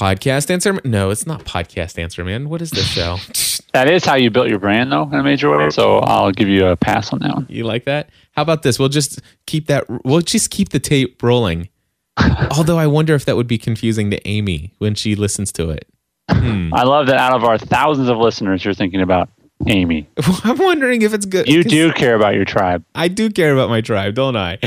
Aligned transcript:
podcast 0.00 0.50
answer. 0.50 0.80
No, 0.82 1.10
it's 1.10 1.26
not 1.26 1.44
podcast 1.44 1.98
answer, 1.98 2.24
man. 2.24 2.48
What 2.48 2.62
is 2.62 2.70
this 2.70 2.86
show? 2.86 3.18
That 3.72 3.88
is 3.88 4.04
how 4.04 4.16
you 4.16 4.30
built 4.30 4.48
your 4.48 4.58
brand, 4.58 4.90
though, 4.90 5.04
in 5.04 5.14
a 5.14 5.22
major 5.22 5.56
way. 5.56 5.70
So 5.70 5.98
I'll 5.98 6.32
give 6.32 6.48
you 6.48 6.66
a 6.66 6.76
pass 6.76 7.12
on 7.12 7.20
that 7.20 7.32
one. 7.32 7.46
you 7.48 7.62
like 7.62 7.84
that? 7.84 8.10
How 8.32 8.42
about 8.42 8.64
this? 8.64 8.80
We'll 8.80 8.88
just 8.88 9.20
keep 9.46 9.68
that. 9.68 9.84
We'll 10.04 10.22
just 10.22 10.50
keep 10.50 10.70
the 10.70 10.80
tape 10.80 11.22
rolling. 11.22 11.68
Although 12.50 12.78
I 12.78 12.88
wonder 12.88 13.14
if 13.14 13.26
that 13.26 13.36
would 13.36 13.46
be 13.46 13.58
confusing 13.58 14.10
to 14.10 14.28
Amy 14.28 14.74
when 14.78 14.96
she 14.96 15.14
listens 15.14 15.52
to 15.52 15.70
it. 15.70 15.86
Hmm. 16.28 16.74
I 16.74 16.82
love 16.82 17.06
that 17.06 17.18
out 17.18 17.32
of 17.32 17.44
our 17.44 17.58
thousands 17.58 18.08
of 18.08 18.18
listeners, 18.18 18.64
you're 18.64 18.74
thinking 18.74 19.02
about 19.02 19.30
Amy. 19.66 20.08
I'm 20.44 20.58
wondering 20.58 21.02
if 21.02 21.12
it's 21.12 21.26
good. 21.26 21.48
You 21.48 21.62
do 21.62 21.92
care 21.92 22.14
about 22.14 22.34
your 22.34 22.44
tribe. 22.44 22.84
I 22.94 23.08
do 23.08 23.30
care 23.30 23.52
about 23.52 23.68
my 23.68 23.80
tribe, 23.80 24.14
don't 24.14 24.36
I? 24.36 24.58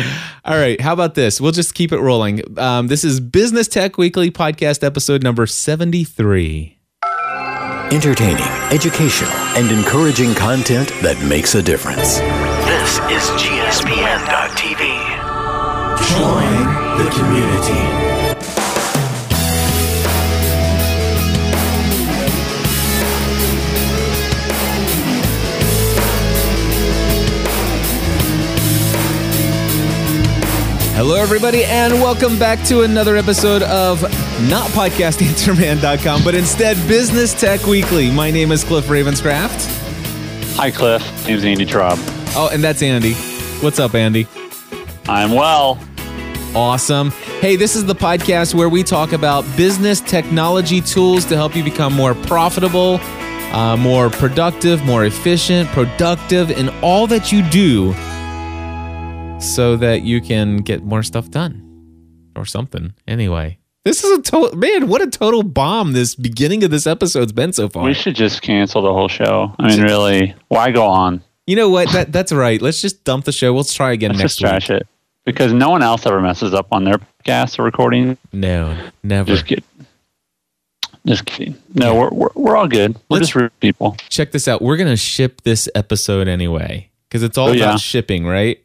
All 0.45 0.55
right. 0.55 0.79
How 0.79 0.93
about 0.93 1.15
this? 1.15 1.41
We'll 1.41 1.51
just 1.51 1.73
keep 1.73 1.91
it 1.91 1.99
rolling. 1.99 2.57
Um, 2.59 2.87
this 2.87 3.03
is 3.03 3.19
Business 3.19 3.67
Tech 3.67 3.97
Weekly 3.97 4.31
podcast 4.31 4.83
episode 4.83 5.23
number 5.23 5.47
73. 5.47 6.77
Entertaining, 7.91 8.43
educational, 8.71 9.31
and 9.55 9.69
encouraging 9.71 10.33
content 10.33 10.89
that 11.01 11.21
makes 11.27 11.53
a 11.53 11.61
difference. 11.61 12.17
This 12.65 12.97
is 13.11 13.29
GSPN.TV. 13.39 14.79
Join 16.09 16.97
the 16.97 17.09
community. 17.11 18.12
Hello, 30.95 31.15
everybody, 31.15 31.65
and 31.65 31.95
welcome 31.95 32.37
back 32.37 32.63
to 32.67 32.83
another 32.83 33.17
episode 33.17 33.63
of 33.63 33.99
not 34.47 34.69
podcastanswerman.com, 34.69 36.23
but 36.23 36.35
instead 36.35 36.77
Business 36.87 37.33
Tech 37.33 37.65
Weekly. 37.65 38.11
My 38.11 38.29
name 38.29 38.51
is 38.51 38.63
Cliff 38.63 38.85
Ravenscraft. 38.85 40.55
Hi, 40.55 40.69
Cliff. 40.69 41.01
My 41.23 41.29
name's 41.29 41.45
Andy 41.45 41.65
Traub. 41.65 41.97
Oh, 42.35 42.47
and 42.53 42.63
that's 42.63 42.83
Andy. 42.83 43.15
What's 43.63 43.79
up, 43.79 43.95
Andy? 43.95 44.27
I'm 45.07 45.31
well. 45.31 45.79
Awesome. 46.53 47.09
Hey, 47.41 47.55
this 47.55 47.75
is 47.75 47.85
the 47.85 47.95
podcast 47.95 48.53
where 48.53 48.69
we 48.69 48.83
talk 48.83 49.13
about 49.13 49.43
business 49.57 49.99
technology 49.99 50.79
tools 50.79 51.25
to 51.25 51.35
help 51.35 51.55
you 51.55 51.63
become 51.63 51.93
more 51.93 52.13
profitable, 52.13 52.99
uh, 53.51 53.75
more 53.77 54.11
productive, 54.11 54.85
more 54.85 55.05
efficient, 55.05 55.69
productive 55.69 56.51
in 56.51 56.69
all 56.83 57.07
that 57.07 57.31
you 57.31 57.41
do 57.49 57.95
so 59.43 59.75
that 59.77 60.03
you 60.03 60.21
can 60.21 60.57
get 60.57 60.83
more 60.83 61.03
stuff 61.03 61.29
done 61.29 62.31
or 62.35 62.45
something. 62.45 62.93
Anyway, 63.07 63.57
this 63.85 64.03
is 64.03 64.17
a 64.17 64.21
total 64.21 64.57
man, 64.57 64.87
what 64.87 65.01
a 65.01 65.07
total 65.07 65.43
bomb 65.43 65.93
this 65.93 66.15
beginning 66.15 66.63
of 66.63 66.71
this 66.71 66.87
episode's 66.87 67.31
been 67.33 67.53
so 67.53 67.67
far. 67.69 67.83
We 67.83 67.93
should 67.93 68.15
just 68.15 68.41
cancel 68.41 68.81
the 68.81 68.93
whole 68.93 69.07
show. 69.09 69.53
I 69.59 69.67
mean, 69.67 69.81
really, 69.81 70.35
why 70.47 70.71
go 70.71 70.85
on? 70.87 71.21
you 71.45 71.55
know 71.57 71.69
what? 71.69 71.91
That 71.91 72.11
that's 72.11 72.31
right. 72.31 72.61
Let's 72.61 72.81
just 72.81 73.03
dump 73.03 73.25
the 73.25 73.31
show. 73.33 73.53
We'll 73.53 73.65
try 73.65 73.91
again 73.91 74.11
Let's 74.11 74.19
next 74.21 74.35
just 74.37 74.39
trash 74.39 74.69
week. 74.69 74.81
it 74.81 74.87
because 75.25 75.51
no 75.53 75.69
one 75.69 75.83
else 75.83 76.05
ever 76.05 76.21
messes 76.21 76.53
up 76.53 76.67
on 76.71 76.85
their 76.85 76.99
podcast 77.25 77.61
recording. 77.63 78.17
No, 78.31 78.77
never. 79.03 79.27
Just 79.27 79.45
kid. 79.45 79.63
Just 81.05 81.25
kidding. 81.25 81.55
No, 81.73 81.95
we're, 81.95 82.09
we're 82.11 82.29
we're 82.35 82.55
all 82.55 82.67
good. 82.69 82.93
We're 83.09 83.17
Let's- 83.17 83.27
just 83.27 83.35
rude 83.35 83.59
people. 83.59 83.97
check 84.09 84.31
this 84.31 84.47
out. 84.47 84.61
We're 84.61 84.77
gonna 84.77 84.95
ship 84.95 85.41
this 85.41 85.67
episode 85.75 86.29
anyway 86.29 86.89
because 87.09 87.23
it's 87.23 87.37
all 87.37 87.49
Oh, 87.49 87.51
about 87.53 87.57
yeah. 87.57 87.75
shipping, 87.75 88.25
right? 88.25 88.59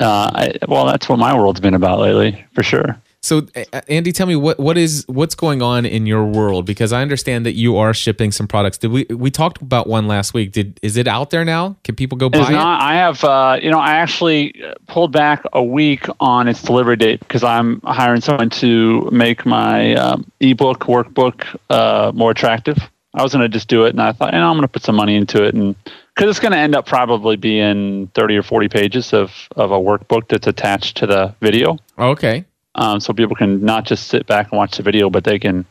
Uh, 0.00 0.30
I, 0.32 0.58
well, 0.68 0.86
that's 0.86 1.08
what 1.08 1.18
my 1.18 1.34
world's 1.34 1.60
been 1.60 1.74
about 1.74 2.00
lately, 2.00 2.44
for 2.52 2.62
sure. 2.62 2.96
So, 3.26 3.44
uh, 3.56 3.80
Andy, 3.88 4.12
tell 4.12 4.28
me 4.28 4.36
what 4.36 4.60
what 4.60 4.78
is 4.78 5.04
what's 5.08 5.34
going 5.34 5.60
on 5.60 5.84
in 5.84 6.06
your 6.06 6.24
world 6.24 6.64
because 6.64 6.92
I 6.92 7.02
understand 7.02 7.44
that 7.44 7.54
you 7.54 7.76
are 7.76 7.92
shipping 7.92 8.30
some 8.30 8.46
products. 8.46 8.78
Did 8.78 8.92
we 8.92 9.04
we 9.10 9.32
talked 9.32 9.60
about 9.60 9.88
one 9.88 10.06
last 10.06 10.32
week? 10.32 10.52
Did 10.52 10.78
is 10.80 10.96
it 10.96 11.08
out 11.08 11.30
there 11.30 11.44
now? 11.44 11.76
Can 11.82 11.96
people 11.96 12.16
go 12.16 12.30
buy 12.30 12.42
It's 12.42 12.50
not. 12.50 12.80
I 12.80 12.94
have, 12.94 13.24
uh, 13.24 13.58
you 13.60 13.68
know, 13.72 13.80
I 13.80 13.96
actually 13.96 14.54
pulled 14.86 15.10
back 15.10 15.42
a 15.54 15.64
week 15.64 16.06
on 16.20 16.46
its 16.46 16.62
delivery 16.62 16.94
date 16.94 17.18
because 17.18 17.42
I'm 17.42 17.80
hiring 17.80 18.20
someone 18.20 18.50
to 18.50 19.08
make 19.10 19.44
my 19.44 19.96
um, 19.96 20.30
ebook 20.38 20.84
workbook 20.84 21.46
uh, 21.68 22.12
more 22.14 22.30
attractive. 22.30 22.78
I 23.14 23.24
was 23.24 23.32
going 23.32 23.42
to 23.42 23.48
just 23.48 23.66
do 23.66 23.86
it, 23.86 23.90
and 23.90 24.00
I 24.00 24.12
thought, 24.12 24.34
you 24.34 24.38
know, 24.38 24.48
I'm 24.48 24.54
going 24.54 24.62
to 24.62 24.68
put 24.68 24.84
some 24.84 24.94
money 24.94 25.16
into 25.16 25.42
it, 25.42 25.52
and 25.54 25.74
because 26.16 26.30
it's 26.30 26.40
going 26.40 26.52
to 26.52 26.58
end 26.58 26.74
up 26.74 26.86
probably 26.86 27.36
being 27.36 28.06
30 28.14 28.38
or 28.38 28.42
40 28.42 28.68
pages 28.68 29.12
of 29.12 29.32
of 29.54 29.70
a 29.70 29.78
workbook 29.78 30.28
that's 30.28 30.46
attached 30.46 30.96
to 30.98 31.06
the 31.06 31.34
video. 31.40 31.76
Okay, 31.98 32.44
um, 32.74 33.00
so 33.00 33.12
people 33.12 33.36
can 33.36 33.64
not 33.64 33.84
just 33.84 34.08
sit 34.08 34.26
back 34.26 34.50
and 34.50 34.58
watch 34.58 34.76
the 34.76 34.82
video, 34.82 35.10
but 35.10 35.24
they 35.24 35.38
can 35.38 35.66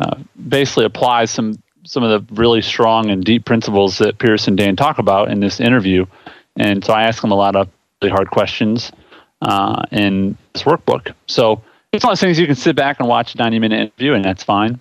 uh, 0.00 0.16
basically 0.48 0.84
apply 0.84 1.24
some 1.24 1.60
some 1.84 2.02
of 2.02 2.10
the 2.10 2.34
really 2.34 2.62
strong 2.62 3.10
and 3.10 3.24
deep 3.24 3.44
principles 3.44 3.98
that 3.98 4.18
Pierce 4.18 4.48
and 4.48 4.56
Dan 4.56 4.76
talk 4.76 4.98
about 4.98 5.30
in 5.30 5.40
this 5.40 5.60
interview. 5.60 6.06
And 6.56 6.84
so 6.84 6.92
I 6.92 7.02
ask 7.02 7.20
them 7.20 7.30
a 7.30 7.36
lot 7.36 7.56
of 7.56 7.68
really 8.00 8.10
hard 8.10 8.30
questions 8.30 8.90
uh, 9.42 9.82
in 9.90 10.38
this 10.52 10.62
workbook. 10.62 11.12
So 11.26 11.62
it's 11.92 12.04
one 12.04 12.12
of 12.12 12.18
those 12.18 12.20
things 12.20 12.38
you 12.38 12.46
can 12.46 12.54
sit 12.54 12.74
back 12.74 13.00
and 13.00 13.08
watch 13.08 13.34
a 13.34 13.38
90 13.38 13.58
minute 13.58 13.80
interview, 13.80 14.14
and 14.14 14.24
that's 14.24 14.42
fine. 14.42 14.80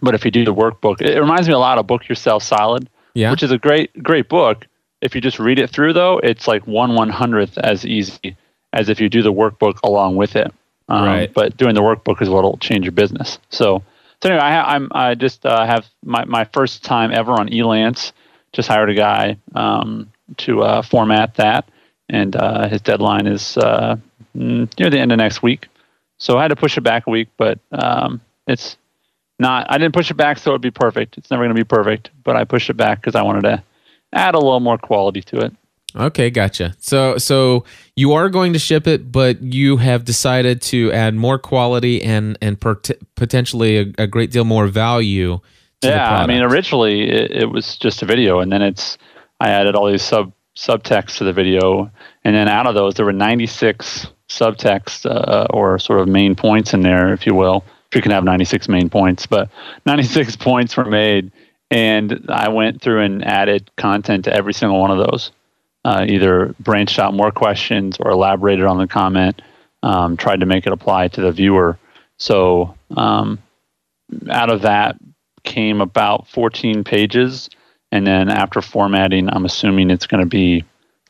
But 0.00 0.14
if 0.14 0.24
you 0.24 0.30
do 0.30 0.44
the 0.44 0.54
workbook, 0.54 1.00
it 1.00 1.18
reminds 1.18 1.48
me 1.48 1.54
a 1.54 1.58
lot 1.58 1.78
of 1.78 1.86
Book 1.88 2.08
Yourself 2.08 2.44
Solid, 2.44 2.88
yeah. 3.18 3.30
which 3.30 3.42
is 3.42 3.50
a 3.50 3.58
great 3.58 3.90
great 4.02 4.28
book. 4.28 4.66
If 5.00 5.14
you 5.14 5.20
just 5.20 5.38
read 5.38 5.58
it 5.58 5.70
through, 5.70 5.92
though, 5.92 6.18
it's 6.18 6.46
like 6.46 6.66
one 6.66 6.94
one 6.94 7.08
hundredth 7.08 7.58
as 7.58 7.84
easy 7.84 8.36
as 8.72 8.88
if 8.88 9.00
you 9.00 9.08
do 9.08 9.22
the 9.22 9.32
workbook 9.32 9.78
along 9.82 10.16
with 10.16 10.36
it. 10.36 10.52
Um, 10.88 11.04
Right. 11.04 11.32
But 11.32 11.56
doing 11.56 11.74
the 11.74 11.82
workbook 11.82 12.22
is 12.22 12.28
what'll 12.28 12.56
change 12.58 12.84
your 12.84 12.92
business. 12.92 13.38
So, 13.50 13.82
so 14.22 14.28
anyway, 14.28 14.42
i, 14.42 14.74
I'm, 14.74 14.88
I 14.92 15.14
just 15.14 15.44
uh, 15.44 15.66
have 15.66 15.86
my, 16.04 16.24
my 16.24 16.44
first 16.44 16.84
time 16.84 17.12
ever 17.12 17.32
on 17.32 17.48
Elance. 17.48 18.12
Just 18.52 18.68
hired 18.68 18.88
a 18.88 18.94
guy 18.94 19.36
um, 19.54 20.10
to 20.38 20.62
uh, 20.62 20.82
format 20.82 21.34
that, 21.34 21.68
and 22.08 22.34
uh, 22.34 22.66
his 22.66 22.80
deadline 22.80 23.26
is 23.26 23.58
uh, 23.58 23.96
mm, 24.34 24.78
near 24.78 24.88
the 24.88 24.98
end 24.98 25.12
of 25.12 25.18
next 25.18 25.42
week. 25.42 25.68
So 26.16 26.38
I 26.38 26.42
had 26.42 26.48
to 26.48 26.56
push 26.56 26.78
it 26.78 26.80
back 26.80 27.06
a 27.06 27.10
week, 27.10 27.28
but 27.36 27.58
um, 27.72 28.22
it's 28.46 28.78
not. 29.38 29.66
I 29.70 29.78
didn't 29.78 29.94
push 29.94 30.10
it 30.10 30.14
back 30.14 30.38
so 30.38 30.50
it'd 30.50 30.60
be 30.60 30.70
perfect. 30.70 31.18
It's 31.18 31.30
never 31.30 31.42
going 31.42 31.54
to 31.54 31.60
be 31.60 31.64
perfect, 31.64 32.10
but 32.24 32.36
I 32.36 32.44
pushed 32.44 32.70
it 32.70 32.76
back 32.76 33.00
because 33.00 33.14
I 33.14 33.22
wanted 33.22 33.42
to 33.42 33.62
add 34.12 34.34
a 34.34 34.38
little 34.38 34.60
more 34.60 34.78
quality 34.78 35.22
to 35.22 35.38
it. 35.40 35.54
Okay, 35.96 36.28
gotcha. 36.30 36.74
So 36.78 37.16
so 37.18 37.64
you 37.96 38.12
are 38.12 38.28
going 38.28 38.52
to 38.52 38.58
ship 38.58 38.86
it, 38.86 39.10
but 39.10 39.42
you 39.42 39.78
have 39.78 40.04
decided 40.04 40.60
to 40.62 40.92
add 40.92 41.14
more 41.14 41.38
quality 41.38 42.02
and 42.02 42.36
and 42.42 42.60
pot- 42.60 42.90
potentially 43.14 43.78
a, 43.78 44.02
a 44.02 44.06
great 44.06 44.30
deal 44.30 44.44
more 44.44 44.66
value. 44.66 45.40
To 45.80 45.88
the 45.88 45.94
yeah, 45.94 46.14
I 46.14 46.26
mean, 46.26 46.42
originally 46.42 47.08
it, 47.08 47.30
it 47.30 47.46
was 47.46 47.76
just 47.76 48.02
a 48.02 48.06
video, 48.06 48.40
and 48.40 48.52
then 48.52 48.60
it's 48.60 48.98
I 49.40 49.50
added 49.50 49.74
all 49.74 49.90
these 49.90 50.02
sub 50.02 50.32
subtext 50.56 51.18
to 51.18 51.24
the 51.24 51.32
video, 51.32 51.90
and 52.22 52.34
then 52.34 52.48
out 52.48 52.66
of 52.66 52.74
those 52.74 52.94
there 52.94 53.06
were 53.06 53.12
96 53.12 54.08
subtext 54.28 55.06
uh, 55.10 55.46
or 55.50 55.78
sort 55.78 56.00
of 56.00 56.08
main 56.08 56.34
points 56.34 56.74
in 56.74 56.82
there, 56.82 57.14
if 57.14 57.26
you 57.26 57.34
will. 57.34 57.64
If 57.90 57.96
you 57.96 58.02
can 58.02 58.10
have 58.12 58.24
96 58.24 58.68
main 58.68 58.90
points, 58.90 59.26
but 59.26 59.50
96 59.86 60.36
points 60.36 60.76
were 60.76 60.84
made, 60.84 61.32
and 61.70 62.26
I 62.28 62.48
went 62.48 62.82
through 62.82 63.02
and 63.02 63.24
added 63.24 63.70
content 63.76 64.24
to 64.24 64.32
every 64.32 64.52
single 64.52 64.80
one 64.80 64.90
of 64.90 64.98
those. 64.98 65.32
Uh, 65.84 66.04
either 66.06 66.54
branched 66.60 66.98
out 66.98 67.14
more 67.14 67.30
questions 67.30 67.96
or 68.00 68.10
elaborated 68.10 68.66
on 68.66 68.78
the 68.78 68.86
comment, 68.86 69.40
um, 69.82 70.16
tried 70.16 70.40
to 70.40 70.46
make 70.46 70.66
it 70.66 70.72
apply 70.72 71.08
to 71.08 71.20
the 71.20 71.32
viewer. 71.32 71.78
So 72.18 72.74
um, 72.96 73.38
out 74.28 74.50
of 74.50 74.62
that 74.62 74.96
came 75.44 75.80
about 75.80 76.28
14 76.28 76.84
pages. 76.84 77.48
And 77.90 78.06
then 78.06 78.28
after 78.28 78.60
formatting, 78.60 79.30
I'm 79.30 79.44
assuming 79.44 79.90
it's 79.90 80.06
going 80.06 80.22
to 80.22 80.28
be 80.28 80.64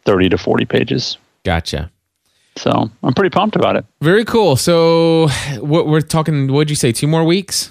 30 0.05 0.29
to 0.31 0.39
40 0.39 0.65
pages. 0.67 1.19
gotcha. 1.45 1.91
So 2.59 2.91
I'm 3.03 3.15
pretty 3.15 3.31
pumped 3.31 3.57
about 3.57 3.77
it. 3.77 3.85
Very 4.01 4.25
cool. 4.25 4.57
So 4.57 5.29
what 5.61 5.87
we're 5.87 6.01
talking? 6.01 6.53
What'd 6.53 6.71
you 6.71 6.77
say? 6.77 6.93
Two 6.93 7.07
more 7.07 7.25
weeks? 7.25 7.71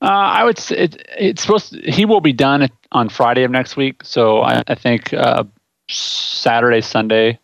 Uh, 0.00 0.06
I 0.06 0.44
would 0.44 0.58
say 0.58 0.76
it, 0.76 1.08
it's 1.18 1.42
supposed 1.42 1.72
to, 1.72 1.90
he 1.90 2.04
will 2.04 2.20
be 2.20 2.32
done 2.32 2.62
at- 2.62 2.70
on 2.92 3.08
Friday 3.08 3.42
of 3.44 3.50
next 3.50 3.76
week. 3.76 4.04
So 4.04 4.42
I, 4.42 4.62
I 4.68 4.74
think 4.74 5.12
uh, 5.12 5.42
Saturday, 5.88 6.80
Sunday 6.80 7.38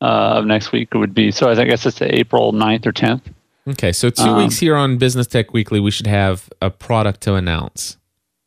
uh, 0.00 0.38
of 0.38 0.46
next 0.46 0.72
week 0.72 0.94
would 0.94 1.12
be. 1.14 1.30
So 1.30 1.50
I 1.50 1.64
guess 1.64 1.84
it's 1.86 2.00
April 2.00 2.52
9th 2.52 2.86
or 2.86 2.92
10th. 2.92 3.22
Okay, 3.68 3.92
so 3.92 4.08
two 4.08 4.22
Um, 4.22 4.38
weeks 4.38 4.58
here 4.58 4.74
on 4.76 4.96
Business 4.96 5.26
Tech 5.26 5.52
Weekly, 5.52 5.80
we 5.80 5.90
should 5.90 6.06
have 6.06 6.48
a 6.62 6.70
product 6.70 7.20
to 7.22 7.34
announce. 7.34 7.98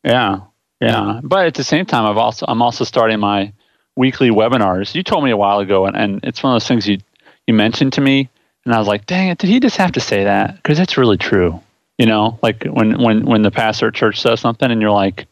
Yeah, 0.04 0.40
yeah. 0.80 1.20
But 1.22 1.46
at 1.46 1.54
the 1.54 1.62
same 1.62 1.86
time, 1.86 2.04
I've 2.04 2.16
also 2.16 2.44
I'm 2.48 2.60
also 2.60 2.82
starting 2.84 3.20
my 3.20 3.52
weekly 3.94 4.30
webinars. 4.30 4.96
You 4.96 5.04
told 5.04 5.22
me 5.22 5.30
a 5.30 5.36
while 5.36 5.60
ago, 5.60 5.86
and, 5.86 5.96
and 5.96 6.20
it's 6.24 6.42
one 6.42 6.52
of 6.52 6.60
those 6.60 6.66
things 6.66 6.88
you 6.88 6.98
you 7.46 7.54
mentioned 7.54 7.92
to 7.94 8.00
me, 8.00 8.28
and 8.64 8.74
I 8.74 8.78
was 8.78 8.88
like, 8.88 9.06
dang 9.06 9.28
it, 9.28 9.38
did 9.38 9.50
he 9.50 9.60
just 9.60 9.76
have 9.76 9.92
to 9.92 10.00
say 10.00 10.24
that? 10.24 10.56
Because 10.56 10.78
it's 10.78 10.96
really 10.96 11.18
true. 11.18 11.60
You 11.98 12.06
know, 12.06 12.38
like 12.42 12.64
when 12.64 13.00
when 13.00 13.24
when 13.24 13.42
the 13.42 13.50
pastor 13.50 13.88
at 13.88 13.94
church 13.94 14.20
says 14.20 14.40
something, 14.40 14.70
and 14.70 14.80
you're 14.80 14.90
like, 14.90 15.26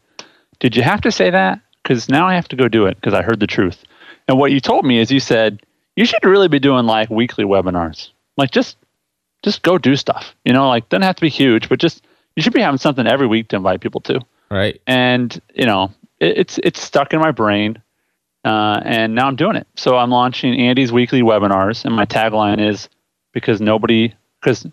did 0.59 0.77
you 0.77 0.83
have 0.83 1.01
to 1.03 1.13
say 1.13 1.31
that? 1.31 1.61
Because 1.83 2.09
now 2.09 2.27
I 2.27 2.35
have 2.35 2.49
to 2.49 2.57
go 2.57 2.69
do 2.69 2.87
it 2.87 2.97
because 2.97 3.15
I 3.15 3.23
heard 3.23 3.41
the 3.41 3.47
truth. 3.47 3.83
And 4.29 4.39
what 4.39 4.53
you 4.53 4.61
told 4.61 4.85
me 4.85 4.99
is 4.99 5.11
you 5.11 5.21
said 5.21 5.63
you 5.97 6.05
should 6.05 6.25
really 6.25 6.49
be 6.49 6.59
doing 6.59 6.87
like 6.87 7.11
weekly 7.11 7.45
webinars, 7.45 8.11
like 8.37 8.51
just 8.51 8.77
just 9.43 9.63
go 9.63 9.79
do 9.79 9.97
stuff. 9.97 10.35
You 10.45 10.53
know, 10.53 10.69
like 10.69 10.89
doesn't 10.89 11.03
have 11.03 11.17
to 11.17 11.23
be 11.23 11.31
huge, 11.31 11.69
but 11.69 11.81
just 11.81 12.05
you 12.37 12.43
should 12.43 12.53
be 12.53 12.61
having 12.61 12.79
something 12.79 13.07
every 13.07 13.27
week 13.27 13.49
to 13.49 13.57
invite 13.57 13.81
people 13.81 14.01
to. 14.03 14.21
Right. 14.51 14.81
And 14.87 15.41
you 15.55 15.67
know, 15.67 15.93
it, 16.19 16.39
it's 16.39 16.59
it's 16.63 16.81
stuck 16.81 17.13
in 17.13 17.21
my 17.21 17.33
brain, 17.33 17.83
uh, 18.45 18.81
and 18.85 19.15
now 19.15 19.27
I'm 19.27 19.37
doing 19.37 19.57
it. 19.57 19.67
So 19.77 19.97
I'm 19.97 20.11
launching 20.11 20.59
Andy's 20.59 20.93
weekly 20.93 21.23
webinars, 21.23 21.85
and 21.85 21.95
my 21.95 22.07
tagline 22.07 22.61
is 22.61 22.89
because 23.33 23.61
nobody 23.61 24.15
because 24.41 24.67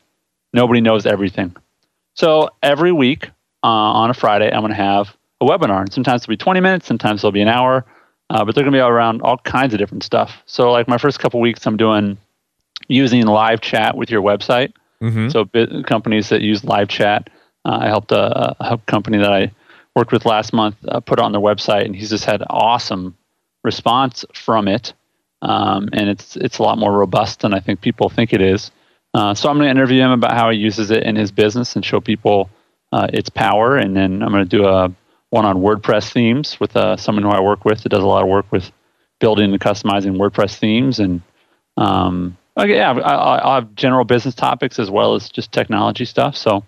nobody 0.53 0.81
knows 0.81 1.05
everything. 1.05 1.55
So 2.13 2.49
every 2.63 2.91
week 2.91 3.27
uh, 3.63 3.67
on 3.67 4.09
a 4.09 4.13
Friday, 4.13 4.51
I'm 4.51 4.61
going 4.61 4.71
to 4.71 4.75
have 4.75 5.15
a 5.41 5.45
webinar, 5.45 5.81
and 5.81 5.93
sometimes 5.93 6.23
it'll 6.23 6.31
be 6.31 6.37
20 6.37 6.61
minutes, 6.61 6.87
sometimes 6.87 7.19
it'll 7.19 7.31
be 7.31 7.41
an 7.41 7.47
hour, 7.47 7.85
uh, 8.29 8.43
but 8.43 8.55
they're 8.55 8.63
going 8.63 8.73
to 8.73 8.77
be 8.77 8.81
around 8.81 9.21
all 9.21 9.37
kinds 9.37 9.73
of 9.73 9.79
different 9.79 10.03
stuff. 10.03 10.41
So 10.45 10.71
like 10.71 10.87
my 10.87 10.97
first 10.97 11.19
couple 11.19 11.39
weeks, 11.39 11.65
I'm 11.67 11.77
doing 11.77 12.17
using 12.87 13.25
live 13.25 13.61
chat 13.61 13.95
with 13.95 14.09
your 14.09 14.21
website. 14.21 14.73
Mm-hmm. 15.01 15.29
So 15.29 15.43
bit, 15.45 15.85
companies 15.85 16.29
that 16.29 16.41
use 16.41 16.63
live 16.63 16.87
chat. 16.87 17.29
Uh, 17.65 17.79
I 17.81 17.87
helped 17.87 18.11
a, 18.11 18.55
a 18.59 18.77
company 18.87 19.17
that 19.17 19.31
I 19.31 19.51
worked 19.95 20.11
with 20.11 20.25
last 20.25 20.53
month 20.53 20.75
uh, 20.87 20.99
put 21.01 21.19
on 21.19 21.33
their 21.33 21.41
website, 21.41 21.85
and 21.85 21.95
he's 21.95 22.09
just 22.09 22.25
had 22.25 22.41
awesome 22.49 23.17
response 23.67 24.25
from 24.33 24.67
it. 24.67 24.93
Um, 25.43 25.89
and 25.93 26.09
it's 26.09 26.35
it's 26.35 26.57
a 26.57 26.63
lot 26.63 26.79
more 26.79 26.91
robust 26.91 27.41
than 27.41 27.53
I 27.53 27.59
think 27.59 27.81
people 27.81 28.09
think 28.09 28.33
it 28.33 28.41
is. 28.41 28.71
Uh, 29.13 29.33
so 29.35 29.49
I'm 29.49 29.57
going 29.57 29.67
to 29.67 29.71
interview 29.71 30.01
him 30.01 30.11
about 30.11 30.33
how 30.33 30.49
he 30.49 30.57
uses 30.57 30.89
it 30.89 31.03
in 31.03 31.15
his 31.15 31.31
business 31.31 31.75
and 31.75 31.85
show 31.85 31.99
people 32.01 32.49
uh, 32.91 33.07
its 33.13 33.29
power. 33.29 33.77
And 33.77 33.95
then 33.95 34.23
I'm 34.23 34.31
going 34.31 34.47
to 34.47 34.57
do 34.57 34.65
a 34.65 34.91
one 35.29 35.45
on 35.45 35.57
WordPress 35.57 36.11
themes 36.11 36.59
with 36.59 36.75
uh, 36.75 36.97
someone 36.97 37.23
who 37.23 37.29
I 37.29 37.41
work 37.41 37.65
with 37.65 37.83
that 37.83 37.89
does 37.89 38.03
a 38.03 38.07
lot 38.07 38.23
of 38.23 38.29
work 38.29 38.51
with 38.51 38.71
building 39.19 39.51
and 39.51 39.61
customizing 39.61 40.17
WordPress 40.17 40.57
themes. 40.57 40.99
And 40.99 41.21
um, 41.75 42.37
okay, 42.57 42.75
yeah, 42.75 42.91
I, 42.91 43.43
will 43.45 43.53
have 43.53 43.75
general 43.75 44.05
business 44.05 44.35
topics 44.35 44.79
as 44.79 44.89
well 44.89 45.15
as 45.15 45.29
just 45.29 45.51
technology 45.51 46.05
stuff. 46.05 46.35
So 46.35 46.63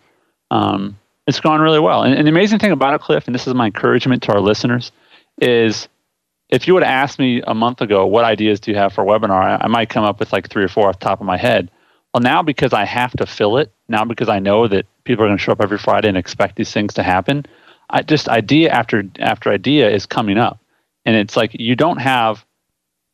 um, 0.51 0.97
it's 1.27 1.39
gone 1.39 1.61
really 1.61 1.79
well. 1.79 2.03
And, 2.03 2.13
and, 2.15 2.25
the 2.25 2.31
amazing 2.31 2.59
thing 2.59 2.71
about 2.71 2.93
it, 2.93 3.01
Cliff, 3.01 3.27
and 3.27 3.35
this 3.35 3.47
is 3.47 3.53
my 3.53 3.67
encouragement 3.67 4.23
to 4.23 4.33
our 4.33 4.41
listeners, 4.41 4.91
is 5.41 5.87
if 6.49 6.67
you 6.67 6.73
would 6.73 6.83
have 6.83 6.91
asked 6.91 7.19
me 7.19 7.41
a 7.45 7.53
month 7.53 7.81
ago, 7.81 8.05
what 8.05 8.25
ideas 8.25 8.59
do 8.59 8.71
you 8.71 8.77
have 8.77 8.93
for 8.93 9.03
a 9.03 9.05
webinar? 9.05 9.41
I, 9.41 9.57
I 9.61 9.67
might 9.67 9.89
come 9.89 10.03
up 10.03 10.19
with 10.19 10.33
like 10.33 10.49
three 10.49 10.63
or 10.63 10.67
four 10.67 10.89
off 10.89 10.99
the 10.99 11.05
top 11.05 11.21
of 11.21 11.27
my 11.27 11.37
head. 11.37 11.69
Well, 12.13 12.21
now 12.21 12.41
because 12.41 12.73
I 12.73 12.85
have 12.85 13.11
to 13.17 13.25
fill 13.25 13.57
it, 13.57 13.71
now 13.87 14.03
because 14.03 14.29
I 14.29 14.39
know 14.39 14.67
that 14.67 14.87
people 15.03 15.23
are 15.23 15.27
going 15.27 15.37
to 15.37 15.43
show 15.43 15.51
up 15.51 15.61
every 15.61 15.77
Friday 15.77 16.09
and 16.09 16.17
expect 16.17 16.55
these 16.55 16.71
things 16.71 16.95
to 16.95 17.03
happen, 17.03 17.45
I 17.89 18.01
just 18.01 18.27
idea 18.27 18.71
after 18.71 19.03
after 19.19 19.51
idea 19.51 19.89
is 19.89 20.05
coming 20.05 20.37
up, 20.37 20.59
and 21.05 21.15
it's 21.15 21.37
like 21.37 21.51
you 21.53 21.75
don't 21.75 21.97
have 21.97 22.43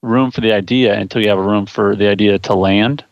room 0.01 0.31
for 0.31 0.41
the 0.41 0.53
idea 0.53 0.97
until 0.97 1.21
you 1.21 1.29
have 1.29 1.37
a 1.37 1.43
room 1.43 1.65
for 1.65 1.95
the 1.95 2.07
idea 2.07 2.39
to 2.39 2.53
land. 2.53 3.03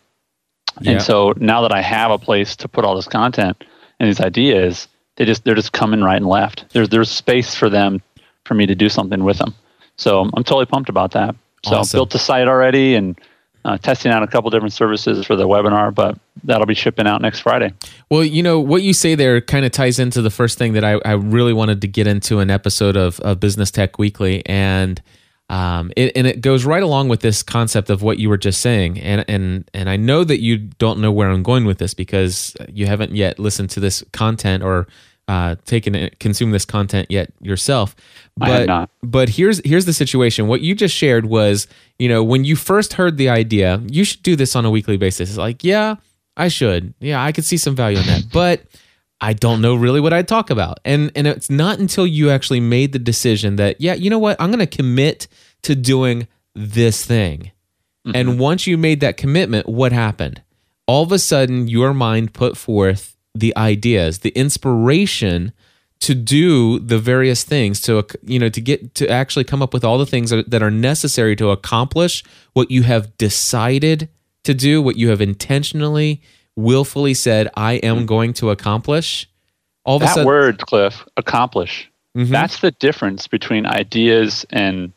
Yeah. 0.81 0.93
And 0.93 1.01
so 1.01 1.33
now 1.37 1.61
that 1.61 1.73
I 1.73 1.81
have 1.81 2.11
a 2.11 2.17
place 2.17 2.55
to 2.57 2.67
put 2.67 2.85
all 2.85 2.95
this 2.95 3.07
content 3.07 3.63
and 3.99 4.07
these 4.07 4.21
ideas, 4.21 4.87
they 5.17 5.25
just 5.25 5.43
they're 5.43 5.55
just 5.55 5.73
coming 5.73 6.01
right 6.01 6.17
and 6.17 6.27
left. 6.27 6.65
There's 6.71 6.89
there's 6.89 7.09
space 7.09 7.55
for 7.55 7.69
them 7.69 8.01
for 8.45 8.53
me 8.53 8.65
to 8.65 8.75
do 8.75 8.89
something 8.89 9.23
with 9.23 9.37
them. 9.37 9.53
So 9.97 10.21
I'm 10.21 10.43
totally 10.43 10.65
pumped 10.65 10.89
about 10.89 11.11
that. 11.11 11.35
So 11.65 11.77
awesome. 11.77 11.97
built 11.97 12.11
the 12.11 12.19
site 12.19 12.47
already 12.47 12.95
and 12.95 13.17
uh, 13.65 13.77
testing 13.77 14.11
out 14.11 14.23
a 14.23 14.27
couple 14.27 14.49
different 14.49 14.73
services 14.73 15.25
for 15.25 15.35
the 15.35 15.47
webinar, 15.47 15.93
but 15.93 16.17
that'll 16.43 16.65
be 16.65 16.73
shipping 16.73 17.07
out 17.07 17.21
next 17.21 17.39
Friday. 17.39 17.73
Well, 18.09 18.23
you 18.23 18.43
know, 18.43 18.59
what 18.59 18.83
you 18.83 18.93
say 18.93 19.15
there 19.15 19.39
kind 19.39 19.65
of 19.65 19.71
ties 19.71 19.99
into 19.99 20.21
the 20.21 20.29
first 20.29 20.57
thing 20.57 20.73
that 20.73 20.83
I, 20.83 20.99
I 21.05 21.13
really 21.13 21.53
wanted 21.53 21.81
to 21.81 21.87
get 21.87 22.05
into 22.05 22.39
an 22.39 22.49
episode 22.49 22.97
of, 22.97 23.19
of 23.21 23.39
Business 23.39 23.71
Tech 23.71 23.97
Weekly. 23.97 24.45
And 24.45 25.01
um, 25.49 25.91
it, 25.95 26.11
and 26.15 26.27
it 26.27 26.41
goes 26.41 26.65
right 26.65 26.83
along 26.83 27.07
with 27.07 27.21
this 27.21 27.43
concept 27.43 27.89
of 27.89 28.01
what 28.01 28.17
you 28.17 28.27
were 28.27 28.37
just 28.37 28.59
saying. 28.59 28.99
And, 28.99 29.23
and, 29.29 29.69
and 29.73 29.89
I 29.89 29.95
know 29.95 30.23
that 30.25 30.41
you 30.41 30.57
don't 30.57 30.99
know 30.99 31.11
where 31.11 31.29
I'm 31.29 31.43
going 31.43 31.63
with 31.65 31.77
this 31.77 31.93
because 31.93 32.55
you 32.67 32.87
haven't 32.87 33.15
yet 33.15 33.39
listened 33.39 33.69
to 33.71 33.79
this 33.79 34.03
content 34.11 34.63
or 34.63 34.87
uh, 35.27 35.55
taken 35.65 35.95
it, 35.95 36.19
consume 36.19 36.51
this 36.51 36.65
content 36.65 37.09
yet 37.09 37.31
yourself. 37.41 37.95
But 38.35 38.89
but 39.01 39.29
here's 39.29 39.61
here's 39.63 39.85
the 39.85 39.93
situation. 39.93 40.47
What 40.47 40.61
you 40.61 40.75
just 40.75 40.95
shared 40.95 41.25
was, 41.25 41.67
you 41.99 42.09
know, 42.09 42.23
when 42.23 42.43
you 42.43 42.55
first 42.55 42.93
heard 42.93 43.17
the 43.17 43.29
idea, 43.29 43.81
you 43.89 44.03
should 44.03 44.23
do 44.23 44.35
this 44.35 44.55
on 44.55 44.65
a 44.65 44.71
weekly 44.71 44.97
basis. 44.97 45.29
It's 45.29 45.37
like, 45.37 45.63
yeah, 45.63 45.95
I 46.35 46.47
should. 46.47 46.93
Yeah, 46.99 47.23
I 47.23 47.31
could 47.31 47.45
see 47.45 47.57
some 47.57 47.75
value 47.75 47.99
in 47.99 48.05
that. 48.07 48.23
But 48.33 48.63
I 49.21 49.33
don't 49.33 49.61
know 49.61 49.75
really 49.75 50.01
what 50.01 50.11
I'd 50.11 50.27
talk 50.27 50.49
about. 50.49 50.79
And 50.83 51.11
and 51.15 51.27
it's 51.27 51.49
not 51.49 51.79
until 51.79 52.05
you 52.05 52.29
actually 52.29 52.59
made 52.59 52.91
the 52.91 52.99
decision 52.99 53.55
that, 53.57 53.79
yeah, 53.79 53.93
you 53.93 54.09
know 54.09 54.19
what, 54.19 54.39
I'm 54.41 54.51
gonna 54.51 54.67
commit 54.67 55.27
to 55.61 55.75
doing 55.75 56.27
this 56.55 57.05
thing. 57.05 57.51
Mm-hmm. 58.05 58.15
And 58.15 58.39
once 58.39 58.67
you 58.67 58.77
made 58.77 58.99
that 58.99 59.15
commitment, 59.15 59.69
what 59.69 59.91
happened? 59.91 60.41
All 60.87 61.03
of 61.03 61.11
a 61.11 61.19
sudden 61.19 61.69
your 61.69 61.93
mind 61.93 62.33
put 62.33 62.57
forth 62.57 63.12
the 63.35 63.55
ideas, 63.57 64.19
the 64.19 64.29
inspiration 64.29 65.53
to 66.03 66.13
do 66.13 66.79
the 66.79 66.99
various 66.99 67.45
things 67.45 67.79
to 67.79 68.05
you 68.25 68.37
know 68.37 68.49
to 68.49 68.59
get 68.59 68.93
to 68.93 69.09
actually 69.09 69.45
come 69.45 69.61
up 69.61 69.73
with 69.73 69.85
all 69.85 69.97
the 69.97 70.05
things 70.05 70.31
that, 70.31 70.49
that 70.49 70.61
are 70.61 70.69
necessary 70.69 71.33
to 71.33 71.49
accomplish 71.49 72.25
what 72.51 72.69
you 72.69 72.83
have 72.83 73.17
decided 73.17 74.09
to 74.43 74.53
do 74.53 74.81
what 74.81 74.97
you 74.97 75.07
have 75.07 75.21
intentionally 75.21 76.21
willfully 76.57 77.13
said 77.13 77.47
i 77.55 77.75
am 77.75 77.99
mm-hmm. 77.99 78.05
going 78.05 78.33
to 78.33 78.49
accomplish 78.49 79.29
all 79.85 79.95
of 79.95 80.01
that 80.01 80.09
a 80.09 80.13
sudden 80.13 80.27
word 80.27 80.57
cliff 80.59 81.05
accomplish 81.15 81.89
mm-hmm. 82.17 82.29
that's 82.29 82.59
the 82.59 82.71
difference 82.71 83.25
between 83.25 83.65
ideas 83.65 84.45
and 84.49 84.91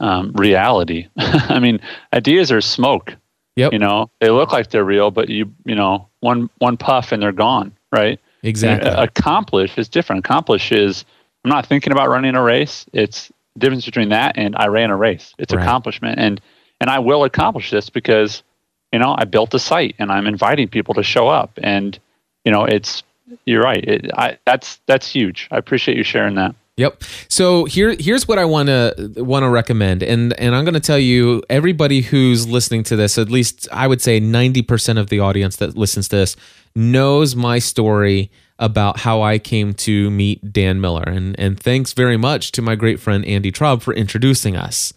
um, 0.00 0.32
reality 0.32 1.06
i 1.16 1.60
mean 1.60 1.78
ideas 2.12 2.50
are 2.50 2.60
smoke 2.60 3.14
Yep. 3.56 3.72
You 3.72 3.78
know, 3.78 4.10
they 4.20 4.30
look 4.30 4.50
like 4.50 4.70
they're 4.70 4.84
real, 4.84 5.10
but 5.12 5.28
you 5.28 5.52
you 5.64 5.76
know, 5.76 6.08
one 6.24 6.48
one 6.58 6.76
puff 6.76 7.12
and 7.12 7.22
they're 7.22 7.32
gone, 7.32 7.72
right? 7.92 8.18
Exactly. 8.42 8.88
And 8.88 8.98
accomplish 8.98 9.76
is 9.78 9.88
different. 9.88 10.24
Accomplish 10.24 10.72
is 10.72 11.04
I'm 11.44 11.50
not 11.50 11.66
thinking 11.66 11.92
about 11.92 12.08
running 12.08 12.34
a 12.34 12.42
race. 12.42 12.86
It's 12.92 13.30
the 13.54 13.60
difference 13.60 13.84
between 13.84 14.08
that 14.08 14.36
and 14.36 14.56
I 14.56 14.66
ran 14.66 14.90
a 14.90 14.96
race. 14.96 15.34
It's 15.38 15.52
right. 15.52 15.62
accomplishment, 15.62 16.18
and 16.18 16.40
and 16.80 16.90
I 16.90 16.98
will 16.98 17.24
accomplish 17.24 17.70
this 17.70 17.90
because 17.90 18.42
you 18.90 18.98
know 18.98 19.14
I 19.16 19.24
built 19.24 19.52
a 19.54 19.58
site 19.58 19.94
and 19.98 20.10
I'm 20.10 20.26
inviting 20.26 20.68
people 20.68 20.94
to 20.94 21.02
show 21.02 21.28
up, 21.28 21.58
and 21.62 21.98
you 22.44 22.50
know 22.50 22.64
it's 22.64 23.02
you're 23.44 23.62
right. 23.62 23.84
It, 23.84 24.10
I, 24.16 24.38
that's 24.46 24.80
that's 24.86 25.08
huge. 25.08 25.48
I 25.50 25.58
appreciate 25.58 25.98
you 25.98 26.04
sharing 26.04 26.36
that. 26.36 26.54
Yep. 26.76 27.04
So 27.28 27.66
here 27.66 27.94
here's 28.00 28.26
what 28.26 28.38
I 28.38 28.44
want 28.44 28.68
to 28.68 29.12
want 29.16 29.44
to 29.44 29.48
recommend 29.48 30.02
and 30.02 30.32
and 30.40 30.56
I'm 30.56 30.64
going 30.64 30.74
to 30.74 30.80
tell 30.80 30.98
you 30.98 31.40
everybody 31.48 32.00
who's 32.00 32.48
listening 32.48 32.82
to 32.84 32.96
this 32.96 33.16
at 33.16 33.30
least 33.30 33.68
I 33.70 33.86
would 33.86 34.02
say 34.02 34.20
90% 34.20 34.98
of 34.98 35.08
the 35.08 35.20
audience 35.20 35.56
that 35.56 35.76
listens 35.76 36.08
to 36.08 36.16
this 36.16 36.36
knows 36.74 37.36
my 37.36 37.60
story 37.60 38.30
about 38.58 38.98
how 38.98 39.22
I 39.22 39.38
came 39.38 39.72
to 39.74 40.10
meet 40.10 40.52
Dan 40.52 40.80
Miller 40.80 41.04
and 41.04 41.38
and 41.38 41.58
thanks 41.58 41.92
very 41.92 42.16
much 42.16 42.50
to 42.52 42.62
my 42.62 42.74
great 42.74 42.98
friend 42.98 43.24
Andy 43.24 43.52
Traub 43.52 43.80
for 43.80 43.94
introducing 43.94 44.56
us. 44.56 44.92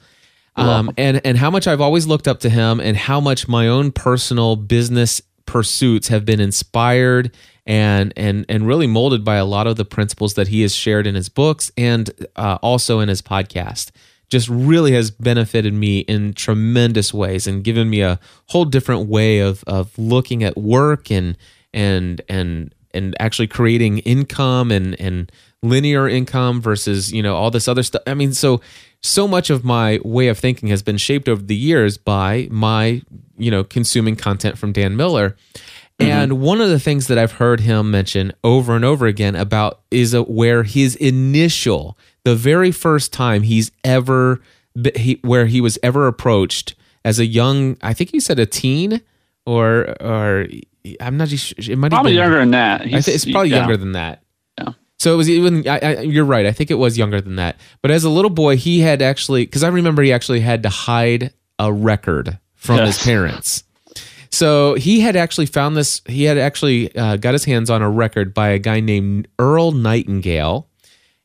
Um, 0.55 0.91
and 0.98 1.22
and 1.24 1.38
how 1.38 1.51
much 1.51 1.67
I've 1.67 1.81
always 1.81 2.07
looked 2.07 2.27
up 2.27 2.39
to 2.39 2.50
him 2.50 2.79
and 2.79 2.98
how 2.98 3.19
much 3.19 3.48
my 3.48 3.67
own 3.67 3.91
personal 3.91 4.55
business 4.55 5.22
pursuits 5.46 6.07
have 6.07 6.25
been 6.25 6.39
inspired 6.39 7.31
and 7.67 8.13
and 8.15 8.45
and 8.47 8.65
really 8.65 8.88
molded 8.88 9.24
by 9.24 9.36
a 9.36 9.45
lot 9.45 9.67
of 9.67 9.75
the 9.75 9.86
principles 9.86 10.33
that 10.36 10.47
he 10.47 10.62
has 10.62 10.74
shared 10.74 11.05
in 11.05 11.13
his 11.13 11.29
books 11.29 11.69
and 11.77 12.09
uh, 12.38 12.57
also 12.62 13.00
in 13.00 13.09
his 13.09 13.21
podcast. 13.21 13.91
Just 14.29 14.50
really 14.50 14.91
has 14.93 15.12
benefited 15.12 15.74
me 15.74 16.00
in 16.00 16.33
tremendous 16.33 17.13
ways 17.13 17.47
and 17.47 17.63
given 17.63 17.89
me 17.89 18.01
a 18.01 18.19
whole 18.47 18.65
different 18.65 19.07
way 19.07 19.39
of 19.39 19.63
of 19.67 19.97
looking 19.97 20.43
at 20.43 20.57
work 20.57 21.12
and 21.12 21.38
and 21.74 22.21
and 22.29 22.74
and 22.93 23.15
actually 23.19 23.47
creating 23.47 24.00
income 24.00 24.71
and 24.71 25.00
and 25.00 25.31
linear 25.62 26.07
income 26.07 26.62
versus 26.62 27.12
you 27.12 27.21
know 27.21 27.36
all 27.36 27.51
this 27.51 27.67
other 27.67 27.83
stuff. 27.83 28.01
I 28.07 28.13
mean 28.13 28.33
so 28.33 28.62
so 29.01 29.27
much 29.27 29.50
of 29.50 29.63
my 29.63 30.00
way 30.03 30.27
of 30.27 30.38
thinking 30.38 30.69
has 30.69 30.81
been 30.81 30.97
shaped 30.97 31.29
over 31.29 31.41
the 31.41 31.55
years 31.55 31.97
by 31.97 32.47
my 32.50 33.01
you 33.38 33.51
know 33.51 33.63
consuming 33.63 34.15
content 34.15 34.57
from 34.57 34.71
dan 34.71 34.95
miller 34.95 35.36
Mm-hmm. 36.00 36.12
And 36.12 36.42
one 36.42 36.62
of 36.62 36.70
the 36.70 36.80
things 36.80 37.08
that 37.08 37.18
I've 37.18 37.34
heard 37.34 37.62
him 37.62 37.89
mention 37.89 38.32
over 38.44 38.75
and 38.75 38.86
over 38.86 39.08
again 39.08 39.36
about 39.36 39.82
is 39.89 40.13
a, 40.13 40.22
where 40.22 40.63
his 40.63 40.96
initial, 40.96 41.98
the 42.24 42.36
very 42.36 42.72
first 42.72 43.12
time 43.12 43.42
he's 43.42 43.72
ever, 43.84 44.39
he, 44.96 45.20
where 45.24 45.48
he 45.48 45.60
was 45.60 45.80
ever 45.82 46.08
approached 46.08 46.75
as 47.04 47.18
a 47.18 47.25
young, 47.25 47.77
I 47.82 47.94
think 47.94 48.12
he 48.12 48.20
said 48.20 48.38
a 48.38 48.46
teen 48.46 49.01
or, 49.46 49.96
or 50.00 50.48
I'm 51.00 51.18
not 51.18 51.30
just, 51.30 51.54
it 51.68 51.77
might 51.77 51.89
probably 51.89 52.12
been, 52.12 52.18
younger 52.18 52.39
than 52.39 52.51
that. 52.51 52.86
He's, 52.86 53.08
it's 53.08 53.25
probably 53.25 53.50
yeah. 53.50 53.58
younger 53.58 53.77
than 53.77 53.94
that. 53.94 54.22
Yeah. 54.60 54.74
So 55.00 55.13
it 55.13 55.18
was 55.18 55.30
even. 55.30 55.68
I, 55.68 55.80
I, 55.80 56.00
you're 56.01 56.25
right. 56.25 56.46
I 56.46 56.51
think 56.51 56.72
it 56.72 56.75
was 56.75 56.98
younger 56.98 57.22
than 57.22 57.36
that. 57.36 57.60
But 57.82 57.92
as 57.92 58.04
a 58.04 58.10
little 58.10 58.32
boy, 58.32 58.58
he 58.58 58.80
had 58.80 59.01
actually, 59.01 59.46
because 59.46 59.63
I 59.63 59.68
remember 59.68 60.01
he 60.01 60.12
actually 60.12 60.39
had 60.39 60.63
to 60.63 60.70
hide 60.70 61.34
a 61.60 61.72
record 61.72 62.39
from 62.56 62.77
yes. 62.77 62.98
his 62.98 63.06
parents. 63.06 63.63
So 64.38 64.75
he 64.75 65.00
had 65.00 65.15
actually 65.15 65.48
found 65.48 65.75
this. 65.75 66.01
He 66.06 66.25
had 66.25 66.38
actually 66.38 66.96
uh, 66.96 67.17
got 67.17 67.34
his 67.34 67.46
hands 67.46 67.72
on 67.72 67.82
a 67.82 67.89
record 67.89 68.36
by 68.36 68.50
a 68.50 68.60
guy 68.60 68.79
named 68.79 69.27
Earl 69.39 69.72
Nightingale, 69.72 70.67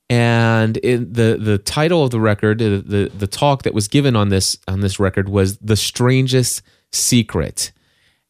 and 0.08 0.78
it, 0.78 1.12
the 1.12 1.36
the 1.38 1.58
title 1.58 2.04
of 2.04 2.10
the 2.10 2.20
record, 2.20 2.60
the, 2.60 2.82
the 2.84 3.10
the 3.14 3.26
talk 3.26 3.64
that 3.64 3.74
was 3.74 3.86
given 3.86 4.16
on 4.16 4.30
this 4.30 4.56
on 4.66 4.80
this 4.80 4.98
record 4.98 5.28
was 5.28 5.58
"The 5.58 5.76
Strangest 5.76 6.62
Secret." 6.90 7.72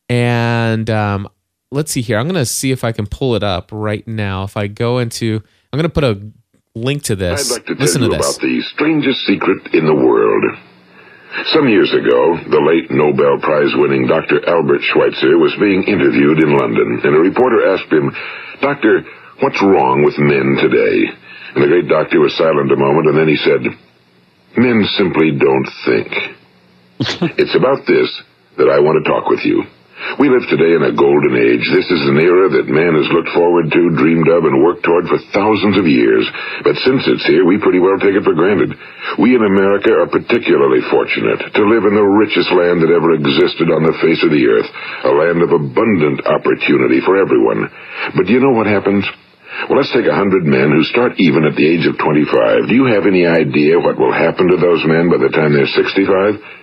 And 0.09 0.91
um, 0.91 1.29
let's 1.71 1.93
see 1.93 2.03
here. 2.03 2.19
I'm 2.19 2.27
going 2.27 2.35
to 2.35 2.45
see 2.45 2.73
if 2.73 2.83
I 2.83 2.91
can 2.91 3.07
pull 3.07 3.37
it 3.37 3.45
up 3.45 3.71
right 3.73 4.07
now. 4.09 4.43
If 4.43 4.57
I 4.57 4.67
go 4.67 4.99
into, 4.99 5.41
I'm 5.73 5.79
going 5.79 5.89
to 5.89 5.95
put 5.95 6.03
a 6.03 6.21
link 6.75 7.05
to 7.05 7.15
this. 7.15 7.53
I'd 7.53 7.55
like 7.55 7.67
to 7.67 7.75
Listen 7.75 8.01
tell 8.01 8.11
to 8.11 8.17
you 8.17 8.19
this. 8.21 8.37
about 8.37 8.43
the 8.43 8.63
strangest 8.63 9.25
secret 9.27 9.73
in 9.73 9.87
the 9.87 9.95
world. 9.95 10.45
Some 11.53 11.69
years 11.69 11.89
ago, 11.93 12.37
the 12.45 12.61
late 12.61 12.91
Nobel 12.93 13.41
Prize 13.41 13.73
winning 13.75 14.07
Dr. 14.07 14.45
Albert 14.45 14.83
Schweitzer 14.93 15.39
was 15.39 15.57
being 15.59 15.83
interviewed 15.85 16.45
in 16.45 16.57
London, 16.57 17.01
and 17.03 17.17
a 17.17 17.25
reporter 17.25 17.73
asked 17.73 17.91
him, 17.91 18.13
Doctor, 18.61 19.03
what's 19.41 19.61
wrong 19.63 20.05
with 20.05 20.19
men 20.21 20.61
today? 20.61 21.09
And 21.55 21.65
the 21.65 21.69
great 21.69 21.89
doctor 21.89 22.21
was 22.21 22.37
silent 22.37 22.71
a 22.71 22.77
moment, 22.77 23.09
and 23.09 23.17
then 23.17 23.29
he 23.29 23.37
said, 23.41 23.65
Men 24.57 24.85
simply 25.01 25.33
don't 25.33 25.69
think. 25.89 26.09
it's 27.41 27.57
about 27.57 27.87
this 27.89 28.09
that 28.59 28.69
I 28.69 28.81
want 28.81 29.03
to 29.03 29.09
talk 29.09 29.29
with 29.29 29.41
you. 29.45 29.65
We 30.19 30.29
live 30.29 30.45
today 30.51 30.75
in 30.75 30.83
a 30.83 30.93
golden 30.93 31.39
age. 31.39 31.63
This 31.71 31.87
is 31.87 32.05
an 32.11 32.19
era 32.19 32.51
that 32.59 32.69
man 32.69 32.93
has 32.99 33.09
looked 33.15 33.31
forward 33.33 33.71
to, 33.71 33.97
dreamed 33.97 34.27
of, 34.27 34.45
and 34.45 34.59
worked 34.59 34.83
toward 34.83 35.07
for 35.07 35.23
thousands 35.31 35.79
of 35.79 35.87
years. 35.87 36.27
But 36.67 36.75
since 36.83 37.07
it's 37.07 37.25
here, 37.31 37.47
we 37.47 37.63
pretty 37.63 37.79
well 37.79 37.97
take 38.03 38.19
it 38.19 38.27
for 38.27 38.35
granted. 38.35 38.75
We 39.23 39.39
in 39.39 39.47
America 39.47 39.95
are 39.95 40.11
particularly 40.11 40.83
fortunate 40.91 41.55
to 41.55 41.71
live 41.71 41.87
in 41.87 41.95
the 41.95 42.13
richest 42.19 42.51
land 42.51 42.83
that 42.83 42.91
ever 42.91 43.15
existed 43.15 43.71
on 43.71 43.87
the 43.87 43.97
face 44.03 44.21
of 44.27 44.35
the 44.35 44.47
earth, 44.51 44.71
a 45.07 45.13
land 45.15 45.41
of 45.41 45.55
abundant 45.55 46.27
opportunity 46.27 46.99
for 47.07 47.17
everyone. 47.17 47.71
But 48.19 48.27
do 48.27 48.35
you 48.35 48.43
know 48.43 48.53
what 48.53 48.67
happens? 48.67 49.07
Well, 49.71 49.79
let's 49.79 49.95
take 49.95 50.11
a 50.11 50.19
hundred 50.19 50.43
men 50.43 50.75
who 50.75 50.83
start 50.91 51.15
even 51.23 51.47
at 51.47 51.55
the 51.55 51.69
age 51.69 51.87
of 51.87 51.95
25. 52.01 52.69
Do 52.69 52.75
you 52.75 52.91
have 52.91 53.07
any 53.07 53.23
idea 53.23 53.79
what 53.79 54.01
will 54.01 54.13
happen 54.13 54.51
to 54.51 54.59
those 54.59 54.83
men 54.83 55.13
by 55.13 55.23
the 55.23 55.31
time 55.31 55.55
they're 55.55 55.71
65? 55.71 56.62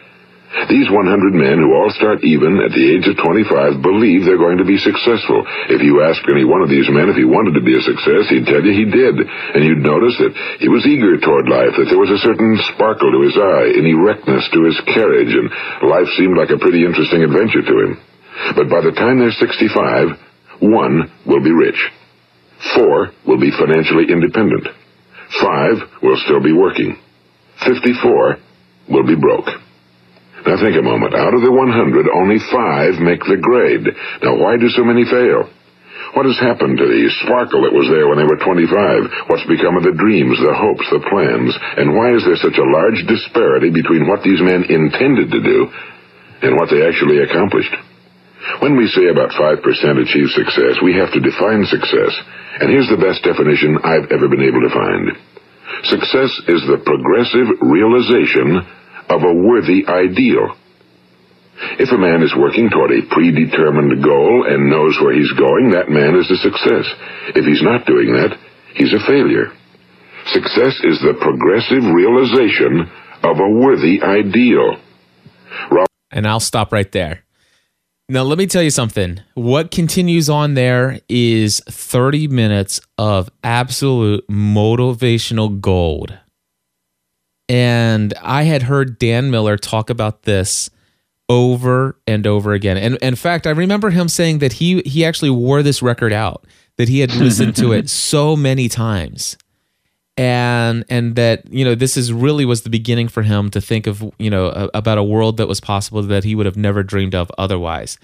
These 0.49 0.89
100 0.89 1.05
men 1.37 1.61
who 1.61 1.77
all 1.77 1.93
start 1.93 2.25
even 2.25 2.57
at 2.57 2.73
the 2.73 2.81
age 2.81 3.05
of 3.05 3.21
25 3.21 3.85
believe 3.85 4.25
they're 4.25 4.41
going 4.41 4.57
to 4.57 4.65
be 4.65 4.81
successful. 4.81 5.45
If 5.69 5.85
you 5.85 6.01
ask 6.01 6.17
any 6.25 6.41
one 6.41 6.65
of 6.65 6.73
these 6.73 6.89
men 6.89 7.05
if 7.05 7.21
he 7.21 7.25
wanted 7.25 7.53
to 7.53 7.61
be 7.61 7.77
a 7.77 7.85
success, 7.85 8.33
he'd 8.33 8.49
tell 8.49 8.65
you 8.65 8.73
he 8.73 8.89
did. 8.89 9.13
And 9.21 9.61
you'd 9.61 9.85
notice 9.85 10.17
that 10.17 10.33
he 10.57 10.65
was 10.65 10.89
eager 10.89 11.21
toward 11.21 11.45
life, 11.45 11.77
that 11.77 11.93
there 11.93 12.01
was 12.01 12.09
a 12.09 12.25
certain 12.25 12.57
sparkle 12.73 13.13
to 13.13 13.21
his 13.29 13.37
eye, 13.37 13.77
an 13.77 13.85
erectness 13.85 14.49
to 14.57 14.65
his 14.65 14.77
carriage, 14.89 15.29
and 15.29 15.53
life 15.85 16.09
seemed 16.17 16.33
like 16.33 16.49
a 16.49 16.57
pretty 16.57 16.81
interesting 16.81 17.21
adventure 17.21 17.61
to 17.61 17.75
him. 17.85 17.91
But 18.57 18.73
by 18.73 18.81
the 18.81 18.97
time 18.97 19.21
they're 19.21 19.37
65, 19.37 20.65
one 20.65 21.13
will 21.29 21.45
be 21.45 21.53
rich. 21.53 21.77
Four 22.73 23.13
will 23.21 23.37
be 23.37 23.53
financially 23.53 24.09
independent. 24.09 24.65
Five 25.29 25.77
will 26.01 26.17
still 26.25 26.41
be 26.41 26.57
working. 26.57 26.97
54 27.61 28.41
will 28.89 29.05
be 29.05 29.13
broke. 29.13 29.68
Now 30.49 30.57
think 30.57 30.73
a 30.73 30.81
moment. 30.81 31.13
Out 31.13 31.37
of 31.37 31.45
the 31.45 31.53
100, 31.53 32.09
only 32.09 32.41
five 32.49 32.97
make 32.97 33.21
the 33.21 33.37
grade. 33.37 33.85
Now 34.25 34.33
why 34.33 34.57
do 34.57 34.65
so 34.73 34.81
many 34.81 35.05
fail? 35.05 35.45
What 36.17 36.25
has 36.25 36.41
happened 36.41 36.81
to 36.81 36.89
the 36.89 37.05
sparkle 37.21 37.61
that 37.61 37.77
was 37.77 37.85
there 37.85 38.09
when 38.09 38.17
they 38.17 38.25
were 38.25 38.41
25? 38.41 39.29
What's 39.29 39.45
become 39.45 39.77
of 39.77 39.85
the 39.85 39.93
dreams, 39.93 40.41
the 40.41 40.57
hopes, 40.57 40.89
the 40.89 41.05
plans? 41.05 41.53
And 41.77 41.93
why 41.93 42.17
is 42.17 42.25
there 42.25 42.41
such 42.41 42.57
a 42.57 42.65
large 42.65 42.97
disparity 43.05 43.69
between 43.69 44.09
what 44.09 44.25
these 44.25 44.41
men 44.41 44.65
intended 44.65 45.29
to 45.29 45.37
do 45.37 45.69
and 46.41 46.57
what 46.57 46.73
they 46.73 46.81
actually 46.81 47.21
accomplished? 47.21 47.77
When 48.65 48.73
we 48.73 48.89
say 48.89 49.05
about 49.13 49.29
5% 49.37 49.61
achieve 49.61 50.33
success, 50.33 50.81
we 50.81 50.97
have 50.97 51.13
to 51.13 51.21
define 51.21 51.61
success. 51.69 52.13
And 52.57 52.73
here's 52.73 52.89
the 52.89 52.97
best 52.97 53.21
definition 53.21 53.77
I've 53.85 54.09
ever 54.09 54.25
been 54.25 54.49
able 54.49 54.65
to 54.65 54.73
find. 54.73 55.13
Success 55.93 56.33
is 56.49 56.65
the 56.65 56.81
progressive 56.81 57.69
realization 57.69 58.65
of 59.09 59.23
a 59.23 59.33
worthy 59.33 59.85
ideal. 59.87 60.55
If 61.77 61.91
a 61.91 61.97
man 61.97 62.23
is 62.23 62.33
working 62.37 62.69
toward 62.69 62.91
a 62.91 63.05
predetermined 63.11 64.03
goal 64.03 64.45
and 64.47 64.69
knows 64.69 64.97
where 65.01 65.13
he's 65.13 65.31
going, 65.33 65.71
that 65.71 65.89
man 65.89 66.15
is 66.15 66.29
a 66.31 66.37
success. 66.37 66.85
If 67.35 67.45
he's 67.45 67.61
not 67.61 67.85
doing 67.85 68.13
that, 68.13 68.37
he's 68.75 68.93
a 68.93 69.05
failure. 69.05 69.51
Success 70.27 70.79
is 70.83 71.01
the 71.01 71.17
progressive 71.19 71.83
realization 71.93 72.89
of 73.23 73.39
a 73.39 73.49
worthy 73.49 74.01
ideal. 74.01 74.77
and 76.11 76.25
I'll 76.27 76.39
stop 76.39 76.71
right 76.71 76.91
there. 76.91 77.23
Now, 78.07 78.23
let 78.23 78.39
me 78.39 78.47
tell 78.47 78.63
you 78.63 78.71
something. 78.71 79.19
What 79.35 79.69
continues 79.69 80.29
on 80.29 80.55
there 80.55 80.99
is 81.07 81.61
30 81.69 82.27
minutes 82.27 82.81
of 82.97 83.29
absolute 83.43 84.27
motivational 84.27 85.61
gold. 85.61 86.17
And 87.49 88.13
I 88.21 88.43
had 88.43 88.63
heard 88.63 88.99
Dan 88.99 89.31
Miller 89.31 89.57
talk 89.57 89.89
about 89.89 90.23
this 90.23 90.69
over 91.27 91.99
and 92.07 92.25
over 92.25 92.53
again. 92.53 92.77
And, 92.77 92.93
and 92.95 93.03
in 93.03 93.15
fact, 93.15 93.47
I 93.47 93.51
remember 93.51 93.89
him 93.89 94.07
saying 94.07 94.39
that 94.39 94.53
he 94.53 94.81
he 94.81 95.03
actually 95.03 95.31
wore 95.31 95.63
this 95.63 95.81
record 95.81 96.13
out, 96.13 96.45
that 96.77 96.87
he 96.87 96.99
had 96.99 97.13
listened 97.15 97.55
to 97.57 97.73
it 97.73 97.89
so 97.89 98.35
many 98.35 98.69
times. 98.69 99.35
And 100.15 100.85
and 100.89 101.15
that, 101.15 101.51
you 101.51 101.65
know, 101.65 101.75
this 101.75 101.97
is 101.97 102.13
really 102.13 102.45
was 102.45 102.61
the 102.63 102.69
beginning 102.69 103.07
for 103.07 103.23
him 103.23 103.49
to 103.51 103.61
think 103.61 103.87
of, 103.87 104.03
you 104.19 104.29
know, 104.29 104.47
a, 104.47 104.69
about 104.73 104.97
a 104.97 105.03
world 105.03 105.37
that 105.37 105.47
was 105.47 105.59
possible 105.59 106.01
that 106.03 106.23
he 106.23 106.35
would 106.35 106.45
have 106.45 106.57
never 106.57 106.83
dreamed 106.83 107.15
of 107.15 107.31
otherwise. 107.37 107.97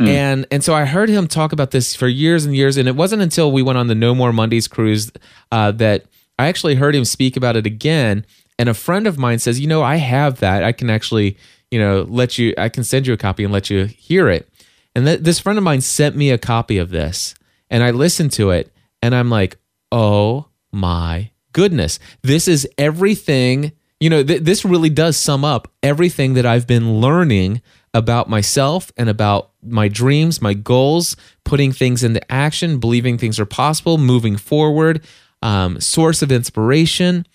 And 0.00 0.46
and 0.52 0.62
so 0.62 0.74
I 0.74 0.84
heard 0.84 1.08
him 1.08 1.26
talk 1.26 1.52
about 1.52 1.72
this 1.72 1.96
for 1.96 2.06
years 2.06 2.44
and 2.44 2.54
years, 2.54 2.76
and 2.76 2.86
it 2.86 2.94
wasn't 2.94 3.20
until 3.20 3.50
we 3.50 3.62
went 3.62 3.78
on 3.78 3.88
the 3.88 3.96
No 3.96 4.14
More 4.14 4.32
Mondays 4.32 4.68
cruise 4.68 5.10
uh, 5.50 5.72
that 5.72 6.04
I 6.38 6.46
actually 6.46 6.76
heard 6.76 6.94
him 6.94 7.04
speak 7.04 7.36
about 7.36 7.56
it 7.56 7.66
again. 7.66 8.24
And 8.58 8.68
a 8.68 8.74
friend 8.74 9.06
of 9.06 9.18
mine 9.18 9.38
says, 9.38 9.60
you 9.60 9.66
know, 9.66 9.82
I 9.82 9.96
have 9.96 10.40
that. 10.40 10.64
I 10.64 10.72
can 10.72 10.90
actually, 10.90 11.36
you 11.70 11.78
know, 11.78 12.02
let 12.08 12.38
you. 12.38 12.54
I 12.58 12.68
can 12.68 12.84
send 12.84 13.06
you 13.06 13.12
a 13.12 13.16
copy 13.18 13.44
and 13.44 13.52
let 13.52 13.70
you 13.70 13.84
hear 13.84 14.28
it. 14.28 14.48
And 14.94 15.06
th- 15.06 15.20
this 15.20 15.38
friend 15.38 15.58
of 15.58 15.64
mine 15.64 15.80
sent 15.80 16.16
me 16.16 16.30
a 16.30 16.38
copy 16.38 16.78
of 16.78 16.90
this, 16.90 17.34
and 17.70 17.84
I 17.84 17.92
listened 17.92 18.32
to 18.32 18.50
it, 18.50 18.72
and 19.00 19.14
I'm 19.14 19.30
like, 19.30 19.58
oh 19.92 20.46
my 20.72 21.30
goodness, 21.52 21.98
this 22.22 22.48
is 22.48 22.68
everything. 22.76 23.72
You 24.00 24.10
know, 24.10 24.22
th- 24.22 24.42
this 24.42 24.64
really 24.64 24.90
does 24.90 25.16
sum 25.16 25.44
up 25.44 25.68
everything 25.82 26.34
that 26.34 26.46
I've 26.46 26.66
been 26.66 27.00
learning 27.00 27.62
about 27.94 28.28
myself 28.28 28.92
and 28.96 29.08
about 29.08 29.50
my 29.62 29.88
dreams, 29.88 30.40
my 30.40 30.54
goals, 30.54 31.16
putting 31.44 31.72
things 31.72 32.04
into 32.04 32.32
action, 32.32 32.78
believing 32.78 33.18
things 33.18 33.40
are 33.40 33.46
possible, 33.46 33.98
moving 33.98 34.36
forward, 34.36 35.04
um, 35.42 35.80
source 35.80 36.22
of 36.22 36.30
inspiration, 36.30 37.26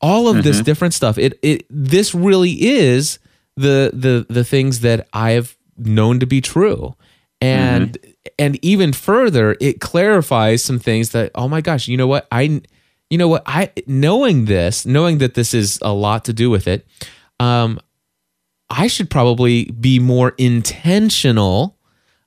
all 0.00 0.28
of 0.28 0.42
this 0.42 0.60
different 0.60 0.94
stuff. 0.94 1.18
It 1.18 1.38
it 1.42 1.66
this 1.70 2.14
really 2.14 2.52
is 2.52 3.18
the 3.56 3.90
the 3.92 4.26
the 4.28 4.44
things 4.44 4.80
that 4.80 5.08
I've 5.12 5.56
known 5.76 6.20
to 6.20 6.26
be 6.26 6.40
true. 6.40 6.94
And 7.42 7.96
and 8.38 8.62
even 8.62 8.92
further, 8.92 9.56
it 9.60 9.80
clarifies 9.80 10.62
some 10.62 10.78
things 10.78 11.10
that 11.10 11.30
oh 11.34 11.48
my 11.48 11.60
gosh, 11.60 11.88
you 11.88 11.96
know 11.96 12.06
what? 12.06 12.26
I 12.30 12.62
you 13.08 13.18
know 13.18 13.28
what? 13.28 13.42
I 13.46 13.72
knowing 13.86 14.44
this, 14.44 14.84
knowing 14.84 15.18
that 15.18 15.34
this 15.34 15.54
is 15.54 15.78
a 15.82 15.92
lot 15.92 16.24
to 16.26 16.32
do 16.32 16.50
with 16.50 16.68
it, 16.68 16.86
um, 17.38 17.80
I 18.68 18.86
should 18.86 19.10
probably 19.10 19.64
be 19.64 19.98
more 19.98 20.34
intentional 20.38 21.76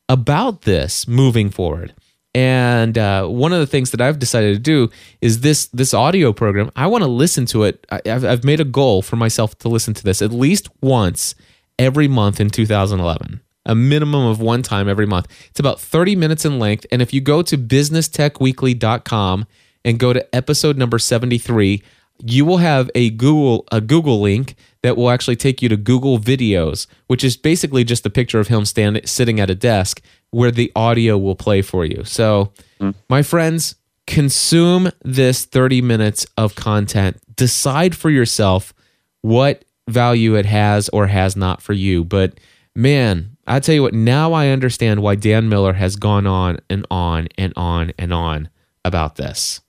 about 0.09 0.63
this 0.63 1.07
moving 1.07 1.49
forward. 1.49 1.93
And 2.35 2.97
uh, 2.97 3.27
one 3.27 3.53
of 3.53 3.59
the 3.59 3.67
things 3.67 3.91
that 3.91 4.01
I've 4.01 4.17
decided 4.17 4.55
to 4.55 4.59
do 4.59 4.89
is 5.21 5.41
this 5.41 5.67
this 5.67 5.93
audio 5.93 6.33
program. 6.33 6.71
I 6.75 6.87
want 6.87 7.03
to 7.03 7.07
listen 7.07 7.45
to 7.47 7.63
it. 7.63 7.85
I, 7.91 8.01
I've, 8.05 8.25
I've 8.25 8.43
made 8.43 8.59
a 8.59 8.65
goal 8.65 9.01
for 9.01 9.17
myself 9.17 9.57
to 9.59 9.69
listen 9.69 9.93
to 9.93 10.03
this 10.03 10.21
at 10.21 10.31
least 10.31 10.69
once 10.81 11.35
every 11.77 12.07
month 12.07 12.39
in 12.39 12.49
2011. 12.49 13.41
A 13.65 13.75
minimum 13.75 14.25
of 14.25 14.41
one 14.41 14.61
time 14.61 14.89
every 14.89 15.05
month. 15.05 15.27
It's 15.49 15.59
about 15.59 15.79
30 15.79 16.15
minutes 16.15 16.43
in 16.43 16.59
length. 16.59 16.85
And 16.91 17.01
if 17.01 17.13
you 17.13 17.21
go 17.21 17.41
to 17.43 17.57
businesstechweekly.com 17.57 19.47
and 19.85 19.99
go 19.99 20.11
to 20.11 20.35
episode 20.35 20.77
number 20.77 20.99
73, 20.99 21.81
you 22.25 22.45
will 22.45 22.57
have 22.57 22.89
a 22.95 23.09
Google 23.11 23.65
a 23.71 23.79
Google 23.79 24.21
link 24.21 24.55
that 24.83 24.97
will 24.97 25.09
actually 25.09 25.37
take 25.37 25.61
you 25.61 25.69
to 25.69 25.77
Google 25.77 26.19
Videos, 26.19 26.87
which 27.07 27.23
is 27.23 27.35
basically 27.35 27.83
just 27.83 28.05
a 28.05 28.09
picture 28.09 28.39
of 28.39 28.49
him 28.49 28.65
standing 28.65 29.05
sitting 29.07 29.39
at 29.39 29.49
a 29.49 29.55
desk 29.55 30.01
where 30.29 30.51
the 30.51 30.71
audio 30.75 31.17
will 31.17 31.35
play 31.35 31.61
for 31.61 31.85
you. 31.85 32.03
So, 32.03 32.51
hmm. 32.79 32.91
my 33.09 33.23
friends, 33.23 33.75
consume 34.05 34.91
this 35.03 35.45
30 35.45 35.81
minutes 35.81 36.25
of 36.37 36.55
content. 36.55 37.17
Decide 37.35 37.95
for 37.95 38.09
yourself 38.09 38.73
what 39.21 39.65
value 39.87 40.35
it 40.35 40.45
has 40.45 40.89
or 40.89 41.07
has 41.07 41.35
not 41.35 41.61
for 41.61 41.73
you. 41.73 42.03
But 42.03 42.39
man, 42.75 43.37
I 43.47 43.59
tell 43.59 43.75
you 43.75 43.83
what, 43.83 43.93
now 43.93 44.33
I 44.33 44.49
understand 44.49 45.01
why 45.01 45.15
Dan 45.15 45.49
Miller 45.49 45.73
has 45.73 45.95
gone 45.95 46.27
on 46.27 46.59
and 46.69 46.85
on 46.91 47.27
and 47.37 47.53
on 47.55 47.93
and 47.97 48.13
on 48.13 48.49
about 48.85 49.15
this. 49.15 49.61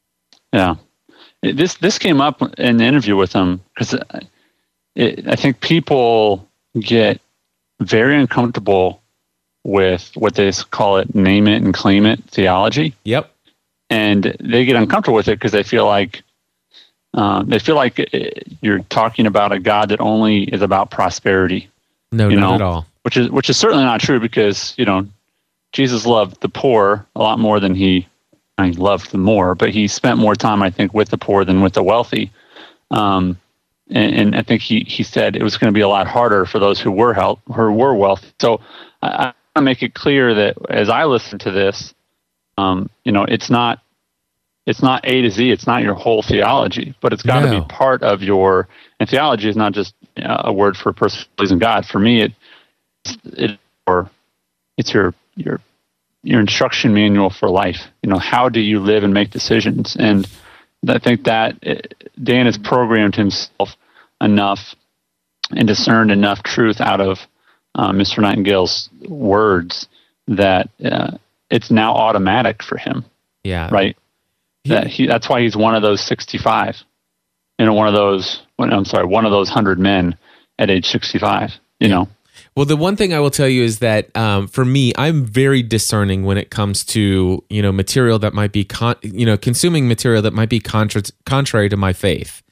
Yeah, 0.52 0.76
this 1.42 1.74
this 1.74 1.98
came 1.98 2.20
up 2.20 2.42
in 2.58 2.76
the 2.76 2.84
interview 2.84 3.16
with 3.16 3.32
him 3.32 3.60
because 3.74 3.94
uh, 3.94 4.20
I 4.96 5.36
think 5.36 5.60
people 5.60 6.48
get 6.78 7.20
very 7.80 8.16
uncomfortable 8.18 9.02
with 9.64 10.12
what 10.14 10.34
they 10.34 10.52
call 10.70 10.98
it 10.98 11.14
"name 11.14 11.48
it 11.48 11.62
and 11.62 11.74
claim 11.74 12.06
it" 12.06 12.22
theology, 12.24 12.94
Yep. 13.04 13.30
and 13.90 14.36
they 14.40 14.64
get 14.64 14.76
uncomfortable 14.76 15.16
with 15.16 15.28
it 15.28 15.36
because 15.38 15.52
they 15.52 15.62
feel 15.62 15.86
like 15.86 16.22
uh, 17.14 17.42
they 17.44 17.58
feel 17.58 17.76
like 17.76 17.98
uh, 18.00 18.04
you're 18.60 18.80
talking 18.90 19.26
about 19.26 19.52
a 19.52 19.58
God 19.58 19.88
that 19.90 20.00
only 20.00 20.44
is 20.44 20.62
about 20.62 20.90
prosperity 20.90 21.68
No, 22.12 22.28
You 22.28 22.36
not 22.36 22.48
know, 22.48 22.54
at 22.54 22.62
all. 22.62 22.86
which 23.02 23.16
is 23.16 23.30
which 23.30 23.50
is 23.50 23.56
certainly 23.56 23.84
not 23.84 24.00
true 24.00 24.20
because 24.20 24.74
you 24.76 24.84
know 24.84 25.06
Jesus 25.72 26.06
loved 26.06 26.40
the 26.40 26.48
poor 26.48 27.04
a 27.16 27.18
lot 27.20 27.40
more 27.40 27.58
than 27.58 27.74
he, 27.74 28.06
I 28.58 28.68
mean, 28.68 28.74
loved 28.78 29.10
them 29.10 29.22
more, 29.22 29.56
but 29.56 29.70
he 29.70 29.88
spent 29.88 30.18
more 30.20 30.36
time, 30.36 30.62
I 30.62 30.70
think, 30.70 30.94
with 30.94 31.08
the 31.08 31.18
poor 31.18 31.44
than 31.44 31.62
with 31.62 31.72
the 31.72 31.82
wealthy. 31.82 32.30
Um, 32.92 33.36
and, 33.94 34.14
and 34.14 34.36
I 34.36 34.42
think 34.42 34.60
he, 34.60 34.80
he 34.80 35.02
said 35.04 35.36
it 35.36 35.42
was 35.42 35.56
going 35.56 35.72
to 35.72 35.74
be 35.74 35.80
a 35.80 35.88
lot 35.88 36.06
harder 36.06 36.44
for 36.44 36.58
those 36.58 36.80
who 36.80 36.90
were 36.90 37.14
health, 37.14 37.40
who 37.46 37.72
were 37.72 37.94
wealthy. 37.94 38.26
So 38.40 38.60
I, 39.00 39.08
I 39.08 39.24
want 39.24 39.34
to 39.56 39.62
make 39.62 39.82
it 39.82 39.94
clear 39.94 40.34
that 40.34 40.56
as 40.68 40.90
I 40.90 41.04
listen 41.04 41.38
to 41.40 41.50
this, 41.50 41.94
um, 42.58 42.90
you 43.04 43.12
know, 43.12 43.24
it's 43.24 43.50
not 43.50 43.80
it's 44.66 44.82
not 44.82 45.04
A 45.04 45.22
to 45.22 45.30
Z. 45.30 45.50
It's 45.50 45.66
not 45.66 45.82
your 45.82 45.94
whole 45.94 46.22
theology, 46.22 46.94
but 47.02 47.12
it's 47.12 47.22
got 47.22 47.40
to 47.40 47.46
No. 47.46 47.60
be 47.60 47.66
part 47.68 48.02
of 48.02 48.22
your. 48.22 48.66
And 48.98 49.08
theology 49.08 49.48
is 49.48 49.56
not 49.56 49.72
just 49.72 49.94
uh, 50.16 50.42
a 50.44 50.52
word 50.52 50.76
for 50.76 50.88
a 50.88 50.94
person 50.94 51.26
pleasing 51.36 51.58
God. 51.58 51.84
For 51.86 51.98
me, 51.98 52.22
it 52.22 52.32
it 53.24 53.58
or 53.86 54.10
it's 54.78 54.94
your 54.94 55.14
your 55.36 55.60
your 56.22 56.40
instruction 56.40 56.94
manual 56.94 57.28
for 57.30 57.50
life. 57.50 57.82
You 58.02 58.10
know, 58.10 58.18
how 58.18 58.48
do 58.48 58.60
you 58.60 58.80
live 58.80 59.04
and 59.04 59.12
make 59.12 59.30
decisions? 59.30 59.96
And 59.98 60.26
I 60.88 60.98
think 60.98 61.24
that 61.24 61.56
uh, 61.66 61.74
Dan 62.22 62.46
has 62.46 62.56
programmed 62.56 63.14
himself 63.16 63.76
enough 64.24 64.74
and 65.50 65.68
discerned 65.68 66.10
enough 66.10 66.42
truth 66.42 66.80
out 66.80 67.00
of 67.00 67.18
uh, 67.74 67.90
Mr. 67.92 68.18
Nightingale's 68.20 68.88
words 69.08 69.88
that 70.28 70.70
uh, 70.84 71.16
it's 71.50 71.70
now 71.70 71.92
automatic 71.94 72.62
for 72.62 72.78
him, 72.78 73.04
Yeah. 73.42 73.68
right? 73.70 73.96
that 74.66 74.86
he, 74.86 75.06
that's 75.06 75.28
why 75.28 75.42
he's 75.42 75.54
one 75.54 75.74
of 75.74 75.82
those 75.82 76.00
65 76.00 76.76
you 77.58 77.66
know 77.66 77.74
one 77.74 77.86
of 77.86 77.92
those 77.92 78.40
i'm 78.58 78.86
sorry 78.86 79.04
one 79.04 79.26
of 79.26 79.30
those 79.30 79.48
100 79.48 79.78
men 79.78 80.16
at 80.58 80.70
age 80.70 80.86
65 80.86 81.50
you 81.80 81.88
know 81.88 82.08
Well, 82.56 82.64
the 82.64 82.74
one 82.76 82.96
thing 82.96 83.12
I 83.12 83.20
will 83.20 83.30
tell 83.30 83.46
you 83.48 83.62
is 83.62 83.80
that 83.80 84.08
um, 84.16 84.46
for 84.48 84.64
me, 84.64 84.92
I'm 84.96 85.26
very 85.26 85.62
discerning 85.62 86.24
when 86.24 86.38
it 86.38 86.48
comes 86.50 86.82
to 86.86 87.44
you 87.50 87.60
know 87.60 87.72
material 87.72 88.18
that 88.20 88.32
might 88.32 88.52
be 88.52 88.64
con- 88.64 88.96
you 89.02 89.26
know 89.26 89.36
consuming 89.36 89.86
material 89.86 90.22
that 90.22 90.32
might 90.32 90.48
be 90.48 90.60
contra- 90.60 91.02
contrary 91.26 91.68
to 91.68 91.76
my 91.76 91.92
faith, 91.92 92.42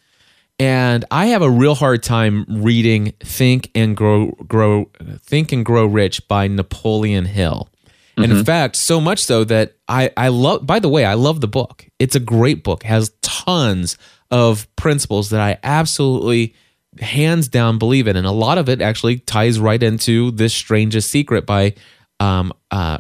and 0.58 1.04
I 1.10 1.26
have 1.26 1.42
a 1.42 1.50
real 1.50 1.74
hard 1.74 2.02
time 2.02 2.44
reading 2.48 3.12
"Think 3.20 3.70
and 3.74 3.96
Grow 3.96 4.32
Grow 4.46 4.90
Think 5.20 5.52
and 5.52 5.64
Grow 5.64 5.86
Rich" 5.86 6.28
by 6.28 6.48
Napoleon 6.48 7.24
Hill. 7.24 7.68
And 8.16 8.30
in 8.30 8.44
fact, 8.44 8.76
so 8.76 9.00
much 9.00 9.24
so 9.24 9.42
that 9.44 9.76
I, 9.88 10.10
I 10.16 10.28
love, 10.28 10.66
by 10.66 10.78
the 10.78 10.88
way, 10.88 11.04
I 11.04 11.14
love 11.14 11.40
the 11.40 11.48
book. 11.48 11.86
It's 11.98 12.14
a 12.14 12.20
great 12.20 12.62
book, 12.62 12.82
has 12.82 13.10
tons 13.22 13.96
of 14.30 14.68
principles 14.76 15.30
that 15.30 15.40
I 15.40 15.58
absolutely, 15.62 16.54
hands 17.00 17.48
down, 17.48 17.78
believe 17.78 18.06
in. 18.06 18.16
And 18.16 18.26
a 18.26 18.30
lot 18.30 18.58
of 18.58 18.68
it 18.68 18.82
actually 18.82 19.20
ties 19.20 19.58
right 19.58 19.82
into 19.82 20.30
This 20.30 20.52
Strangest 20.52 21.10
Secret 21.10 21.46
by 21.46 21.74
um, 22.20 22.52
uh, 22.70 22.98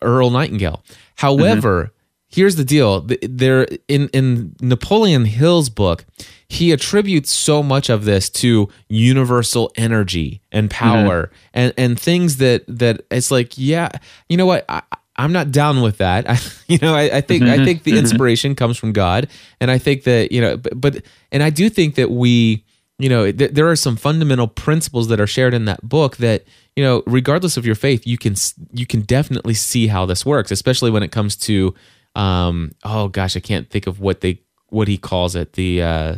Earl 0.00 0.30
Nightingale. 0.30 0.84
However, 1.16 1.92
here's 2.32 2.56
the 2.56 2.64
deal. 2.64 3.06
There 3.22 3.68
in, 3.88 4.08
in 4.08 4.56
Napoleon 4.60 5.24
Hill's 5.26 5.68
book, 5.68 6.04
he 6.48 6.72
attributes 6.72 7.30
so 7.30 7.62
much 7.62 7.88
of 7.88 8.04
this 8.04 8.28
to 8.30 8.68
universal 8.88 9.72
energy 9.76 10.42
and 10.50 10.70
power 10.70 11.26
mm-hmm. 11.26 11.34
and, 11.54 11.74
and 11.76 12.00
things 12.00 12.38
that 12.38 12.64
that 12.68 13.02
it's 13.10 13.30
like, 13.30 13.56
yeah, 13.56 13.90
you 14.28 14.36
know 14.36 14.46
what? 14.46 14.64
I, 14.68 14.82
I'm 15.16 15.32
not 15.32 15.50
down 15.50 15.82
with 15.82 15.98
that. 15.98 16.28
I, 16.30 16.38
you 16.68 16.78
know, 16.78 16.94
I, 16.94 17.18
I 17.18 17.20
think 17.20 17.44
I 17.44 17.56
mm-hmm. 17.56 17.64
think 17.64 17.82
the 17.84 17.92
mm-hmm. 17.92 18.00
inspiration 18.00 18.54
comes 18.54 18.76
from 18.76 18.92
God, 18.92 19.28
and 19.60 19.70
I 19.70 19.78
think 19.78 20.04
that 20.04 20.32
you 20.32 20.40
know, 20.40 20.56
but, 20.56 20.80
but 20.80 21.02
and 21.30 21.42
I 21.42 21.50
do 21.50 21.68
think 21.68 21.94
that 21.96 22.10
we, 22.10 22.64
you 22.98 23.08
know, 23.08 23.30
th- 23.30 23.52
there 23.52 23.68
are 23.68 23.76
some 23.76 23.96
fundamental 23.96 24.48
principles 24.48 25.08
that 25.08 25.20
are 25.20 25.26
shared 25.26 25.54
in 25.54 25.66
that 25.66 25.86
book 25.86 26.16
that 26.16 26.44
you 26.76 26.82
know, 26.82 27.02
regardless 27.06 27.56
of 27.56 27.66
your 27.66 27.74
faith, 27.74 28.06
you 28.06 28.16
can 28.16 28.34
you 28.72 28.86
can 28.86 29.02
definitely 29.02 29.54
see 29.54 29.88
how 29.88 30.06
this 30.06 30.24
works, 30.24 30.50
especially 30.50 30.90
when 30.90 31.02
it 31.02 31.12
comes 31.12 31.36
to, 31.36 31.74
um, 32.14 32.72
oh 32.84 33.08
gosh, 33.08 33.36
I 33.36 33.40
can't 33.40 33.68
think 33.70 33.86
of 33.86 34.00
what 34.00 34.20
they 34.20 34.40
what 34.68 34.88
he 34.88 34.98
calls 34.98 35.34
it, 35.36 35.54
the. 35.54 35.82
Uh, 35.82 36.16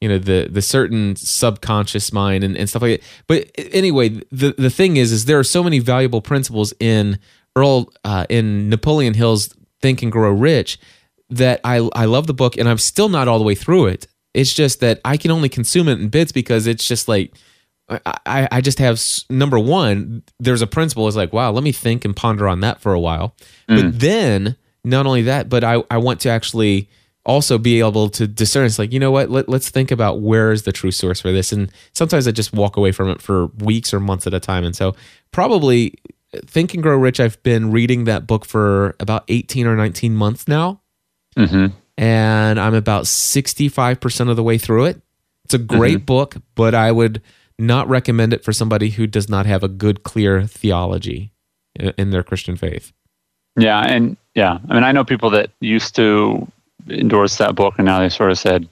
you 0.00 0.08
know 0.08 0.18
the 0.18 0.48
the 0.50 0.60
certain 0.60 1.14
subconscious 1.14 2.12
mind 2.12 2.42
and, 2.42 2.56
and 2.56 2.68
stuff 2.68 2.82
like 2.82 3.00
that 3.00 3.08
but 3.28 3.48
anyway 3.72 4.08
the 4.32 4.52
the 4.58 4.68
thing 4.68 4.96
is 4.96 5.12
is 5.12 5.26
there 5.26 5.38
are 5.38 5.44
so 5.44 5.62
many 5.62 5.78
valuable 5.78 6.20
principles 6.20 6.74
in 6.80 7.20
earl 7.54 7.88
uh, 8.02 8.26
in 8.28 8.68
napoleon 8.68 9.14
hill's 9.14 9.54
think 9.80 10.02
and 10.02 10.10
grow 10.10 10.32
rich 10.32 10.76
that 11.30 11.60
i 11.62 11.88
i 11.94 12.04
love 12.04 12.26
the 12.26 12.34
book 12.34 12.56
and 12.56 12.68
i'm 12.68 12.78
still 12.78 13.08
not 13.08 13.28
all 13.28 13.38
the 13.38 13.44
way 13.44 13.54
through 13.54 13.86
it 13.86 14.08
it's 14.34 14.52
just 14.52 14.80
that 14.80 15.00
i 15.04 15.16
can 15.16 15.30
only 15.30 15.48
consume 15.48 15.86
it 15.86 16.00
in 16.00 16.08
bits 16.08 16.32
because 16.32 16.66
it's 16.66 16.88
just 16.88 17.06
like 17.06 17.32
I, 17.88 18.00
I 18.26 18.48
I 18.52 18.60
just 18.60 18.78
have 18.78 19.02
number 19.28 19.58
one. 19.58 20.22
There's 20.38 20.62
a 20.62 20.66
principle. 20.66 21.08
It's 21.08 21.16
like, 21.16 21.32
wow, 21.32 21.50
let 21.50 21.64
me 21.64 21.72
think 21.72 22.04
and 22.04 22.14
ponder 22.14 22.48
on 22.48 22.60
that 22.60 22.80
for 22.80 22.92
a 22.92 23.00
while. 23.00 23.34
But 23.66 23.98
then, 23.98 24.56
not 24.84 25.06
only 25.06 25.22
that, 25.22 25.48
but 25.48 25.64
I, 25.64 25.82
I 25.90 25.98
want 25.98 26.20
to 26.20 26.28
actually 26.28 26.88
also 27.24 27.56
be 27.56 27.78
able 27.78 28.08
to 28.10 28.26
discern. 28.26 28.66
It's 28.66 28.78
like, 28.78 28.92
you 28.92 28.98
know 28.98 29.10
what? 29.12 29.30
Let, 29.30 29.48
let's 29.48 29.70
think 29.70 29.90
about 29.90 30.20
where 30.20 30.50
is 30.50 30.62
the 30.64 30.72
true 30.72 30.90
source 30.90 31.20
for 31.20 31.30
this. 31.30 31.52
And 31.52 31.70
sometimes 31.92 32.26
I 32.26 32.32
just 32.32 32.52
walk 32.52 32.76
away 32.76 32.90
from 32.92 33.08
it 33.08 33.22
for 33.22 33.46
weeks 33.58 33.94
or 33.94 34.00
months 34.00 34.26
at 34.26 34.34
a 34.34 34.40
time. 34.40 34.64
And 34.64 34.74
so, 34.74 34.94
probably 35.30 35.94
Think 36.46 36.74
and 36.74 36.82
Grow 36.82 36.96
Rich. 36.96 37.20
I've 37.20 37.40
been 37.42 37.70
reading 37.70 38.04
that 38.04 38.26
book 38.26 38.44
for 38.44 38.96
about 38.98 39.24
18 39.28 39.66
or 39.66 39.76
19 39.76 40.14
months 40.16 40.48
now, 40.48 40.80
hmm 41.36 41.66
and 41.98 42.58
I'm 42.58 42.74
about 42.74 43.04
65% 43.04 44.30
of 44.30 44.36
the 44.36 44.42
way 44.42 44.56
through 44.56 44.86
it. 44.86 45.02
It's 45.44 45.52
a 45.52 45.58
great 45.58 46.06
book, 46.06 46.36
but 46.54 46.74
I 46.74 46.90
would 46.90 47.20
not 47.58 47.86
recommend 47.86 48.32
it 48.32 48.42
for 48.42 48.52
somebody 48.52 48.88
who 48.88 49.06
does 49.06 49.28
not 49.28 49.44
have 49.44 49.62
a 49.62 49.68
good, 49.68 50.02
clear 50.02 50.46
theology 50.46 51.32
in 51.78 52.08
their 52.10 52.22
Christian 52.22 52.56
faith. 52.56 52.92
yeah 53.56 53.80
and 53.86 54.16
yeah 54.34 54.58
i 54.68 54.74
mean 54.74 54.84
i 54.84 54.92
know 54.92 55.04
people 55.04 55.30
that 55.30 55.50
used 55.60 55.94
to 55.96 56.46
endorse 56.88 57.36
that 57.38 57.54
book 57.54 57.74
and 57.78 57.86
now 57.86 58.00
they 58.00 58.08
sort 58.08 58.30
of 58.30 58.38
said 58.38 58.68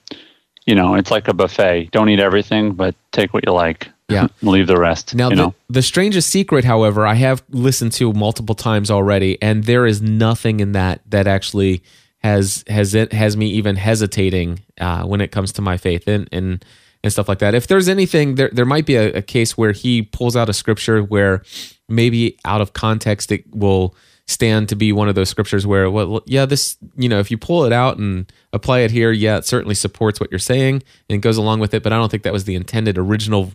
you 0.65 0.75
know 0.75 0.95
it's 0.95 1.11
like 1.11 1.27
a 1.27 1.33
buffet 1.33 1.89
don't 1.91 2.09
eat 2.09 2.19
everything 2.19 2.73
but 2.73 2.95
take 3.11 3.33
what 3.33 3.45
you 3.45 3.53
like 3.53 3.89
Yeah. 4.09 4.27
leave 4.41 4.67
the 4.67 4.77
rest 4.77 5.15
Now, 5.15 5.29
the, 5.29 5.35
know 5.35 5.53
the 5.69 5.81
strangest 5.81 6.29
secret, 6.29 6.65
however, 6.65 7.07
I 7.07 7.13
have 7.15 7.43
listened 7.49 7.93
to 7.93 8.11
multiple 8.11 8.55
times 8.55 8.91
already, 8.91 9.41
and 9.41 9.63
there 9.63 9.85
is 9.85 10.01
nothing 10.01 10.59
in 10.59 10.73
that 10.73 10.99
that 11.09 11.27
actually 11.27 11.81
has 12.19 12.65
has 12.67 12.93
it 12.93 13.13
has 13.13 13.37
me 13.37 13.47
even 13.47 13.77
hesitating 13.77 14.59
uh, 14.81 15.03
when 15.05 15.21
it 15.21 15.31
comes 15.31 15.53
to 15.53 15.61
my 15.61 15.77
faith 15.77 16.07
and 16.07 16.27
and 16.33 16.65
and 17.03 17.13
stuff 17.13 17.29
like 17.29 17.39
that. 17.39 17.55
If 17.55 17.67
there's 17.67 17.87
anything, 17.87 18.35
there 18.35 18.49
there 18.51 18.65
might 18.65 18.85
be 18.85 18.95
a, 18.97 19.13
a 19.13 19.21
case 19.21 19.57
where 19.57 19.71
he 19.71 20.01
pulls 20.01 20.35
out 20.35 20.49
a 20.49 20.53
scripture 20.53 21.01
where 21.01 21.41
maybe 21.87 22.37
out 22.43 22.59
of 22.61 22.73
context 22.73 23.31
it 23.31 23.43
will 23.55 23.95
stand 24.31 24.69
to 24.69 24.75
be 24.75 24.91
one 24.91 25.09
of 25.09 25.15
those 25.15 25.29
scriptures 25.29 25.67
where 25.67 25.89
well 25.89 26.21
yeah 26.25 26.45
this 26.45 26.77
you 26.95 27.09
know 27.09 27.19
if 27.19 27.29
you 27.29 27.37
pull 27.37 27.65
it 27.65 27.73
out 27.73 27.97
and 27.97 28.31
apply 28.53 28.79
it 28.79 28.91
here 28.91 29.11
yeah 29.11 29.37
it 29.37 29.45
certainly 29.45 29.75
supports 29.75 30.19
what 30.19 30.31
you're 30.31 30.39
saying 30.39 30.75
and 31.09 31.17
it 31.17 31.21
goes 31.21 31.37
along 31.37 31.59
with 31.59 31.73
it 31.73 31.83
but 31.83 31.91
i 31.91 31.97
don't 31.97 32.09
think 32.09 32.23
that 32.23 32.33
was 32.33 32.45
the 32.45 32.55
intended 32.55 32.97
original 32.97 33.51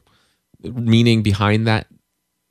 meaning 0.63 1.23
behind 1.23 1.67
that 1.67 1.87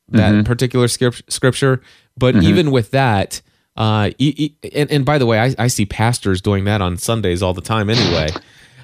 that 0.10 0.46
particular 0.46 0.88
scripture. 0.88 1.82
But 2.16 2.36
even 2.36 2.72
with 2.72 2.92
that, 2.92 3.42
uh, 3.76 4.12
e- 4.20 4.54
e- 4.62 4.70
and, 4.74 4.90
and 4.92 5.04
by 5.04 5.18
the 5.18 5.26
way, 5.26 5.40
I, 5.40 5.56
I 5.58 5.68
see 5.68 5.86
pastors 5.86 6.42
doing 6.42 6.66
that 6.66 6.80
on 6.82 6.98
Sundays 6.98 7.42
all 7.42 7.54
the 7.54 7.62
time 7.62 7.90
anyway. 7.90 8.30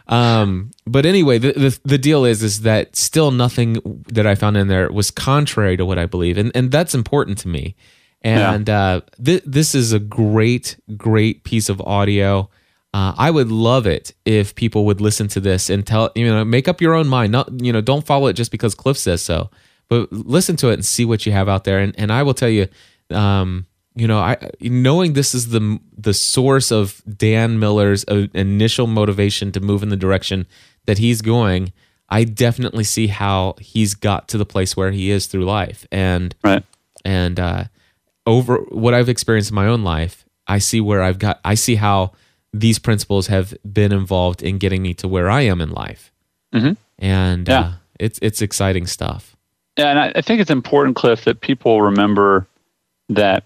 Um, 0.07 0.71
but 0.85 1.05
anyway, 1.05 1.37
the, 1.37 1.53
the 1.53 1.79
the 1.85 1.97
deal 1.97 2.25
is 2.25 2.41
is 2.43 2.61
that 2.61 2.95
still 2.95 3.31
nothing 3.31 3.77
that 4.11 4.25
I 4.25 4.35
found 4.35 4.57
in 4.57 4.67
there 4.67 4.91
was 4.91 5.11
contrary 5.11 5.77
to 5.77 5.85
what 5.85 5.99
I 5.99 6.07
believe, 6.07 6.37
and 6.37 6.51
and 6.55 6.71
that's 6.71 6.95
important 6.95 7.37
to 7.39 7.47
me. 7.47 7.75
And 8.23 8.69
uh, 8.69 9.01
th- 9.23 9.43
this 9.45 9.73
is 9.73 9.93
a 9.93 9.99
great, 9.99 10.77
great 10.95 11.43
piece 11.43 11.69
of 11.69 11.81
audio. 11.81 12.49
Uh, 12.93 13.13
I 13.17 13.31
would 13.31 13.51
love 13.51 13.87
it 13.87 14.13
if 14.25 14.53
people 14.53 14.85
would 14.85 14.99
listen 15.01 15.27
to 15.29 15.39
this 15.39 15.69
and 15.69 15.87
tell 15.87 16.11
you 16.13 16.25
know 16.25 16.43
make 16.43 16.67
up 16.67 16.81
your 16.81 16.93
own 16.93 17.07
mind. 17.07 17.31
Not 17.31 17.49
you 17.61 17.71
know 17.71 17.81
don't 17.81 18.05
follow 18.05 18.27
it 18.27 18.33
just 18.33 18.51
because 18.51 18.75
Cliff 18.75 18.97
says 18.97 19.21
so, 19.21 19.49
but 19.87 20.11
listen 20.11 20.55
to 20.57 20.69
it 20.69 20.73
and 20.73 20.85
see 20.85 21.05
what 21.05 21.25
you 21.25 21.31
have 21.31 21.47
out 21.47 21.63
there. 21.63 21.79
And 21.79 21.95
and 21.97 22.11
I 22.11 22.23
will 22.23 22.33
tell 22.33 22.49
you, 22.49 22.67
um, 23.09 23.65
you 23.95 24.07
know, 24.07 24.19
I 24.19 24.37
knowing 24.59 25.13
this 25.13 25.33
is 25.33 25.49
the 25.49 25.79
the 25.97 26.13
source 26.13 26.69
of 26.69 27.01
Dan 27.17 27.59
Miller's 27.59 28.03
uh, 28.09 28.27
initial 28.33 28.87
motivation 28.87 29.53
to 29.53 29.61
move 29.61 29.83
in 29.83 29.89
the 29.89 29.97
direction 29.97 30.45
that 30.85 30.97
he's 30.97 31.21
going. 31.21 31.71
I 32.09 32.25
definitely 32.25 32.83
see 32.83 33.07
how 33.07 33.55
he's 33.61 33.93
got 33.93 34.27
to 34.29 34.37
the 34.37 34.45
place 34.45 34.75
where 34.75 34.91
he 34.91 35.11
is 35.11 35.27
through 35.27 35.45
life, 35.45 35.87
and 35.93 36.35
right 36.43 36.63
and 37.05 37.39
uh, 37.39 37.63
over 38.25 38.57
what 38.69 38.93
I've 38.93 39.09
experienced 39.09 39.51
in 39.51 39.55
my 39.55 39.67
own 39.67 39.83
life, 39.83 40.25
I 40.47 40.59
see 40.59 40.81
where 40.81 41.01
I've 41.01 41.19
got. 41.19 41.39
I 41.45 41.55
see 41.55 41.75
how 41.75 42.11
these 42.53 42.79
principles 42.79 43.27
have 43.27 43.53
been 43.71 43.91
involved 43.91 44.43
in 44.43 44.57
getting 44.57 44.81
me 44.81 44.93
to 44.95 45.07
where 45.07 45.29
I 45.29 45.41
am 45.41 45.61
in 45.61 45.71
life, 45.71 46.11
Mhm. 46.53 46.75
and 46.99 47.47
Yeah. 47.47 47.59
uh, 47.59 47.71
it's 47.99 48.19
it's 48.21 48.41
exciting 48.41 48.85
stuff. 48.87 49.35
Yeah, 49.77 49.89
and 49.89 49.99
I, 49.99 50.11
I 50.15 50.21
think 50.21 50.41
it's 50.41 50.51
important, 50.51 50.95
Cliff, 50.97 51.23
that 51.23 51.39
people 51.41 51.81
remember 51.81 52.45
that 53.09 53.43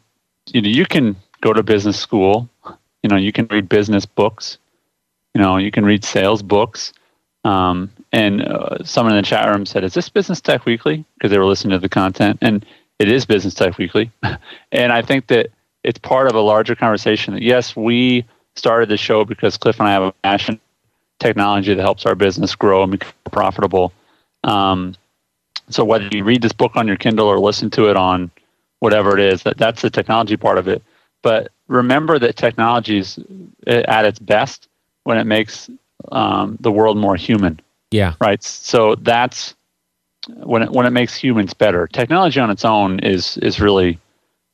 you 0.52 0.62
know 0.62 0.70
you 0.70 0.86
can 0.86 1.16
go 1.42 1.54
to 1.54 1.62
business 1.64 2.00
school, 2.00 2.50
you 3.04 3.10
know, 3.10 3.16
you 3.18 3.32
can 3.32 3.46
read 3.48 3.70
business 3.70 4.06
books, 4.06 4.58
you 5.36 5.42
know, 5.42 5.58
you 5.58 5.70
can 5.72 5.86
read 5.86 6.04
sales 6.04 6.42
books. 6.42 6.92
Um, 7.44 7.92
and 8.12 8.42
uh, 8.42 8.84
someone 8.84 9.14
in 9.16 9.22
the 9.22 9.28
chat 9.28 9.48
room 9.54 9.68
said, 9.68 9.84
"Is 9.84 9.94
this 9.94 10.10
Business 10.10 10.42
Tech 10.42 10.66
Weekly?" 10.66 11.06
Because 11.14 11.30
they 11.30 11.38
were 11.38 11.46
listening 11.46 11.72
to 11.74 11.80
the 11.80 11.90
content, 11.90 12.40
and 12.42 12.66
it 13.00 13.12
is 13.12 13.26
Business 13.26 13.54
Tech 13.54 13.78
Weekly. 13.78 14.12
and 14.72 14.92
I 14.92 15.02
think 15.02 15.28
that 15.28 15.50
it's 15.84 16.00
part 16.00 16.28
of 16.28 16.36
a 16.36 16.42
larger 16.42 16.76
conversation 16.76 17.34
that 17.34 17.44
yes, 17.44 17.76
we 17.76 18.26
started 18.56 18.90
the 18.90 18.98
show 18.98 19.26
because 19.26 19.58
Cliff 19.58 19.80
and 19.80 19.88
I 19.88 19.92
have 19.92 20.04
a 20.04 20.12
passion 20.24 20.60
technology 21.20 21.74
that 21.74 21.82
helps 21.82 22.06
our 22.06 22.16
business 22.16 22.56
grow 22.56 22.84
and 22.84 22.92
become 22.92 23.14
profitable. 23.32 23.94
Um, 24.44 24.96
so 25.70 25.84
whether 25.84 26.08
you 26.12 26.24
read 26.24 26.42
this 26.42 26.54
book 26.54 26.76
on 26.76 26.88
your 26.88 26.98
Kindle 26.98 27.28
or 27.28 27.40
listen 27.40 27.70
to 27.72 27.90
it 27.90 27.98
on 27.98 28.32
whatever 28.80 29.18
it 29.18 29.20
is, 29.20 29.44
that 29.44 29.58
that's 29.58 29.82
the 29.82 29.90
technology 29.90 30.38
part 30.38 30.58
of 30.58 30.68
it. 30.68 30.84
But 31.22 31.50
remember 31.68 32.20
that 32.20 32.36
technology 32.36 33.00
is 33.00 33.20
at 33.66 34.06
its 34.06 34.20
best 34.20 34.68
when 35.04 35.18
it 35.18 35.26
makes 35.26 35.70
um, 36.12 36.58
the 36.60 36.72
world 36.72 36.98
more 36.98 37.16
human. 37.16 37.60
Yeah. 37.92 38.14
Right. 38.20 38.44
So 38.44 38.96
that's 38.96 39.56
when 40.28 40.64
it 40.64 40.72
when 40.72 40.86
it 40.86 40.92
makes 40.92 41.16
humans 41.16 41.54
better. 41.54 41.88
Technology 41.88 42.40
on 42.40 42.50
its 42.50 42.66
own 42.66 43.00
is 43.00 43.38
is 43.38 43.60
really 43.60 44.00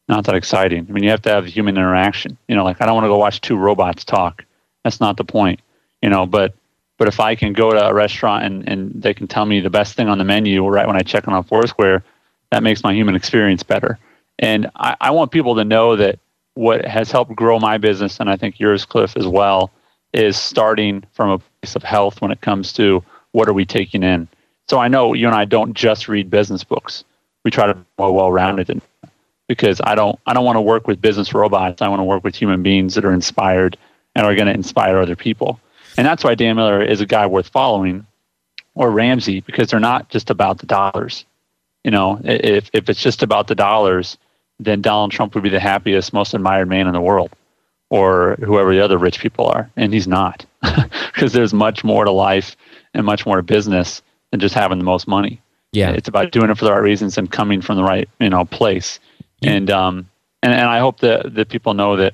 not 0.07 0.25
that 0.25 0.35
exciting. 0.35 0.85
I 0.89 0.91
mean, 0.91 1.03
you 1.03 1.09
have 1.09 1.21
to 1.23 1.29
have 1.29 1.45
human 1.45 1.77
interaction. 1.77 2.37
You 2.47 2.55
know, 2.55 2.63
like 2.63 2.81
I 2.81 2.85
don't 2.85 2.95
want 2.95 3.05
to 3.05 3.09
go 3.09 3.17
watch 3.17 3.41
two 3.41 3.57
robots 3.57 4.03
talk. 4.03 4.43
That's 4.83 4.99
not 4.99 5.17
the 5.17 5.23
point. 5.23 5.61
You 6.01 6.09
know, 6.09 6.25
but 6.25 6.53
but 6.97 7.07
if 7.07 7.19
I 7.19 7.35
can 7.35 7.53
go 7.53 7.71
to 7.71 7.87
a 7.87 7.93
restaurant 7.93 8.45
and, 8.45 8.69
and 8.69 9.01
they 9.01 9.13
can 9.13 9.27
tell 9.27 9.45
me 9.45 9.59
the 9.59 9.69
best 9.69 9.95
thing 9.95 10.07
on 10.07 10.17
the 10.17 10.23
menu 10.23 10.67
right 10.67 10.85
when 10.85 10.95
I 10.95 11.01
check 11.01 11.27
on 11.27 11.43
Foursquare, 11.43 12.03
that 12.51 12.61
makes 12.61 12.83
my 12.83 12.93
human 12.93 13.15
experience 13.15 13.63
better. 13.63 13.97
And 14.37 14.69
I, 14.75 14.95
I 15.01 15.11
want 15.11 15.31
people 15.31 15.55
to 15.55 15.63
know 15.63 15.95
that 15.95 16.19
what 16.53 16.85
has 16.85 17.11
helped 17.11 17.35
grow 17.35 17.59
my 17.59 17.77
business, 17.77 18.19
and 18.19 18.29
I 18.29 18.35
think 18.35 18.59
yours, 18.59 18.85
Cliff, 18.85 19.15
as 19.17 19.25
well, 19.25 19.71
is 20.13 20.37
starting 20.37 21.03
from 21.13 21.29
a 21.29 21.39
place 21.39 21.75
of 21.75 21.83
health 21.83 22.21
when 22.21 22.31
it 22.31 22.41
comes 22.41 22.73
to 22.73 23.03
what 23.31 23.47
are 23.47 23.53
we 23.53 23.65
taking 23.65 24.03
in. 24.03 24.27
So 24.71 24.79
I 24.79 24.87
know 24.87 25.13
you 25.13 25.27
and 25.27 25.35
I 25.35 25.43
don't 25.43 25.73
just 25.73 26.07
read 26.07 26.29
business 26.29 26.63
books. 26.63 27.03
We 27.43 27.51
try 27.51 27.67
to 27.67 27.73
be 27.73 27.83
well 27.97 28.31
rounded 28.31 28.81
because 29.49 29.81
I 29.83 29.95
don't 29.95 30.17
I 30.25 30.33
don't 30.33 30.45
want 30.45 30.55
to 30.55 30.61
work 30.61 30.87
with 30.87 31.01
business 31.01 31.33
robots. 31.33 31.81
I 31.81 31.89
want 31.89 31.99
to 31.99 32.05
work 32.05 32.23
with 32.23 32.35
human 32.35 32.63
beings 32.63 32.95
that 32.95 33.03
are 33.03 33.11
inspired 33.11 33.75
and 34.15 34.25
are 34.25 34.33
going 34.33 34.47
to 34.47 34.53
inspire 34.53 34.97
other 34.99 35.17
people. 35.17 35.59
And 35.97 36.07
that's 36.07 36.23
why 36.23 36.35
Dan 36.35 36.55
Miller 36.55 36.81
is 36.81 37.01
a 37.01 37.05
guy 37.05 37.27
worth 37.27 37.49
following, 37.49 38.07
or 38.73 38.91
Ramsey, 38.91 39.41
because 39.41 39.71
they're 39.71 39.81
not 39.81 40.07
just 40.07 40.29
about 40.29 40.59
the 40.59 40.67
dollars. 40.67 41.25
You 41.83 41.91
know, 41.91 42.21
if 42.23 42.69
if 42.71 42.89
it's 42.89 43.01
just 43.01 43.23
about 43.23 43.47
the 43.47 43.55
dollars, 43.55 44.17
then 44.57 44.81
Donald 44.81 45.11
Trump 45.11 45.35
would 45.35 45.43
be 45.43 45.49
the 45.49 45.59
happiest, 45.59 46.13
most 46.13 46.33
admired 46.33 46.69
man 46.69 46.87
in 46.87 46.93
the 46.93 47.01
world, 47.01 47.31
or 47.89 48.37
whoever 48.39 48.73
the 48.73 48.79
other 48.79 48.97
rich 48.97 49.19
people 49.19 49.47
are, 49.47 49.69
and 49.75 49.93
he's 49.93 50.07
not, 50.07 50.45
because 51.11 51.33
there's 51.33 51.53
much 51.53 51.83
more 51.83 52.05
to 52.05 52.11
life 52.11 52.55
and 52.93 53.05
much 53.05 53.25
more 53.25 53.35
to 53.35 53.43
business 53.43 54.01
than 54.31 54.39
just 54.39 54.55
having 54.55 54.77
the 54.77 54.83
most 54.83 55.07
money. 55.07 55.41
Yeah, 55.71 55.91
it's 55.91 56.07
about 56.07 56.31
doing 56.31 56.49
it 56.49 56.57
for 56.57 56.65
the 56.65 56.71
right 56.71 56.81
reasons 56.81 57.17
and 57.17 57.31
coming 57.31 57.61
from 57.61 57.77
the 57.77 57.83
right 57.83 58.09
you 58.19 58.29
know 58.29 58.45
place. 58.45 58.99
Yeah. 59.41 59.51
And 59.51 59.71
um 59.71 60.09
and 60.43 60.53
and 60.53 60.69
I 60.69 60.79
hope 60.79 60.99
that 61.01 61.33
that 61.35 61.49
people 61.49 61.73
know 61.73 61.95
that 61.97 62.13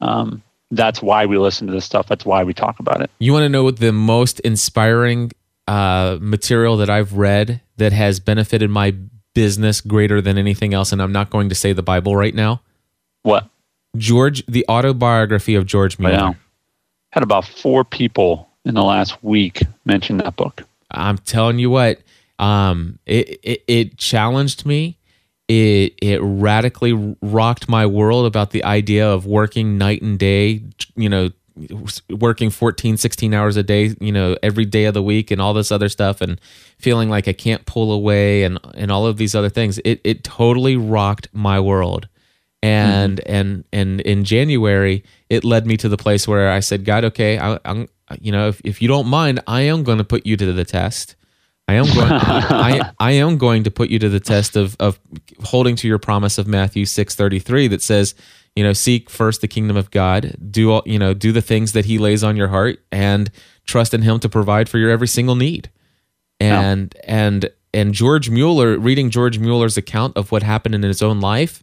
um 0.00 0.42
that's 0.70 1.00
why 1.00 1.26
we 1.26 1.38
listen 1.38 1.66
to 1.66 1.72
this 1.72 1.84
stuff. 1.84 2.06
That's 2.06 2.24
why 2.24 2.44
we 2.44 2.52
talk 2.52 2.78
about 2.78 3.00
it. 3.00 3.10
You 3.18 3.32
want 3.32 3.44
to 3.44 3.48
know 3.48 3.64
what 3.64 3.78
the 3.78 3.92
most 3.92 4.40
inspiring 4.40 5.32
uh, 5.66 6.18
material 6.20 6.76
that 6.78 6.90
I've 6.90 7.14
read 7.14 7.60
that 7.76 7.92
has 7.92 8.20
benefited 8.20 8.70
my 8.70 8.94
business 9.34 9.80
greater 9.80 10.20
than 10.20 10.36
anything 10.36 10.74
else, 10.74 10.92
and 10.92 11.00
I'm 11.00 11.12
not 11.12 11.30
going 11.30 11.48
to 11.48 11.54
say 11.54 11.72
the 11.72 11.82
Bible 11.82 12.16
right 12.16 12.34
now. 12.34 12.60
What? 13.22 13.48
George, 13.96 14.44
the 14.46 14.64
autobiography 14.68 15.54
of 15.54 15.66
George 15.66 15.98
Mueller. 15.98 16.34
I 16.34 16.36
Had 17.10 17.22
about 17.22 17.46
four 17.46 17.84
people 17.84 18.48
in 18.64 18.74
the 18.74 18.82
last 18.82 19.22
week 19.22 19.62
mention 19.84 20.18
that 20.18 20.36
book. 20.36 20.64
I'm 20.98 21.18
telling 21.18 21.58
you 21.58 21.70
what, 21.70 22.00
um, 22.38 22.98
it, 23.06 23.40
it, 23.42 23.64
it 23.66 23.98
challenged 23.98 24.66
me. 24.66 24.98
It 25.48 25.94
it 26.02 26.20
radically 26.20 27.16
rocked 27.22 27.70
my 27.70 27.86
world 27.86 28.26
about 28.26 28.50
the 28.50 28.64
idea 28.64 29.08
of 29.08 29.24
working 29.24 29.78
night 29.78 30.02
and 30.02 30.18
day 30.18 30.62
you 30.94 31.08
know 31.08 31.30
working 32.10 32.50
14 32.50 32.98
16 32.98 33.34
hours 33.34 33.56
a 33.56 33.62
day 33.62 33.94
you 33.98 34.12
know 34.12 34.36
every 34.42 34.66
day 34.66 34.84
of 34.84 34.94
the 34.94 35.02
week 35.02 35.30
and 35.30 35.40
all 35.40 35.54
this 35.54 35.72
other 35.72 35.88
stuff 35.88 36.20
and 36.20 36.40
feeling 36.78 37.08
like 37.08 37.26
i 37.26 37.32
can't 37.32 37.66
pull 37.66 37.90
away 37.92 38.44
and 38.44 38.58
and 38.74 38.92
all 38.92 39.06
of 39.06 39.16
these 39.16 39.34
other 39.34 39.48
things. 39.48 39.78
It 39.78 40.00
it 40.04 40.22
totally 40.22 40.76
rocked 40.76 41.28
my 41.32 41.58
world 41.60 42.08
and 42.62 43.18
mm-hmm. 43.18 43.34
and 43.34 43.64
and 43.72 44.00
in 44.00 44.24
january 44.24 45.04
it 45.30 45.44
led 45.44 45.66
me 45.66 45.76
to 45.76 45.88
the 45.88 45.96
place 45.96 46.26
where 46.26 46.50
i 46.50 46.60
said 46.60 46.84
god 46.84 47.04
okay 47.04 47.38
I, 47.38 47.58
i'm 47.64 47.88
you 48.20 48.32
know 48.32 48.48
if, 48.48 48.60
if 48.64 48.82
you 48.82 48.88
don't 48.88 49.06
mind 49.06 49.40
i 49.46 49.62
am 49.62 49.84
going 49.84 49.98
to 49.98 50.04
put 50.04 50.26
you 50.26 50.36
to 50.36 50.52
the 50.52 50.64
test 50.64 51.14
I 51.68 51.74
am 51.74 51.84
going. 51.84 51.98
I, 52.10 52.92
I 52.98 53.12
am 53.12 53.36
going 53.36 53.64
to 53.64 53.70
put 53.70 53.90
you 53.90 53.98
to 53.98 54.08
the 54.08 54.20
test 54.20 54.56
of 54.56 54.74
of 54.80 54.98
holding 55.44 55.76
to 55.76 55.86
your 55.86 55.98
promise 55.98 56.38
of 56.38 56.48
Matthew 56.48 56.86
six 56.86 57.14
thirty 57.14 57.38
three 57.38 57.68
that 57.68 57.82
says, 57.82 58.14
you 58.56 58.64
know, 58.64 58.72
seek 58.72 59.10
first 59.10 59.42
the 59.42 59.48
kingdom 59.48 59.76
of 59.76 59.90
God, 59.90 60.34
do 60.50 60.72
all, 60.72 60.82
you 60.86 60.98
know, 60.98 61.14
do 61.14 61.30
the 61.30 61.42
things 61.42 61.74
that 61.74 61.84
He 61.84 61.98
lays 61.98 62.24
on 62.24 62.36
your 62.36 62.48
heart, 62.48 62.82
and 62.90 63.30
trust 63.66 63.92
in 63.92 64.02
Him 64.02 64.18
to 64.20 64.28
provide 64.28 64.68
for 64.68 64.78
your 64.78 64.90
every 64.90 65.06
single 65.06 65.36
need. 65.36 65.70
And 66.40 66.94
yeah. 66.96 67.02
and 67.04 67.50
and 67.74 67.92
George 67.92 68.30
Mueller, 68.30 68.78
reading 68.78 69.10
George 69.10 69.38
Mueller's 69.38 69.76
account 69.76 70.16
of 70.16 70.32
what 70.32 70.42
happened 70.42 70.74
in 70.74 70.82
his 70.82 71.02
own 71.02 71.20
life, 71.20 71.62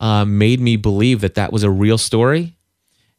uh, 0.00 0.24
made 0.24 0.60
me 0.60 0.76
believe 0.76 1.20
that 1.20 1.34
that 1.34 1.52
was 1.52 1.62
a 1.62 1.70
real 1.70 1.98
story, 1.98 2.56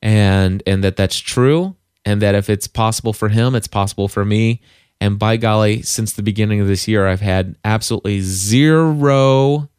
and 0.02 0.64
and 0.66 0.84
that 0.84 0.96
that's 0.96 1.18
true, 1.18 1.76
and 2.06 2.22
that 2.22 2.36
if 2.36 2.50
it's 2.50 2.68
possible 2.68 3.14
for 3.14 3.30
him, 3.30 3.56
it's 3.56 3.68
possible 3.68 4.08
for 4.08 4.26
me 4.26 4.62
and 5.02 5.18
by 5.18 5.38
golly, 5.38 5.82
since 5.82 6.14
the 6.14 6.24
beginning 6.24 6.60
of 6.60 6.68
this 6.68 6.88
year, 6.88 7.08
I've 7.08 7.22
had 7.22 7.56
absolutely 7.64 8.20
zero, 8.20 9.70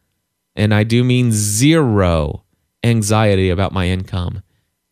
and 0.56 0.72
I 0.72 0.84
do 0.84 1.04
mean 1.04 1.30
zero, 1.30 2.44
anxiety 2.82 3.50
about 3.50 3.72
my 3.72 3.88
income. 3.88 4.42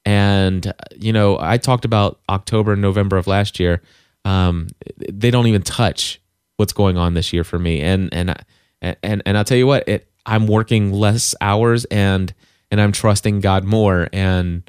And, 0.05 0.73
you 0.97 1.13
know, 1.13 1.39
I 1.41 1.57
talked 1.57 1.85
about 1.85 2.21
October 2.29 2.73
and 2.75 2.83
November 2.83 3.17
of 3.17 3.27
last 3.27 3.59
year. 3.59 3.83
Um, 4.25 4.69
they 5.11 5.31
don't 5.31 5.47
even 5.47 5.63
touch 5.63 6.21
what's 6.57 6.73
going 6.73 6.99
on 6.99 7.15
this 7.15 7.33
year 7.33 7.45
for 7.45 7.59
me. 7.59 7.81
And, 7.81 8.13
and, 8.13 8.45
and, 8.83 9.23
and 9.25 9.39
I'll 9.39 9.45
tell 9.45 9.59
you 9.59 9.67
what, 9.67 9.89
it, 9.89 10.08
I'm 10.29 10.47
working 10.47 10.93
less 10.93 11.35
hours 11.41 11.85
and, 11.87 12.33
and 12.71 12.81
I'm 12.81 12.93
trusting 12.93 13.41
God 13.41 13.65
more. 13.65 14.09
And, 14.13 14.69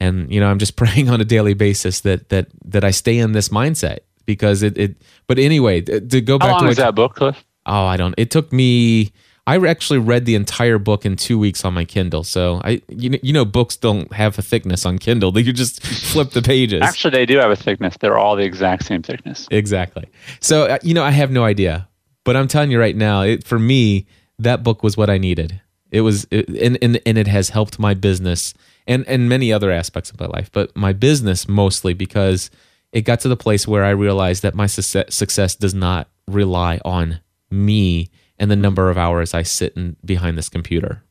and, 0.00 0.30
you 0.32 0.40
know, 0.40 0.48
I'm 0.48 0.58
just 0.58 0.76
praying 0.82 1.08
on 1.08 1.20
a 1.20 1.24
daily 1.24 1.54
basis 1.54 2.00
that, 2.00 2.28
that, 2.30 2.48
that 2.64 2.84
I 2.84 2.90
stay 2.90 3.18
in 3.18 3.32
this 3.32 3.48
mindset 3.48 4.00
because 4.26 4.62
it, 4.62 4.76
it 4.76 4.96
but 5.26 5.38
anyway 5.38 5.80
to 5.80 6.20
go 6.20 6.38
back 6.38 6.48
How 6.48 6.54
long 6.56 6.64
to 6.64 6.70
is 6.70 6.76
that 6.76 6.94
book 6.94 7.14
cliff? 7.14 7.42
Oh 7.64 7.86
i 7.86 7.96
don't 7.96 8.14
it 8.18 8.30
took 8.30 8.52
me 8.52 9.12
i 9.46 9.56
actually 9.56 10.00
read 10.00 10.26
the 10.26 10.34
entire 10.34 10.78
book 10.78 11.06
in 11.06 11.16
two 11.16 11.38
weeks 11.38 11.64
on 11.64 11.72
my 11.72 11.84
kindle. 11.84 12.24
So 12.24 12.60
i 12.64 12.82
you, 12.88 13.18
you 13.22 13.32
know 13.32 13.44
books 13.44 13.76
don't 13.76 14.12
have 14.12 14.38
a 14.38 14.42
thickness 14.42 14.84
on 14.84 14.98
kindle. 14.98 15.32
They 15.36 15.40
you 15.40 15.52
just 15.52 15.82
flip 15.82 16.30
the 16.30 16.42
pages. 16.42 16.82
Actually 16.82 17.12
they 17.12 17.26
do 17.26 17.38
have 17.38 17.50
a 17.50 17.56
thickness. 17.56 17.96
They're 17.98 18.18
all 18.18 18.36
the 18.36 18.44
exact 18.44 18.84
same 18.84 19.02
thickness. 19.02 19.46
Exactly. 19.50 20.06
So 20.40 20.64
uh, 20.64 20.78
you 20.82 20.92
know 20.92 21.04
i 21.04 21.10
have 21.10 21.30
no 21.30 21.44
idea 21.44 21.88
but 22.24 22.36
i'm 22.36 22.48
telling 22.48 22.70
you 22.70 22.78
right 22.78 22.96
now 22.96 23.22
it, 23.22 23.44
for 23.44 23.58
me 23.58 24.06
that 24.38 24.62
book 24.62 24.82
was 24.82 24.96
what 24.96 25.10
i 25.10 25.18
needed 25.18 25.60
it 25.90 26.00
was 26.00 26.26
it, 26.30 26.48
and, 26.48 26.78
and 26.82 27.00
and 27.06 27.18
it 27.18 27.26
has 27.26 27.50
helped 27.50 27.78
my 27.78 27.94
business 27.94 28.54
and 28.86 29.06
and 29.06 29.28
many 29.28 29.52
other 29.52 29.70
aspects 29.70 30.10
of 30.10 30.18
my 30.18 30.26
life 30.26 30.50
but 30.52 30.74
my 30.76 30.92
business 30.92 31.48
mostly 31.48 31.94
because 31.94 32.50
it 32.92 33.02
got 33.02 33.20
to 33.20 33.28
the 33.28 33.36
place 33.36 33.68
where 33.68 33.84
I 33.84 33.90
realized 33.90 34.42
that 34.42 34.54
my 34.54 34.66
success 34.66 35.54
does 35.54 35.74
not 35.74 36.08
rely 36.26 36.80
on 36.82 37.20
me 37.50 38.10
and 38.38 38.50
the 38.50 38.56
number 38.56 38.88
of 38.88 38.96
hours 38.96 39.34
I 39.34 39.42
sit 39.42 39.74
in, 39.76 39.96
behind 40.02 40.38
this 40.38 40.48
computer. 40.48 41.02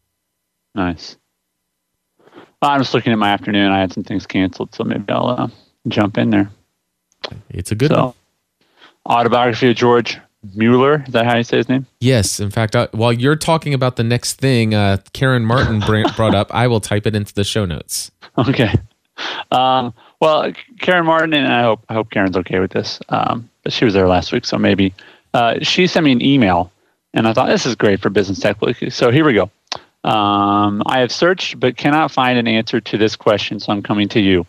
Nice. 0.73 1.17
Well, 2.61 2.71
I'm 2.71 2.79
just 2.79 2.95
looking 2.95 3.13
at 3.13 3.19
my 3.19 3.29
afternoon. 3.29 3.71
I 3.71 3.79
had 3.79 3.93
some 3.93 4.03
things 4.03 4.25
canceled, 4.25 4.73
so 4.73 4.83
maybe 4.83 5.05
I'll 5.09 5.27
uh, 5.27 5.47
jump 5.88 6.17
in 6.17 6.31
there. 6.31 6.49
It's 7.49 7.71
a 7.71 7.75
good 7.75 7.91
so, 7.91 8.05
one. 8.05 8.13
Autobiography 9.07 9.69
of 9.69 9.75
George 9.75 10.19
Mueller. 10.53 11.03
Is 11.08 11.13
that 11.13 11.25
how 11.25 11.38
you 11.38 11.43
say 11.43 11.58
his 11.58 11.69
name? 11.69 11.86
Yes. 11.99 12.39
In 12.39 12.51
fact, 12.51 12.75
uh, 12.75 12.88
while 12.91 13.13
you're 13.13 13.36
talking 13.36 13.73
about 13.73 13.95
the 13.95 14.03
next 14.03 14.34
thing 14.34 14.73
uh, 14.73 14.97
Karen 15.13 15.45
Martin 15.45 15.79
brought 16.15 16.36
up, 16.36 16.53
I 16.53 16.67
will 16.67 16.81
type 16.81 17.08
it 17.08 17.15
into 17.15 17.34
the 17.34 17.43
show 17.43 17.65
notes. 17.65 18.12
Okay. 18.38 18.73
Um, 19.51 19.93
well, 20.19 20.51
Karen 20.79 21.05
Martin, 21.05 21.34
and 21.34 21.51
I 21.51 21.62
hope 21.63 21.86
I 21.89 21.93
hope 21.93 22.10
Karen's 22.10 22.38
okay 22.38 22.60
with 22.60 22.71
this. 22.71 22.99
Um, 23.10 23.49
but 23.63 23.73
she 23.73 23.86
was 23.86 23.93
there 23.93 24.08
last 24.08 24.31
week, 24.31 24.45
so 24.45 24.58
maybe 24.58 24.93
uh, 25.34 25.60
she 25.62 25.88
sent 25.88 26.03
me 26.03 26.12
an 26.12 26.21
email, 26.21 26.71
and 27.13 27.27
I 27.27 27.34
thought 27.34 27.47
this 27.47 27.65
is 27.65 27.75
great 27.75 28.01
for 28.01 28.10
business 28.10 28.39
tech. 28.39 28.58
So 28.89 29.12
here 29.12 29.25
we 29.25 29.34
go. 29.34 29.49
Um, 30.03 30.84
I 30.86 30.99
have 30.99 31.12
searched 31.12 31.60
but 31.60 31.77
cannot 31.77 32.12
find 32.12 32.38
an 32.38 32.47
answer 32.47 32.79
to 32.79 32.97
this 32.97 33.15
question, 33.15 33.60
so 33.60 33.71
I'm 33.71 33.81
coming 33.81 34.08
to 34.10 34.19
you. 34.19 34.45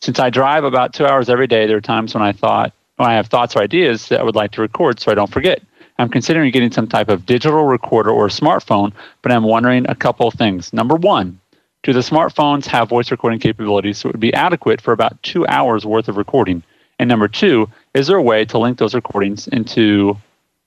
Since 0.00 0.18
I 0.18 0.30
drive 0.30 0.64
about 0.64 0.92
two 0.92 1.06
hours 1.06 1.28
every 1.28 1.46
day, 1.46 1.66
there 1.66 1.76
are 1.76 1.80
times 1.80 2.14
when 2.14 2.22
I 2.22 2.32
thought 2.32 2.72
I 2.98 3.14
have 3.14 3.28
thoughts 3.28 3.56
or 3.56 3.62
ideas 3.62 4.08
that 4.08 4.20
I 4.20 4.22
would 4.22 4.34
like 4.34 4.52
to 4.52 4.60
record, 4.60 5.00
so 5.00 5.12
I 5.12 5.14
don't 5.14 5.30
forget. 5.30 5.62
I'm 5.98 6.08
considering 6.08 6.50
getting 6.52 6.70
some 6.70 6.86
type 6.86 7.08
of 7.08 7.26
digital 7.26 7.64
recorder 7.64 8.10
or 8.10 8.28
smartphone, 8.28 8.92
but 9.22 9.32
I'm 9.32 9.42
wondering 9.42 9.88
a 9.88 9.94
couple 9.94 10.28
of 10.28 10.34
things. 10.34 10.72
Number 10.72 10.94
one, 10.94 11.40
do 11.82 11.92
the 11.92 12.00
smartphones 12.00 12.66
have 12.66 12.88
voice 12.88 13.10
recording 13.10 13.40
capabilities 13.40 13.98
so 13.98 14.08
it 14.08 14.12
would 14.12 14.20
be 14.20 14.34
adequate 14.34 14.80
for 14.80 14.92
about 14.92 15.20
two 15.22 15.46
hours 15.46 15.84
worth 15.84 16.08
of 16.08 16.16
recording? 16.16 16.62
And 16.98 17.08
number 17.08 17.28
two, 17.28 17.68
is 17.94 18.06
there 18.06 18.16
a 18.16 18.22
way 18.22 18.44
to 18.46 18.58
link 18.58 18.78
those 18.78 18.94
recordings 18.94 19.48
into 19.48 20.16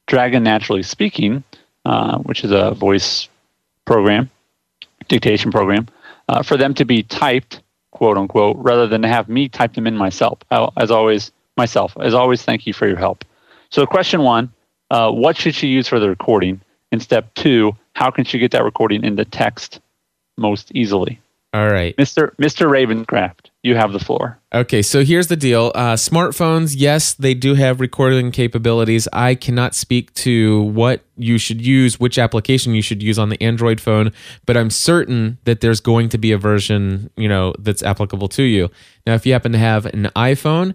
Dragon 0.08 0.44
Naturally 0.44 0.84
Speaking, 0.84 1.44
uh, 1.86 2.18
which 2.20 2.44
is 2.44 2.52
a 2.52 2.72
voice 2.72 3.28
program, 3.86 4.30
dictation 5.08 5.52
program, 5.52 5.88
uh, 6.30 6.44
for 6.44 6.58
them 6.58 6.74
to 6.76 6.86
be 6.86 7.04
typed, 7.04 7.62
quote 7.92 8.18
unquote, 8.18 8.58
rather 8.58 8.88
than 8.88 9.02
to 9.02 9.08
have 9.08 9.28
me 9.28 9.50
type 9.50 9.74
them 9.74 9.88
in 9.88 9.98
myself. 9.98 10.40
As 10.78 10.92
always, 10.92 11.32
myself. 11.58 11.96
As 12.00 12.14
always, 12.14 12.44
thank 12.44 12.66
you 12.66 12.74
for 12.74 12.88
your 12.88 12.98
help. 12.98 13.26
So, 13.70 13.86
question 13.86 14.22
one 14.22 14.52
uh, 14.90 15.12
what 15.12 15.38
should 15.38 15.56
she 15.56 15.68
use 15.68 15.88
for 15.88 16.00
the 16.00 16.10
recording? 16.10 16.62
And 16.92 17.02
step 17.02 17.34
two, 17.36 17.74
how 17.94 18.12
can 18.12 18.26
she 18.26 18.38
get 18.38 18.52
that 18.52 18.64
recording 18.64 19.04
into 19.04 19.24
text 19.24 19.80
most 20.38 20.72
easily? 20.76 21.22
All 21.54 21.70
right. 21.70 21.96
Mr. 21.98 22.34
Mr. 22.38 22.70
Ravenscraft, 22.70 23.50
you 23.62 23.76
have 23.76 23.92
the 23.92 24.00
floor. 24.00 24.40
Okay, 24.54 24.82
so 24.82 25.04
here's 25.04 25.28
the 25.28 25.36
deal. 25.36 25.74
Uh, 25.76 25.96
smartphones, 25.96 26.76
yes, 26.78 27.14
they 27.14 27.34
do 27.34 27.56
have 27.56 27.82
recording 27.82 28.32
capabilities. 28.32 29.06
I 29.12 29.36
cannot 29.36 29.76
speak 29.76 30.14
to 30.16 30.62
what 30.62 31.02
you 31.18 31.38
should 31.38 31.66
use, 31.66 32.00
which 32.00 32.18
application 32.18 32.74
you 32.74 32.82
should 32.82 33.04
use 33.04 33.20
on 33.20 33.28
the 33.28 33.42
Android 33.44 33.82
phone, 33.82 34.14
but 34.46 34.56
I'm 34.56 34.70
certain 34.70 35.40
that 35.44 35.60
there's 35.60 35.82
going 35.82 36.08
to 36.10 36.18
be 36.18 36.32
a 36.32 36.38
version, 36.38 37.10
you 37.18 37.28
know, 37.28 37.54
that's 37.60 37.84
applicable 37.84 38.30
to 38.30 38.44
you. 38.44 38.70
Now, 39.06 39.16
if 39.16 39.26
you 39.26 39.34
happen 39.34 39.52
to 39.52 39.58
have 39.58 39.86
an 39.88 40.10
iPhone, 40.16 40.74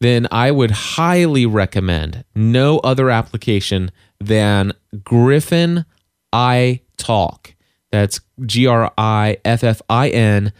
then 0.00 0.28
I 0.30 0.50
would 0.50 0.70
highly 0.70 1.46
recommend 1.46 2.24
no 2.34 2.78
other 2.80 3.10
application 3.10 3.90
than 4.20 4.72
Griffin 5.02 5.84
iTalk. 6.32 7.54
That's 7.90 8.20
G 8.44 8.66
R 8.66 8.92
I 8.96 9.38
F 9.44 9.64
F 9.64 9.82
I 9.88 10.08
N 10.10 10.52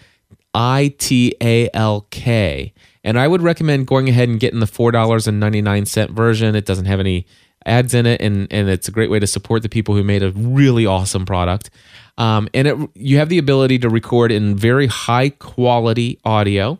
I 0.55 0.94
T 0.98 1.35
A 1.40 1.68
L 1.74 2.07
K. 2.11 2.72
And 3.05 3.18
I 3.18 3.29
would 3.29 3.42
recommend 3.42 3.87
going 3.87 4.09
ahead 4.09 4.29
and 4.29 4.40
getting 4.40 4.61
the 4.61 4.66
$4.99 4.66 6.11
version. 6.11 6.55
It 6.55 6.66
doesn't 6.66 6.87
have 6.87 7.01
any 7.01 7.27
ads 7.64 7.94
in 7.94 8.07
it, 8.07 8.20
and, 8.20 8.53
and 8.53 8.68
it's 8.68 8.88
a 8.88 8.90
great 8.90 9.11
way 9.11 9.18
to 9.18 9.27
support 9.27 9.62
the 9.62 9.68
people 9.68 9.94
who 9.94 10.03
made 10.03 10.22
a 10.22 10.31
really 10.33 10.85
awesome 10.85 11.24
product. 11.24 11.70
Um, 12.16 12.48
and 12.53 12.68
it, 12.68 12.77
you 12.94 13.18
have 13.18 13.29
the 13.29 13.38
ability 13.38 13.79
to 13.81 13.88
record 13.88 14.33
in 14.33 14.57
very 14.57 14.88
high 14.88 15.31
quality 15.31 16.18
audio. 16.24 16.79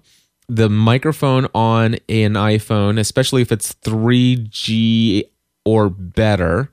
The 0.49 0.71
microphone 0.71 1.47
on 1.55 1.95
an 2.09 2.35
iPhone, 2.35 2.99
especially 2.99 3.43
if 3.43 3.53
it's 3.53 3.75
3G 3.75 5.25
or 5.65 5.91
better, 5.91 6.71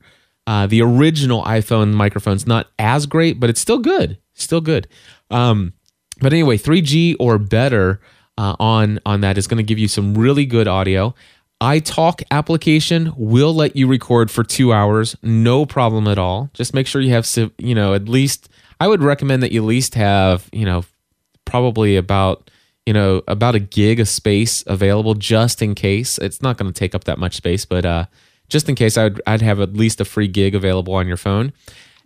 uh, 0.47 0.67
the 0.67 0.81
original 0.81 1.43
iPhone 1.43 1.93
microphone's 1.93 2.47
not 2.47 2.67
as 2.79 3.05
great, 3.05 3.39
but 3.39 3.49
it's 3.49 3.59
still 3.59 3.79
good. 3.79 4.17
Still 4.33 4.61
good. 4.61 4.87
Um, 5.29 5.73
but 6.21 6.31
anyway, 6.31 6.57
3G 6.57 7.17
or 7.19 7.37
better 7.37 7.99
uh, 8.37 8.55
on 8.59 8.99
on 9.05 9.21
that 9.21 9.37
is 9.37 9.47
going 9.47 9.57
to 9.57 9.63
give 9.63 9.79
you 9.79 9.87
some 9.87 10.15
really 10.15 10.45
good 10.45 10.67
audio. 10.67 11.13
iTalk 11.61 12.21
application 12.31 13.13
will 13.15 13.53
let 13.53 13.75
you 13.75 13.87
record 13.87 14.29
for 14.29 14.43
two 14.43 14.73
hours, 14.73 15.15
no 15.23 15.65
problem 15.65 16.07
at 16.07 16.17
all. 16.17 16.49
Just 16.53 16.73
make 16.73 16.87
sure 16.87 17.01
you 17.01 17.11
have, 17.11 17.27
you 17.57 17.75
know, 17.75 17.93
at 17.93 18.07
least. 18.07 18.49
I 18.79 18.89
would 18.89 19.01
recommend 19.01 19.41
that 19.41 19.53
you 19.53 19.61
at 19.61 19.67
least 19.67 19.95
have, 19.95 20.49
you 20.51 20.65
know, 20.65 20.83
probably 21.45 21.95
about, 21.95 22.51
you 22.85 22.93
know, 22.93 23.23
about 23.27 23.55
a 23.55 23.59
gig 23.59 23.99
of 23.99 24.07
space 24.07 24.63
available 24.67 25.13
just 25.13 25.61
in 25.61 25.75
case. 25.75 26.17
It's 26.17 26.41
not 26.41 26.57
going 26.57 26.71
to 26.71 26.77
take 26.77 26.93
up 26.93 27.05
that 27.05 27.17
much 27.17 27.35
space, 27.35 27.65
but 27.65 27.85
uh, 27.85 28.05
just 28.47 28.69
in 28.69 28.75
case, 28.75 28.97
I'd 28.97 29.21
I'd 29.25 29.41
have 29.41 29.59
at 29.59 29.73
least 29.73 30.01
a 30.01 30.05
free 30.05 30.27
gig 30.27 30.55
available 30.55 30.93
on 30.93 31.07
your 31.07 31.17
phone. 31.17 31.53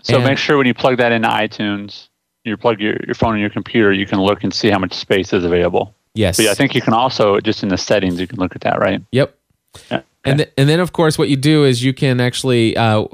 So 0.04 0.15
and, 0.15 0.24
make 0.24 0.38
sure 0.38 0.58
when 0.58 0.68
you 0.68 0.74
plug 0.74 0.98
that 0.98 1.12
into 1.12 1.28
iTunes, 1.28 2.08
you 2.46 2.56
plug 2.58 2.80
your, 2.80 2.98
your 3.06 3.15
phone 3.15 3.36
in 3.36 3.42
your 3.42 3.50
computer, 3.50 3.92
you 3.92 4.06
can 4.06 4.20
look 4.22 4.44
and 4.44 4.54
see 4.54 4.70
how 4.70 4.80
much 4.80 4.94
space 4.94 5.34
is 5.34 5.44
available. 5.44 5.94
Yes. 6.13 6.38
But 6.38 6.46
yeah, 6.46 6.52
I 6.52 6.54
think 6.54 6.74
you 6.74 6.82
can 6.82 6.94
also 6.94 7.39
just 7.39 7.63
in 7.63 7.70
the 7.70 7.78
settings 7.78 8.20
you 8.20 8.28
can 8.28 8.39
look 8.39 8.56
at 8.56 8.62
that, 8.62 8.80
right? 8.80 9.02
Yep. 9.12 9.38
Yeah. 9.92 10.02
And, 10.26 10.39
th- 10.39 10.52
and 10.58 10.68
then, 10.68 10.80
of 10.80 10.92
course, 10.92 11.18
what 11.18 11.30
you 11.30 11.38
do 11.38 11.63
is 11.63 11.84
you 11.84 11.94
can 11.94 12.20
actually, 12.20 12.76
uh, 12.76 13.06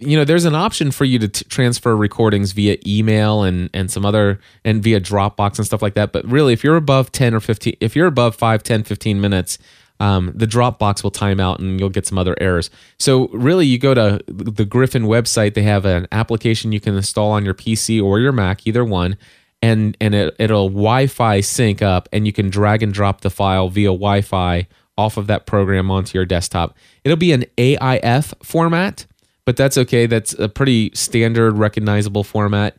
you 0.00 0.16
know, 0.16 0.24
there's 0.24 0.44
an 0.44 0.54
option 0.54 0.90
for 0.90 1.04
you 1.04 1.18
to 1.18 1.28
t- 1.28 1.44
transfer 1.46 1.96
recordings 1.96 2.52
via 2.52 2.78
email 2.86 3.42
and, 3.42 3.70
and 3.74 3.90
some 3.90 4.04
other, 4.04 4.40
and 4.64 4.82
via 4.82 5.00
Dropbox 5.00 5.58
and 5.58 5.66
stuff 5.66 5.82
like 5.82 5.94
that. 5.94 6.12
But 6.12 6.24
really, 6.26 6.52
if 6.52 6.62
you're 6.62 6.76
above 6.76 7.12
10 7.12 7.34
or 7.34 7.40
15, 7.40 7.76
if 7.80 7.96
you're 7.96 8.06
above 8.06 8.36
5, 8.36 8.62
10, 8.62 8.84
15 8.84 9.20
minutes, 9.20 9.58
um, 10.00 10.32
the 10.34 10.46
Dropbox 10.46 11.02
will 11.02 11.10
time 11.10 11.40
out 11.40 11.58
and 11.58 11.80
you'll 11.80 11.88
get 11.88 12.06
some 12.06 12.18
other 12.18 12.36
errors. 12.40 12.70
So 12.98 13.28
really, 13.28 13.66
you 13.66 13.78
go 13.78 13.94
to 13.94 14.22
the 14.28 14.64
Griffin 14.64 15.04
website. 15.04 15.54
They 15.54 15.62
have 15.62 15.84
an 15.84 16.06
application 16.12 16.72
you 16.72 16.80
can 16.80 16.96
install 16.96 17.32
on 17.32 17.44
your 17.44 17.54
PC 17.54 18.02
or 18.02 18.20
your 18.20 18.32
Mac, 18.32 18.66
either 18.66 18.84
one, 18.84 19.16
and 19.60 19.96
and 20.00 20.14
it, 20.14 20.36
it'll 20.38 20.68
Wi-Fi 20.68 21.40
sync 21.40 21.82
up, 21.82 22.08
and 22.12 22.26
you 22.26 22.32
can 22.32 22.48
drag 22.48 22.82
and 22.82 22.92
drop 22.92 23.22
the 23.22 23.30
file 23.30 23.68
via 23.68 23.88
Wi-Fi 23.88 24.68
off 24.96 25.16
of 25.16 25.26
that 25.28 25.46
program 25.46 25.90
onto 25.90 26.16
your 26.16 26.24
desktop. 26.24 26.76
It'll 27.04 27.16
be 27.16 27.32
an 27.32 27.44
AIF 27.56 28.34
format, 28.42 29.06
but 29.48 29.56
that's 29.56 29.78
okay. 29.78 30.04
That's 30.04 30.34
a 30.34 30.46
pretty 30.46 30.90
standard, 30.92 31.56
recognizable 31.56 32.22
format. 32.22 32.76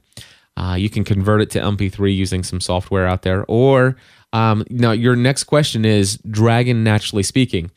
Uh, 0.56 0.76
you 0.78 0.88
can 0.88 1.04
convert 1.04 1.42
it 1.42 1.50
to 1.50 1.60
MP3 1.60 2.16
using 2.16 2.44
some 2.44 2.62
software 2.62 3.08
out 3.08 3.24
there, 3.24 3.44
or 3.48 3.96
um, 4.34 4.64
now, 4.70 4.92
your 4.92 5.16
next 5.16 5.46
question 5.46 5.84
is 5.84 6.20
Dragon 6.30 6.84
Naturally 6.84 7.24
Speaking. 7.24 7.72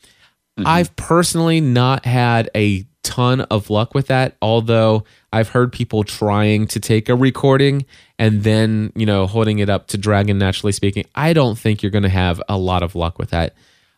Mm-hmm. 0.59 0.67
I've 0.67 0.95
personally 0.95 1.59
not 1.59 2.05
had 2.05 2.51
a 2.55 2.85
ton 3.01 3.41
of 3.41 3.71
luck 3.71 3.95
with 3.95 4.05
that, 4.09 4.37
although 4.43 5.05
I've 5.31 5.49
heard 5.49 5.73
people 5.73 6.03
trying 6.03 6.67
to 6.67 6.79
take 6.79 7.09
a 7.09 7.15
recording 7.15 7.87
and 8.19 8.43
then, 8.43 8.91
you 8.95 9.07
know, 9.07 9.25
holding 9.25 9.57
it 9.57 9.71
up 9.71 9.87
to 9.87 9.97
Dragon 9.97 10.37
Naturally 10.37 10.71
Speaking. 10.71 11.05
I 11.15 11.33
don't 11.33 11.57
think 11.57 11.81
you're 11.81 11.89
going 11.89 12.03
to 12.03 12.09
have 12.09 12.43
a 12.47 12.59
lot 12.59 12.83
of 12.83 12.93
luck 12.93 13.17
with 13.17 13.31
that. 13.31 13.55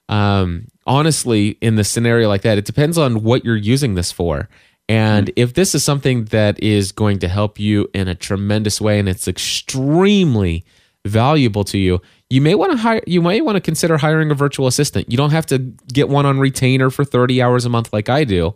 Um, 0.08 0.68
honestly, 0.88 1.58
in 1.60 1.76
the 1.76 1.84
scenario 1.84 2.30
like 2.30 2.44
that, 2.44 2.58
it 2.58 2.64
depends 2.64 2.98
on 2.98 3.24
what 3.24 3.44
you're 3.44 3.58
using 3.58 3.96
this 3.96 4.14
for. 4.14 4.48
And 4.88 5.32
if 5.36 5.54
this 5.54 5.74
is 5.74 5.84
something 5.84 6.26
that 6.26 6.62
is 6.62 6.92
going 6.92 7.20
to 7.20 7.28
help 7.28 7.60
you 7.60 7.90
in 7.94 8.08
a 8.08 8.16
tremendous 8.16 8.80
way 8.80 9.00
and 9.00 9.10
it's 9.10 9.28
extremely 9.28 10.64
valuable 11.06 11.64
to 11.66 11.78
you, 11.78 12.02
you 12.30 12.42
may 12.42 12.56
want 12.56 12.72
to 12.72 12.78
hire 12.78 13.02
you 13.08 13.22
may 13.22 13.42
want 13.42 13.56
to 13.56 13.62
consider 13.62 13.98
hiring 13.98 14.32
a 14.32 14.36
virtual 14.36 14.68
assistant. 14.68 15.12
You 15.12 15.18
don't 15.18 15.32
have 15.32 15.46
to 15.48 15.60
get 15.94 16.10
one 16.10 16.26
on 16.26 16.40
retainer 16.40 16.90
for 16.90 17.04
30 17.04 17.42
hours 17.42 17.66
a 17.66 17.70
month 17.70 17.94
like 17.94 18.10
I 18.10 18.24
do. 18.24 18.56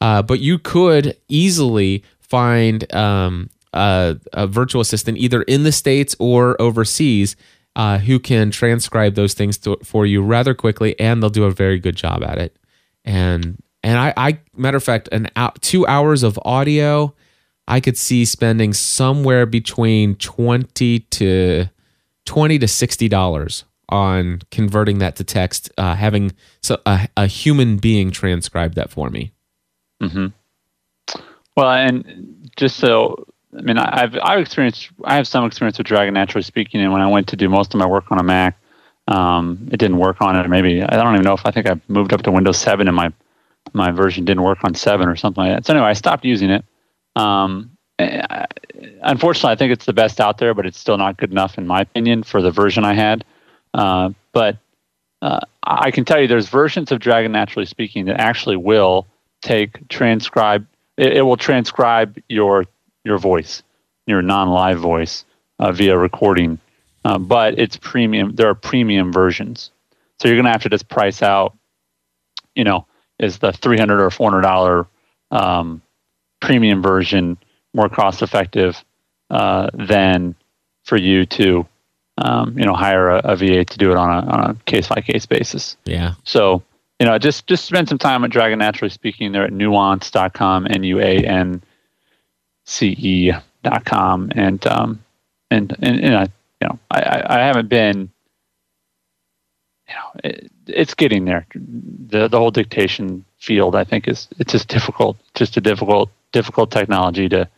Uh, 0.00 0.22
but 0.22 0.40
you 0.40 0.58
could 0.58 1.16
easily 1.28 2.04
find 2.20 2.92
um, 2.94 3.50
a, 3.72 4.16
a, 4.32 4.46
virtual 4.46 4.80
assistant 4.80 5.18
either 5.18 5.42
in 5.42 5.64
the 5.64 5.72
states 5.72 6.14
or 6.20 6.60
overseas 6.62 7.34
uh, 7.74 7.98
who 7.98 8.18
can 8.18 8.50
transcribe 8.50 9.14
those 9.14 9.34
things 9.34 9.58
to, 9.58 9.76
for 9.82 10.06
you 10.06 10.22
rather 10.22 10.54
quickly, 10.54 10.98
and 11.00 11.20
they'll 11.20 11.30
do 11.30 11.44
a 11.44 11.50
very 11.50 11.78
good 11.78 11.96
job 11.96 12.22
at 12.22 12.38
it. 12.38 12.56
And 13.04 13.60
and 13.82 13.98
I, 13.98 14.12
I 14.16 14.38
matter 14.56 14.76
of 14.76 14.84
fact, 14.84 15.08
an 15.12 15.28
out, 15.36 15.60
two 15.62 15.86
hours 15.86 16.22
of 16.22 16.38
audio, 16.44 17.14
I 17.66 17.80
could 17.80 17.96
see 17.96 18.24
spending 18.24 18.72
somewhere 18.72 19.46
between 19.46 20.16
twenty 20.16 21.00
to 21.00 21.68
20 22.28 22.58
to 22.58 22.68
60 22.68 23.08
dollars 23.08 23.64
on 23.88 24.42
converting 24.50 24.98
that 24.98 25.16
to 25.16 25.24
text 25.24 25.70
uh, 25.78 25.94
having 25.94 26.30
so 26.62 26.78
a, 26.84 27.08
a, 27.16 27.26
human 27.26 27.78
being 27.78 28.10
transcribe 28.10 28.74
that 28.74 28.90
for 28.90 29.08
me 29.08 29.32
mm-hmm. 30.02 30.26
well 31.56 31.70
and 31.70 32.50
just 32.56 32.76
so 32.76 33.24
i 33.56 33.62
mean 33.62 33.78
i've 33.78 34.14
i've 34.22 34.40
experienced 34.40 34.90
i 35.04 35.14
have 35.14 35.26
some 35.26 35.46
experience 35.46 35.78
with 35.78 35.86
dragon 35.86 36.12
naturally 36.12 36.42
speaking 36.42 36.82
and 36.82 36.92
when 36.92 37.00
i 37.00 37.06
went 37.06 37.26
to 37.26 37.34
do 37.34 37.48
most 37.48 37.72
of 37.72 37.80
my 37.80 37.86
work 37.86 38.04
on 38.10 38.20
a 38.20 38.22
mac 38.22 38.58
um, 39.08 39.66
it 39.72 39.78
didn't 39.78 39.96
work 39.96 40.20
on 40.20 40.36
it 40.36 40.46
maybe 40.50 40.82
i 40.82 40.96
don't 40.96 41.14
even 41.14 41.24
know 41.24 41.32
if 41.32 41.46
i 41.46 41.50
think 41.50 41.66
i 41.66 41.80
moved 41.88 42.12
up 42.12 42.20
to 42.20 42.30
windows 42.30 42.58
7 42.58 42.86
and 42.86 42.94
my 42.94 43.10
my 43.74 43.90
version 43.90 44.24
didn't 44.24 44.42
work 44.42 44.58
on 44.64 44.74
7 44.74 45.08
or 45.08 45.16
something 45.16 45.44
like 45.44 45.54
that 45.54 45.66
so 45.66 45.74
anyway 45.74 45.88
i 45.88 45.92
stopped 45.92 46.24
using 46.24 46.50
it 46.50 46.64
um, 47.16 47.70
unfortunately, 47.98 49.50
I 49.50 49.56
think 49.56 49.72
it's 49.72 49.86
the 49.86 49.92
best 49.92 50.20
out 50.20 50.38
there, 50.38 50.54
but 50.54 50.66
it's 50.66 50.78
still 50.78 50.98
not 50.98 51.16
good 51.16 51.30
enough, 51.30 51.58
in 51.58 51.66
my 51.66 51.80
opinion, 51.80 52.22
for 52.22 52.40
the 52.40 52.50
version 52.50 52.84
I 52.84 52.94
had. 52.94 53.24
Uh, 53.74 54.10
but 54.32 54.56
uh, 55.22 55.40
I 55.64 55.90
can 55.90 56.04
tell 56.04 56.20
you 56.20 56.26
there's 56.26 56.48
versions 56.48 56.92
of 56.92 57.00
Dragon 57.00 57.32
Naturally 57.32 57.66
Speaking 57.66 58.06
that 58.06 58.20
actually 58.20 58.56
will 58.56 59.06
take 59.42 59.88
transcribe. 59.88 60.66
It, 60.96 61.18
it 61.18 61.22
will 61.22 61.36
transcribe 61.36 62.18
your 62.28 62.64
your 63.04 63.18
voice, 63.18 63.62
your 64.06 64.22
non-live 64.22 64.78
voice, 64.78 65.24
uh, 65.58 65.72
via 65.72 65.96
recording. 65.96 66.58
Uh, 67.04 67.18
but 67.18 67.58
it's 67.58 67.76
premium. 67.76 68.34
There 68.34 68.48
are 68.48 68.54
premium 68.54 69.12
versions, 69.12 69.70
so 70.20 70.28
you're 70.28 70.36
going 70.36 70.44
to 70.44 70.52
have 70.52 70.62
to 70.62 70.68
just 70.68 70.88
price 70.88 71.22
out. 71.22 71.56
You 72.54 72.64
know, 72.64 72.86
is 73.18 73.38
the 73.38 73.52
three 73.52 73.78
hundred 73.78 74.00
or 74.00 74.10
four 74.10 74.30
hundred 74.30 74.42
dollar 74.42 74.86
um, 75.30 75.82
premium 76.40 76.82
version 76.82 77.36
more 77.74 77.88
cost 77.88 78.22
effective 78.22 78.82
uh, 79.30 79.68
than 79.74 80.34
for 80.84 80.96
you 80.96 81.26
to 81.26 81.66
um, 82.18 82.58
you 82.58 82.64
know 82.64 82.74
hire 82.74 83.10
a, 83.10 83.18
a, 83.18 83.36
VA 83.36 83.64
to 83.64 83.78
do 83.78 83.90
it 83.90 83.96
on 83.96 84.10
a 84.10 84.26
on 84.26 84.50
a 84.50 84.54
case 84.64 84.88
by 84.88 85.00
case 85.00 85.26
basis. 85.26 85.76
Yeah. 85.84 86.14
So 86.24 86.62
you 86.98 87.06
know 87.06 87.18
just 87.18 87.46
just 87.46 87.64
spend 87.64 87.88
some 87.88 87.98
time 87.98 88.24
at 88.24 88.30
Dragon 88.30 88.58
Naturally 88.58 88.90
Speaking. 88.90 89.32
They're 89.32 89.44
at 89.44 89.52
nuance.com, 89.52 90.66
n 90.68 90.82
u 90.82 91.00
a 91.00 91.24
n 91.24 91.62
c 92.64 92.88
e 92.98 93.32
dot 93.62 93.84
com, 93.84 94.32
and 94.34 94.66
um 94.66 95.04
and 95.50 95.74
and, 95.80 96.00
and 96.00 96.16
I, 96.16 96.22
you 96.60 96.68
know 96.68 96.78
I 96.90 97.22
I 97.26 97.38
haven't 97.40 97.68
been 97.68 98.10
you 99.88 99.94
know 99.94 100.20
it, 100.24 100.50
it's 100.68 100.94
getting 100.94 101.24
there. 101.24 101.46
The 101.54 102.28
the 102.28 102.38
whole 102.38 102.50
dictation 102.50 103.24
field 103.38 103.74
I 103.74 103.84
think 103.84 104.08
is 104.08 104.28
it's 104.38 104.52
just 104.52 104.68
difficult, 104.68 105.16
just 105.34 105.56
a 105.56 105.60
difficult 105.60 106.10
difficult 106.32 106.70
technology 106.70 107.28
to 107.28 107.48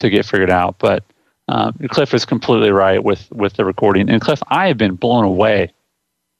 to 0.00 0.10
get 0.10 0.24
figured 0.24 0.50
out. 0.50 0.78
But 0.78 1.04
um, 1.48 1.74
Cliff 1.88 2.14
is 2.14 2.24
completely 2.24 2.70
right 2.70 3.02
with 3.02 3.30
with 3.32 3.54
the 3.54 3.64
recording. 3.64 4.08
And 4.08 4.20
Cliff, 4.20 4.42
I 4.48 4.68
have 4.68 4.78
been 4.78 4.94
blown 4.94 5.24
away, 5.24 5.72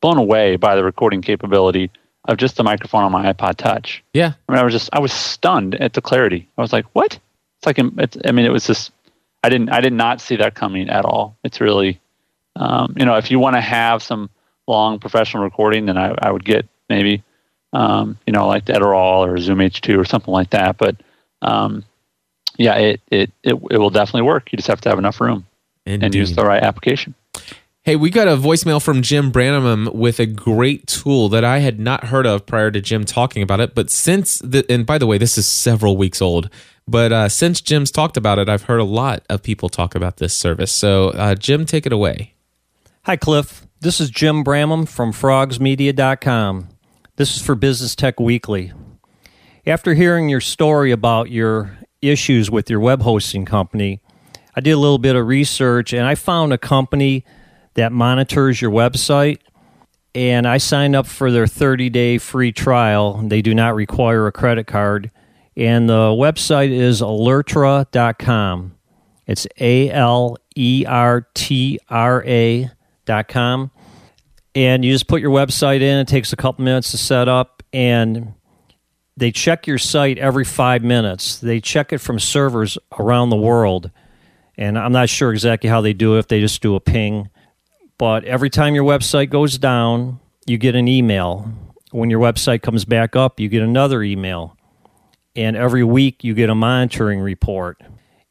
blown 0.01 0.19
away 0.19 0.57
by 0.57 0.77
the 0.77 0.85
recording 0.85 1.23
capability 1.23 1.91
of 2.27 2.37
just 2.37 2.57
the 2.57 2.63
microphone 2.63 3.03
on 3.03 3.13
my 3.13 3.33
iPod 3.33 3.57
Touch. 3.57 4.05
Yeah. 4.13 4.35
I 4.49 4.53
mean, 4.53 4.61
I 4.61 4.65
was 4.65 4.73
just 4.73 4.91
I 4.93 5.01
was 5.01 5.13
stunned 5.13 5.75
at 5.77 5.95
the 5.95 6.01
clarity. 6.01 6.49
I 6.57 6.61
was 6.61 6.73
like, 6.73 6.87
what? 6.93 7.19
It's 7.59 7.67
like 7.67 7.79
it's, 7.79 8.17
I 8.25 8.33
mean, 8.33 8.47
it 8.47 8.51
was 8.51 8.67
just 8.67 8.93
I 9.43 9.49
didn't 9.49 9.71
I 9.71 9.81
did 9.81 9.93
not 9.93 10.21
see 10.21 10.37
that 10.37 10.55
coming 10.55 10.89
at 10.89 11.05
all. 11.05 11.37
It's 11.45 11.61
really, 11.61 12.01
um, 12.57 12.95
you 12.97 13.05
know, 13.05 13.17
if 13.17 13.31
you 13.31 13.39
want 13.39 13.57
to 13.57 13.61
have 13.61 14.03
some 14.03 14.31
long 14.71 14.99
professional 14.99 15.43
recording, 15.43 15.87
then 15.87 15.99
I, 15.99 16.15
I 16.23 16.31
would 16.31 16.45
get 16.45 16.67
maybe, 16.89 17.23
um, 17.73 18.19
you 18.27 18.33
know, 18.33 18.47
like 18.47 18.65
Edirol 18.67 19.27
or 19.27 19.37
Zoom 19.39 19.59
H2 19.59 19.99
or 19.99 20.05
something 20.05 20.33
like 20.33 20.51
that. 20.51 20.79
But 20.79 20.97
um, 21.43 21.85
yeah, 22.57 22.75
it, 22.77 23.01
it, 23.11 23.31
it, 23.43 23.55
it 23.71 23.79
will 23.79 23.91
definitely 23.91 24.23
work. 24.23 24.53
You 24.53 24.57
just 24.57 24.69
have 24.69 24.81
to 24.83 24.89
have 24.89 24.99
enough 24.99 25.21
room 25.21 25.47
Indeed. 25.87 26.07
and 26.07 26.15
use 26.15 26.35
the 26.35 26.45
right 26.45 26.63
application. 26.63 27.15
Hey, 27.83 27.97
we 27.97 28.11
got 28.11 28.29
a 28.29 28.37
voicemail 28.37 28.83
from 28.83 29.01
Jim 29.01 29.33
Bramham 29.33 29.95
with 29.95 30.21
a 30.21 30.27
great 30.27 30.87
tool 30.87 31.31
that 31.31 31.45
I 31.45 31.61
had 31.61 31.81
not 31.81 32.05
heard 32.05 32.27
of 32.27 32.45
prior 32.45 32.71
to 32.71 32.81
Jim 32.81 33.05
talking 33.05 33.43
about 33.43 33.61
it. 33.61 33.75
But 33.75 33.91
since 33.91 34.39
the, 34.41 34.67
and 34.69 34.85
by 34.85 34.99
the 34.99 35.07
way, 35.07 35.17
this 35.17 35.39
is 35.39 35.47
several 35.47 35.97
weeks 35.97 36.21
old, 36.21 36.51
but 36.87 37.11
uh, 37.11 37.29
since 37.31 37.63
Jim's 37.63 37.91
talked 37.91 38.19
about 38.19 38.39
it, 38.39 38.51
I've 38.51 38.65
heard 38.65 38.81
a 38.81 38.85
lot 38.85 39.23
of 39.31 39.43
people 39.43 39.71
talk 39.71 39.95
about 39.95 40.19
this 40.19 40.35
service. 40.35 40.71
So, 40.71 41.09
uh, 41.11 41.35
Jim, 41.35 41.65
take 41.65 41.87
it 41.87 41.93
away. 41.93 42.35
Hi, 43.05 43.17
Cliff. 43.17 43.67
This 43.83 43.99
is 43.99 44.11
Jim 44.11 44.45
Bramham 44.45 44.87
from 44.87 45.11
frogsmedia.com. 45.11 46.69
This 47.17 47.35
is 47.35 47.41
for 47.41 47.55
Business 47.55 47.95
Tech 47.95 48.21
Weekly. 48.21 48.75
After 49.67 49.95
hearing 49.95 50.29
your 50.29 50.43
story 50.43 50.91
about 50.91 51.31
your 51.31 51.79
issues 52.03 52.51
with 52.51 52.69
your 52.69 52.79
web 52.79 53.01
hosting 53.01 53.47
company, 53.47 54.03
I 54.55 54.61
did 54.61 54.73
a 54.73 54.77
little 54.77 54.99
bit 54.99 55.17
of 55.17 55.27
research 55.27 55.95
and 55.95 56.07
I 56.07 56.15
found 56.15 56.53
a 56.53 56.59
company 56.59 57.25
that 57.73 57.91
monitors 57.91 58.61
your 58.61 58.71
website. 58.71 59.39
And 60.15 60.47
I 60.47 60.59
signed 60.59 60.95
up 60.95 61.07
for 61.07 61.33
their 61.33 61.47
30 61.47 61.89
day 61.89 62.19
free 62.19 62.53
trial. 62.53 63.15
They 63.27 63.41
do 63.41 63.55
not 63.55 63.75
require 63.75 64.27
a 64.27 64.33
credit 64.33 64.67
card. 64.67 65.11
And 65.57 65.89
the 65.89 66.11
website 66.11 66.71
is 66.71 67.01
alertra.com. 67.01 68.77
It's 69.27 69.47
A 69.59 69.91
L 69.91 70.37
E 70.55 70.85
R 70.87 71.27
T 71.33 71.79
R 71.89 72.23
A.com. 73.11 73.71
And 74.55 74.85
you 74.85 74.93
just 74.93 75.07
put 75.07 75.21
your 75.21 75.31
website 75.31 75.81
in. 75.81 75.99
It 75.99 76.09
takes 76.09 76.33
a 76.33 76.37
couple 76.37 76.65
minutes 76.65 76.91
to 76.93 76.99
set 76.99 77.29
up. 77.29 77.63
And 77.73 78.35
they 79.17 79.31
check 79.31 79.67
your 79.67 79.79
site 79.79 80.19
every 80.19 80.45
five 80.45 80.83
minutes. 80.83 81.39
They 81.39 81.61
check 81.61 81.93
it 81.93 81.99
from 81.99 82.19
servers 82.19 82.79
around 82.99 83.31
the 83.31 83.37
world. 83.37 83.91
And 84.57 84.79
I'm 84.79 84.93
not 84.93 85.09
sure 85.09 85.33
exactly 85.33 85.71
how 85.71 85.81
they 85.81 85.93
do 85.93 86.17
it, 86.17 86.21
if 86.21 86.29
they 86.29 86.41
just 86.41 86.61
do 86.63 86.75
a 86.75 86.81
ping. 86.81 87.31
But 87.99 88.25
every 88.25 88.51
time 88.51 88.75
your 88.75 88.85
website 88.85 89.31
goes 89.31 89.59
down, 89.59 90.21
you 90.47 90.59
get 90.59 90.75
an 90.75 90.89
email. 90.89 91.53
When 91.93 92.11
your 92.11 92.21
website 92.21 92.63
comes 92.63 92.85
back 92.85 93.15
up, 93.15 93.39
you 93.39 93.49
get 93.49 93.63
another 93.63 94.03
email. 94.03 94.57
And 95.37 95.57
every 95.57 95.85
week, 95.85 96.25
you 96.25 96.35
get 96.35 96.51
a 96.51 96.55
monitoring 96.55 97.21
report. 97.21 97.81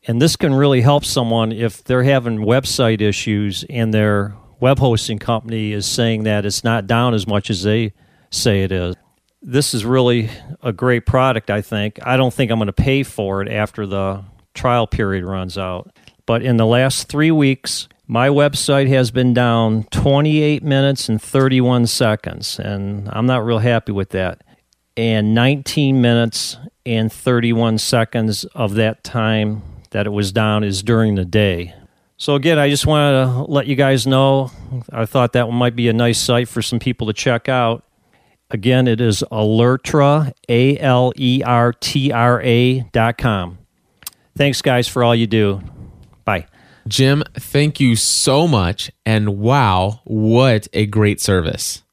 And 0.07 0.21
this 0.21 0.35
can 0.35 0.53
really 0.53 0.81
help 0.81 1.05
someone 1.05 1.51
if 1.51 1.83
they're 1.83 2.03
having 2.03 2.39
website 2.39 3.01
issues 3.01 3.63
and 3.69 3.93
their 3.93 4.33
web 4.59 4.79
hosting 4.79 5.19
company 5.19 5.71
is 5.71 5.85
saying 5.85 6.23
that 6.23 6.45
it's 6.45 6.63
not 6.63 6.87
down 6.87 7.13
as 7.13 7.27
much 7.27 7.49
as 7.49 7.63
they 7.63 7.93
say 8.31 8.63
it 8.63 8.71
is 8.71 8.95
this 9.41 9.73
is 9.73 9.85
really 9.85 10.29
a 10.61 10.73
great 10.73 11.05
product, 11.05 11.49
I 11.49 11.61
think. 11.61 11.99
I 12.03 12.17
don't 12.17 12.33
think 12.33 12.51
I'm 12.51 12.59
going 12.59 12.67
to 12.67 12.73
pay 12.73 13.03
for 13.03 13.41
it 13.41 13.49
after 13.49 13.85
the 13.85 14.23
trial 14.53 14.87
period 14.87 15.23
runs 15.23 15.57
out. 15.57 15.91
But 16.25 16.43
in 16.43 16.57
the 16.57 16.65
last 16.65 17.07
three 17.07 17.31
weeks, 17.31 17.87
my 18.07 18.29
website 18.29 18.87
has 18.89 19.11
been 19.11 19.33
down 19.33 19.83
28 19.91 20.63
minutes 20.63 21.09
and 21.09 21.21
31 21.21 21.87
seconds, 21.87 22.59
and 22.59 23.09
I'm 23.11 23.25
not 23.25 23.45
real 23.45 23.59
happy 23.59 23.91
with 23.91 24.09
that. 24.09 24.43
And 24.97 25.33
19 25.33 26.01
minutes 26.01 26.57
and 26.85 27.11
31 27.11 27.77
seconds 27.77 28.43
of 28.45 28.73
that 28.75 29.03
time 29.03 29.63
that 29.91 30.05
it 30.05 30.09
was 30.09 30.31
down 30.31 30.63
is 30.63 30.83
during 30.83 31.15
the 31.15 31.25
day. 31.25 31.73
So, 32.21 32.35
again, 32.35 32.59
I 32.59 32.69
just 32.69 32.85
wanted 32.85 33.23
to 33.23 33.43
let 33.43 33.67
you 33.67 33.77
guys 33.77 34.05
know. 34.05 34.51
I 34.91 35.05
thought 35.05 35.31
that 35.33 35.47
might 35.47 35.75
be 35.75 35.87
a 35.87 35.93
nice 35.93 36.19
site 36.19 36.49
for 36.49 36.61
some 36.61 36.77
people 36.77 37.07
to 37.07 37.13
check 37.13 37.47
out. 37.47 37.85
Again, 38.51 38.89
it 38.89 38.99
is 38.99 39.23
Alertra, 39.31 40.33
A 40.49 40.77
L 40.79 41.13
E 41.15 41.41
R 41.45 41.71
T 41.71 42.11
R 42.11 42.41
A 42.41 42.81
dot 42.91 43.17
com. 43.17 43.57
Thanks, 44.35 44.61
guys, 44.61 44.87
for 44.87 45.01
all 45.01 45.15
you 45.15 45.27
do. 45.27 45.61
Bye. 46.25 46.47
Jim, 46.89 47.23
thank 47.35 47.79
you 47.79 47.95
so 47.95 48.49
much. 48.49 48.91
And 49.05 49.39
wow, 49.39 50.01
what 50.03 50.67
a 50.73 50.87
great 50.87 51.21
service. 51.21 51.83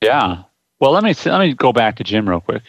Yeah. 0.00 0.44
Well, 0.78 0.92
let 0.92 1.02
me 1.02 1.12
let 1.24 1.40
me 1.40 1.54
go 1.54 1.72
back 1.72 1.96
to 1.96 2.04
Jim 2.04 2.28
real 2.28 2.40
quick. 2.40 2.62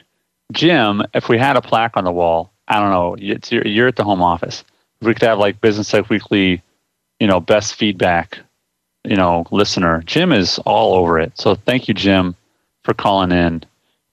Jim, 0.51 1.03
if 1.13 1.29
we 1.29 1.37
had 1.37 1.57
a 1.57 1.61
plaque 1.61 1.95
on 1.95 2.05
the 2.05 2.11
wall, 2.11 2.53
I 2.67 2.79
don't 2.79 2.89
know, 2.91 3.15
it's, 3.19 3.51
you're, 3.51 3.67
you're 3.67 3.87
at 3.87 3.97
the 3.97 4.03
home 4.03 4.21
office. 4.21 4.63
We 5.01 5.13
could 5.13 5.23
have 5.23 5.39
like 5.39 5.61
Business 5.61 5.89
Tech 5.89 6.09
Weekly, 6.09 6.61
you 7.19 7.27
know, 7.27 7.39
best 7.39 7.75
feedback, 7.75 8.39
you 9.03 9.15
know, 9.15 9.45
listener. 9.51 10.01
Jim 10.05 10.31
is 10.31 10.59
all 10.59 10.95
over 10.95 11.19
it. 11.19 11.33
So 11.35 11.55
thank 11.55 11.87
you, 11.87 11.93
Jim, 11.93 12.35
for 12.83 12.93
calling 12.93 13.31
in 13.31 13.63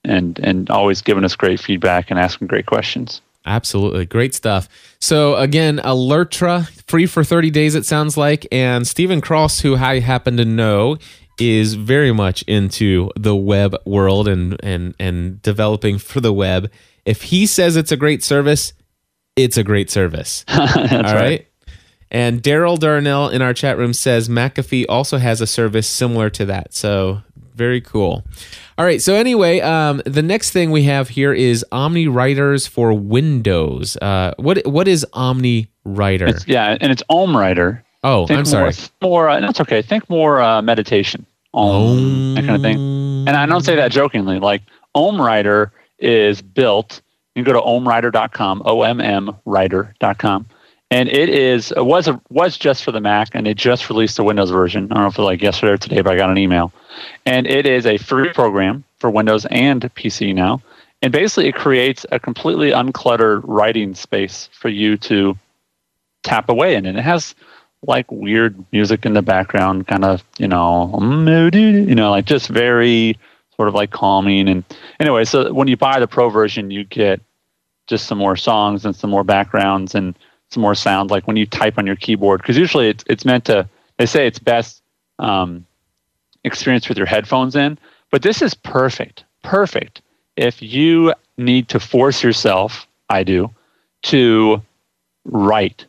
and 0.04 0.38
and 0.40 0.68
always 0.70 1.02
giving 1.02 1.24
us 1.24 1.36
great 1.36 1.60
feedback 1.60 2.10
and 2.10 2.18
asking 2.18 2.48
great 2.48 2.66
questions. 2.66 3.20
Absolutely. 3.44 4.06
Great 4.06 4.34
stuff. 4.34 4.68
So 5.00 5.36
again, 5.36 5.78
Alertra, 5.78 6.68
free 6.86 7.06
for 7.06 7.24
30 7.24 7.50
days, 7.50 7.74
it 7.74 7.84
sounds 7.84 8.16
like. 8.16 8.46
And 8.52 8.86
Stephen 8.86 9.20
Cross, 9.20 9.60
who 9.60 9.76
I 9.76 9.98
happen 9.98 10.36
to 10.36 10.44
know, 10.44 10.98
is 11.40 11.74
very 11.74 12.12
much 12.12 12.42
into 12.42 13.10
the 13.16 13.34
web 13.34 13.76
world 13.84 14.28
and 14.28 14.56
and 14.62 14.94
and 14.98 15.42
developing 15.42 15.98
for 15.98 16.20
the 16.20 16.32
web. 16.32 16.70
If 17.04 17.22
he 17.22 17.46
says 17.46 17.76
it's 17.76 17.90
a 17.90 17.96
great 17.96 18.22
service, 18.22 18.72
it's 19.36 19.56
a 19.56 19.64
great 19.64 19.90
service. 19.90 20.44
All 20.48 20.58
right. 20.58 21.14
right. 21.14 21.46
And 22.10 22.42
Daryl 22.42 22.78
Darnell 22.78 23.30
in 23.30 23.40
our 23.40 23.54
chat 23.54 23.78
room 23.78 23.94
says 23.94 24.28
McAfee 24.28 24.84
also 24.88 25.16
has 25.16 25.40
a 25.40 25.46
service 25.46 25.88
similar 25.88 26.28
to 26.30 26.44
that. 26.44 26.74
So 26.74 27.22
very 27.54 27.80
cool. 27.80 28.22
All 28.76 28.84
right. 28.84 29.00
So 29.00 29.14
anyway, 29.14 29.60
um, 29.60 30.02
the 30.04 30.22
next 30.22 30.50
thing 30.50 30.70
we 30.70 30.84
have 30.84 31.08
here 31.08 31.32
is 31.32 31.64
Omni 31.72 32.08
Writers 32.08 32.66
for 32.66 32.92
Windows. 32.92 33.96
Uh, 33.96 34.34
what 34.36 34.66
what 34.66 34.88
is 34.88 35.06
Omni 35.12 35.68
Writer? 35.84 36.26
It's, 36.26 36.46
yeah, 36.46 36.76
and 36.80 36.92
it's 36.92 37.02
OmmWriter. 37.10 37.82
Oh, 38.04 38.26
Think 38.26 38.38
I'm 38.38 38.44
sorry. 38.44 38.72
More, 39.00 39.10
more 39.10 39.28
uh, 39.30 39.40
that's 39.40 39.60
okay. 39.60 39.80
Think 39.80 40.08
more 40.10 40.40
uh, 40.42 40.60
meditation, 40.60 41.24
Om, 41.54 42.34
that 42.34 42.44
kind 42.44 42.56
of 42.56 42.62
thing. 42.62 42.76
And 43.28 43.30
I 43.30 43.46
don't 43.46 43.62
say 43.62 43.76
that 43.76 43.92
jokingly. 43.92 44.38
Like 44.38 44.62
OmmWriter 44.94 45.70
is 45.98 46.42
built. 46.42 47.00
You 47.34 47.44
can 47.44 47.52
go 47.52 47.58
to 47.58 47.66
ommwriter.com, 47.66 48.62
O 48.64 48.82
M 48.82 49.00
M 49.00 49.34
writer.com. 49.44 50.46
And 50.90 51.08
it 51.08 51.30
is 51.30 51.72
it 51.72 51.86
was 51.86 52.06
a, 52.06 52.20
was 52.28 52.58
just 52.58 52.84
for 52.84 52.92
the 52.92 53.00
Mac, 53.00 53.30
and 53.32 53.48
it 53.48 53.56
just 53.56 53.88
released 53.88 54.18
the 54.18 54.24
Windows 54.24 54.50
version. 54.50 54.84
I 54.90 54.94
don't 54.94 55.04
know 55.04 55.08
if 55.08 55.14
it 55.14 55.22
was 55.22 55.26
like 55.26 55.40
yesterday 55.42 55.72
or 55.72 55.78
today, 55.78 56.02
but 56.02 56.12
I 56.12 56.16
got 56.16 56.28
an 56.28 56.36
email. 56.36 56.70
And 57.24 57.46
it 57.46 57.66
is 57.66 57.86
a 57.86 57.96
free 57.96 58.30
program 58.34 58.84
for 58.98 59.08
Windows 59.08 59.46
and 59.46 59.82
PC 59.94 60.34
now. 60.34 60.60
And 61.00 61.10
basically, 61.10 61.48
it 61.48 61.54
creates 61.54 62.04
a 62.12 62.20
completely 62.20 62.72
uncluttered 62.72 63.40
writing 63.44 63.94
space 63.94 64.50
for 64.52 64.68
you 64.68 64.98
to 64.98 65.36
tap 66.22 66.50
away 66.50 66.74
in. 66.74 66.84
And 66.84 66.98
it 66.98 67.02
has 67.02 67.34
like 67.86 68.10
weird 68.12 68.62
music 68.70 69.06
in 69.06 69.14
the 69.14 69.22
background, 69.22 69.88
kind 69.88 70.04
of, 70.04 70.22
you 70.38 70.46
know, 70.46 70.90
you 71.52 71.94
know, 71.94 72.10
like 72.10 72.26
just 72.26 72.48
very 72.48 73.18
sort 73.62 73.68
of 73.68 73.75
like 73.77 73.92
calming. 73.92 74.48
And 74.48 74.64
anyway, 74.98 75.25
so 75.25 75.53
when 75.53 75.68
you 75.68 75.77
buy 75.77 76.01
the 76.01 76.09
pro 76.09 76.29
version, 76.29 76.72
you 76.72 76.83
get 76.83 77.20
just 77.87 78.07
some 78.07 78.18
more 78.18 78.35
songs 78.35 78.85
and 78.85 78.96
some 78.96 79.09
more 79.09 79.22
backgrounds 79.22 79.94
and 79.94 80.18
some 80.51 80.62
more 80.62 80.75
sound, 80.75 81.12
like 81.12 81.29
when 81.29 81.37
you 81.37 81.46
type 81.46 81.79
on 81.79 81.87
your 81.87 81.94
keyboard. 81.94 82.42
Because 82.42 82.58
usually 82.58 82.88
it's, 82.88 83.04
it's 83.06 83.25
meant 83.25 83.44
to, 83.44 83.69
they 83.98 84.06
say 84.06 84.27
it's 84.27 84.40
best 84.40 84.83
um, 85.21 85.65
experience 86.42 86.88
with 86.88 86.98
your 86.98 87.06
headphones 87.06 87.54
in, 87.54 87.79
but 88.10 88.23
this 88.23 88.42
is 88.42 88.52
perfect, 88.52 89.23
perfect. 89.44 90.02
If 90.35 90.60
you 90.60 91.15
need 91.37 91.69
to 91.69 91.79
force 91.79 92.21
yourself, 92.21 92.88
I 93.08 93.23
do, 93.23 93.48
to 94.10 94.60
write 95.25 95.87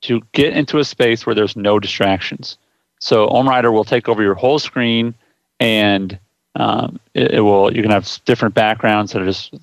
to 0.00 0.22
get 0.32 0.56
into 0.56 0.80
a 0.80 0.84
space 0.84 1.24
where 1.24 1.36
there's 1.36 1.54
no 1.54 1.78
distractions. 1.78 2.58
So 2.98 3.28
OmmWriter 3.28 3.72
will 3.72 3.84
take 3.84 4.08
over 4.08 4.24
your 4.24 4.34
whole 4.34 4.58
screen, 4.58 5.14
and 5.60 6.18
um, 6.54 7.00
it, 7.14 7.32
it, 7.32 7.40
will. 7.40 7.74
You 7.74 7.82
can 7.82 7.90
have 7.90 8.20
different 8.24 8.54
backgrounds 8.54 9.12
that 9.12 9.22
are 9.22 9.26
just 9.26 9.54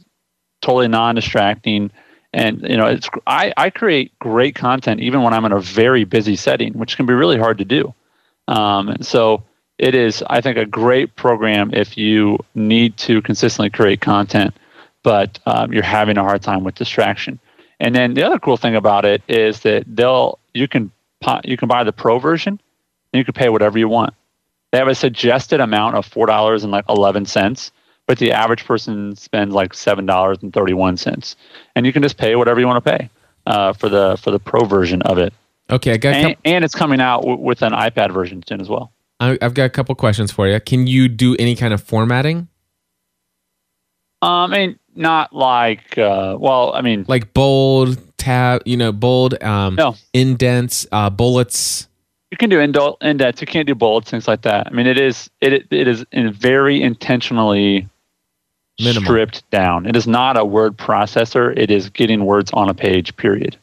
totally 0.62 0.88
non-distracting. 0.88 1.92
And 2.34 2.62
you 2.62 2.78
know, 2.78 2.86
it's 2.86 3.10
I, 3.28 3.54
I 3.58 3.70
create 3.70 4.18
great 4.20 4.56
content 4.56 5.00
even 5.00 5.22
when 5.22 5.34
I'm 5.34 5.46
in 5.46 5.52
a 5.52 5.60
very 5.60 6.04
busy 6.04 6.36
setting, 6.36 6.74
which 6.74 6.96
can 6.96 7.06
be 7.06 7.14
really 7.14 7.38
hard 7.38 7.58
to 7.60 7.66
do. 7.66 7.94
Um, 8.48 8.98
so 9.02 9.44
it 9.78 9.96
is, 9.96 10.24
I 10.30 10.42
think, 10.42 10.58
a 10.58 10.66
great 10.66 11.16
program 11.16 11.74
if 11.74 11.98
you 11.98 12.38
need 12.54 12.98
to 12.98 13.22
consistently 13.22 13.70
create 13.70 14.02
content, 14.02 14.54
but 15.04 15.40
um, 15.46 15.72
you're 15.72 15.84
having 15.84 16.18
a 16.18 16.24
hard 16.24 16.42
time 16.42 16.64
with 16.64 16.76
distraction. 16.76 17.40
And 17.80 17.96
then 17.96 18.14
the 18.14 18.24
other 18.24 18.40
cool 18.40 18.58
thing 18.58 18.76
about 18.76 19.06
it 19.06 19.24
is 19.28 19.62
that 19.62 19.86
they'll 19.88 20.38
you 20.54 20.68
can 20.68 20.92
you 21.44 21.58
can 21.58 21.68
buy 21.68 21.84
the 21.84 21.94
pro 21.94 22.20
version, 22.20 22.60
and 23.14 23.18
you 23.18 23.24
can 23.24 23.34
pay 23.34 23.50
whatever 23.50 23.80
you 23.80 23.88
want. 23.88 24.14
They 24.72 24.78
have 24.78 24.88
a 24.88 24.96
suggested 24.96 25.60
amount 25.60 25.96
of 25.96 26.06
four 26.06 26.28
dollars 26.28 26.64
and 26.64 26.72
like 26.72 26.86
eleven 26.90 27.26
cents, 27.26 27.72
but 28.08 28.20
the 28.20 28.32
average 28.32 28.66
person 28.66 29.16
spends 29.16 29.54
like 29.54 29.74
seven 29.74 30.06
dollars 30.06 30.38
and 30.42 30.54
thirty 30.54 30.74
one 30.74 30.96
cents, 30.98 31.36
and 31.76 31.86
you 31.86 31.94
can 31.94 32.04
just 32.04 32.18
pay 32.18 32.36
whatever 32.36 32.60
you 32.60 32.68
want 32.68 32.84
to 32.84 32.92
pay 32.98 33.10
uh, 33.48 33.74
for 33.74 33.90
the 33.90 34.18
for 34.22 34.32
the 34.32 34.40
pro 34.40 34.66
version 34.66 35.02
of 35.04 35.18
it. 35.18 35.34
Okay, 35.72 35.94
I 35.94 35.98
got. 35.98 36.14
And, 36.16 36.28
couple, 36.36 36.42
and 36.46 36.66
it's 36.66 36.76
coming 36.76 37.02
out 37.02 37.22
w- 37.22 37.40
with 37.40 37.62
an 37.62 37.74
iPad 37.74 38.14
version 38.14 38.44
soon 38.48 38.62
as 38.62 38.70
well. 38.70 38.92
I, 39.20 39.38
I've 39.42 39.54
got 39.54 39.66
a 39.66 39.70
couple 39.70 39.94
questions 39.96 40.32
for 40.32 40.48
you. 40.48 40.60
Can 40.60 40.88
you 40.88 41.08
do 41.10 41.36
any 41.38 41.56
kind 41.56 41.74
of 41.74 41.84
formatting, 41.84 42.48
Um, 44.22 44.52
I 44.54 44.58
mean, 44.58 44.80
not 44.96 45.34
like 45.34 45.98
uh, 45.98 46.38
well, 46.40 46.74
I 46.74 46.82
mean, 46.82 47.06
like 47.08 47.34
bold 47.34 47.98
tab? 48.18 48.62
You 48.66 48.78
know, 48.78 48.92
bold, 48.92 49.42
um, 49.44 49.76
No. 49.76 49.96
indents, 50.14 50.86
uh, 50.92 51.10
bullets. 51.10 51.88
You 52.32 52.38
can 52.38 52.50
do 52.50 52.60
indents, 52.60 53.42
you 53.42 53.48
can't 53.48 53.68
do 53.68 53.76
bullets, 53.76 54.12
things 54.12 54.28
like 54.28 54.44
that. 54.44 54.68
I 54.68 54.70
mean, 54.72 54.88
it 54.88 55.00
is 55.00 55.30
it 55.42 55.68
it 55.72 55.88
is 55.88 56.06
in 56.12 56.32
very 56.32 56.82
intentionally 56.82 57.88
Minimal. 58.80 59.04
stripped 59.04 59.50
down. 59.50 59.86
It 59.86 59.96
is 59.96 60.08
not 60.08 60.38
a 60.38 60.46
word 60.46 60.78
processor. 60.78 61.58
It 61.58 61.72
is 61.72 61.90
getting 61.90 62.26
words 62.26 62.52
on 62.54 62.70
a 62.70 62.74
page. 62.74 63.16
Period. 63.18 63.58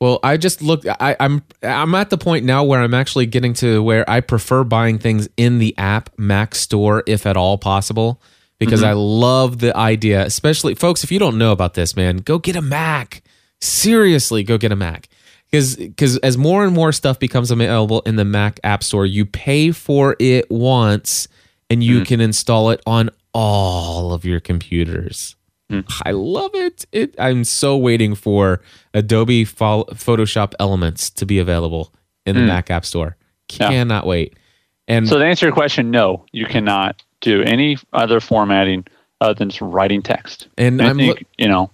Well, 0.00 0.18
I 0.22 0.36
just 0.36 0.62
looked. 0.62 0.86
I, 0.88 1.16
I'm 1.20 1.42
I'm 1.62 1.94
at 1.94 2.10
the 2.10 2.18
point 2.18 2.44
now 2.44 2.64
where 2.64 2.80
I'm 2.80 2.94
actually 2.94 3.26
getting 3.26 3.54
to 3.54 3.82
where 3.82 4.08
I 4.08 4.20
prefer 4.20 4.64
buying 4.64 4.98
things 4.98 5.28
in 5.36 5.58
the 5.58 5.76
app 5.78 6.10
Mac 6.16 6.54
Store, 6.54 7.02
if 7.06 7.26
at 7.26 7.36
all 7.36 7.58
possible, 7.58 8.20
because 8.58 8.80
mm-hmm. 8.80 8.90
I 8.90 8.94
love 8.94 9.58
the 9.58 9.76
idea. 9.76 10.24
Especially, 10.24 10.74
folks, 10.74 11.04
if 11.04 11.12
you 11.12 11.18
don't 11.18 11.38
know 11.38 11.52
about 11.52 11.74
this, 11.74 11.96
man, 11.96 12.18
go 12.18 12.38
get 12.38 12.56
a 12.56 12.62
Mac. 12.62 13.22
Seriously, 13.60 14.42
go 14.42 14.58
get 14.58 14.72
a 14.72 14.76
Mac. 14.76 15.08
Because 15.52 15.76
because 15.76 16.16
as 16.18 16.38
more 16.38 16.64
and 16.64 16.74
more 16.74 16.92
stuff 16.92 17.18
becomes 17.18 17.50
available 17.50 18.00
in 18.00 18.16
the 18.16 18.24
Mac 18.24 18.58
App 18.64 18.82
Store, 18.82 19.04
you 19.04 19.26
pay 19.26 19.70
for 19.70 20.16
it 20.18 20.50
once, 20.50 21.28
and 21.68 21.84
you 21.84 21.96
mm-hmm. 21.96 22.04
can 22.04 22.20
install 22.22 22.70
it 22.70 22.80
on 22.86 23.10
all 23.34 24.14
of 24.14 24.24
your 24.24 24.40
computers. 24.40 25.36
Mm. 25.70 25.84
I 26.04 26.12
love 26.12 26.50
it. 26.54 26.86
It. 26.92 27.14
I'm 27.18 27.44
so 27.44 27.76
waiting 27.76 28.14
for 28.14 28.62
Adobe 28.94 29.44
Pho- 29.44 29.84
Photoshop 29.92 30.54
Elements 30.58 31.10
to 31.10 31.26
be 31.26 31.38
available 31.38 31.92
in 32.26 32.34
the 32.34 32.42
mm. 32.42 32.48
Mac 32.48 32.70
App 32.70 32.84
Store. 32.84 33.16
Yeah. 33.52 33.68
Cannot 33.68 34.06
wait. 34.06 34.34
And 34.88 35.06
So 35.06 35.18
to 35.18 35.24
answer 35.24 35.46
your 35.46 35.54
question, 35.54 35.90
no, 35.90 36.24
you 36.32 36.46
cannot 36.46 37.02
do 37.20 37.42
any 37.42 37.76
other 37.92 38.20
formatting 38.20 38.86
other 39.20 39.34
than 39.34 39.50
just 39.50 39.60
writing 39.60 40.02
text. 40.02 40.48
And 40.58 40.80
I 40.80 40.88
I'm 40.88 40.96
think, 40.96 41.26
you 41.38 41.48
know, 41.48 41.70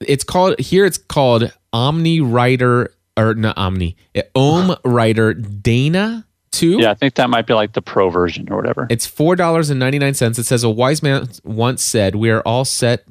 it's 0.00 0.24
called 0.24 0.58
here. 0.58 0.84
It's 0.84 0.98
called 0.98 1.52
Omni 1.72 2.20
Writer 2.20 2.92
or 3.18 3.34
not 3.34 3.58
Omni. 3.58 3.96
It, 4.14 4.32
OmmWriter 4.34 5.62
Dana 5.62 6.24
Two. 6.50 6.80
yeah, 6.80 6.90
I 6.90 6.94
think 6.94 7.14
that 7.16 7.28
might 7.28 7.46
be 7.46 7.52
like 7.52 7.74
the 7.74 7.82
pro 7.82 8.08
version 8.08 8.50
or 8.50 8.56
whatever. 8.56 8.86
It's 8.88 9.06
four 9.06 9.36
dollars 9.36 9.68
and 9.68 9.78
ninety 9.78 9.98
nine 9.98 10.14
cents. 10.14 10.38
It 10.38 10.44
says 10.44 10.64
a 10.64 10.70
wise 10.70 11.02
man 11.02 11.28
once 11.44 11.84
said, 11.84 12.14
"We 12.14 12.30
are 12.30 12.40
all 12.40 12.64
set 12.64 13.04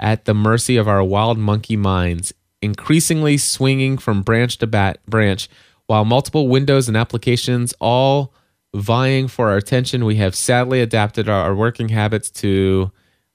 at 0.00 0.24
the 0.24 0.34
mercy 0.34 0.76
of 0.76 0.88
our 0.88 1.02
wild 1.04 1.38
monkey 1.38 1.76
minds, 1.76 2.34
increasingly 2.60 3.38
swinging 3.38 3.98
from 3.98 4.22
branch 4.22 4.58
to 4.58 4.66
bat 4.66 4.98
branch, 5.06 5.48
while 5.86 6.04
multiple 6.04 6.48
windows 6.48 6.88
and 6.88 6.96
applications 6.96 7.72
all 7.80 8.34
vying 8.74 9.28
for 9.28 9.50
our 9.50 9.56
attention. 9.56 10.04
We 10.04 10.16
have 10.16 10.34
sadly 10.34 10.80
adapted 10.80 11.28
our, 11.28 11.42
our 11.42 11.54
working 11.54 11.90
habits 11.90 12.30
to 12.30 12.90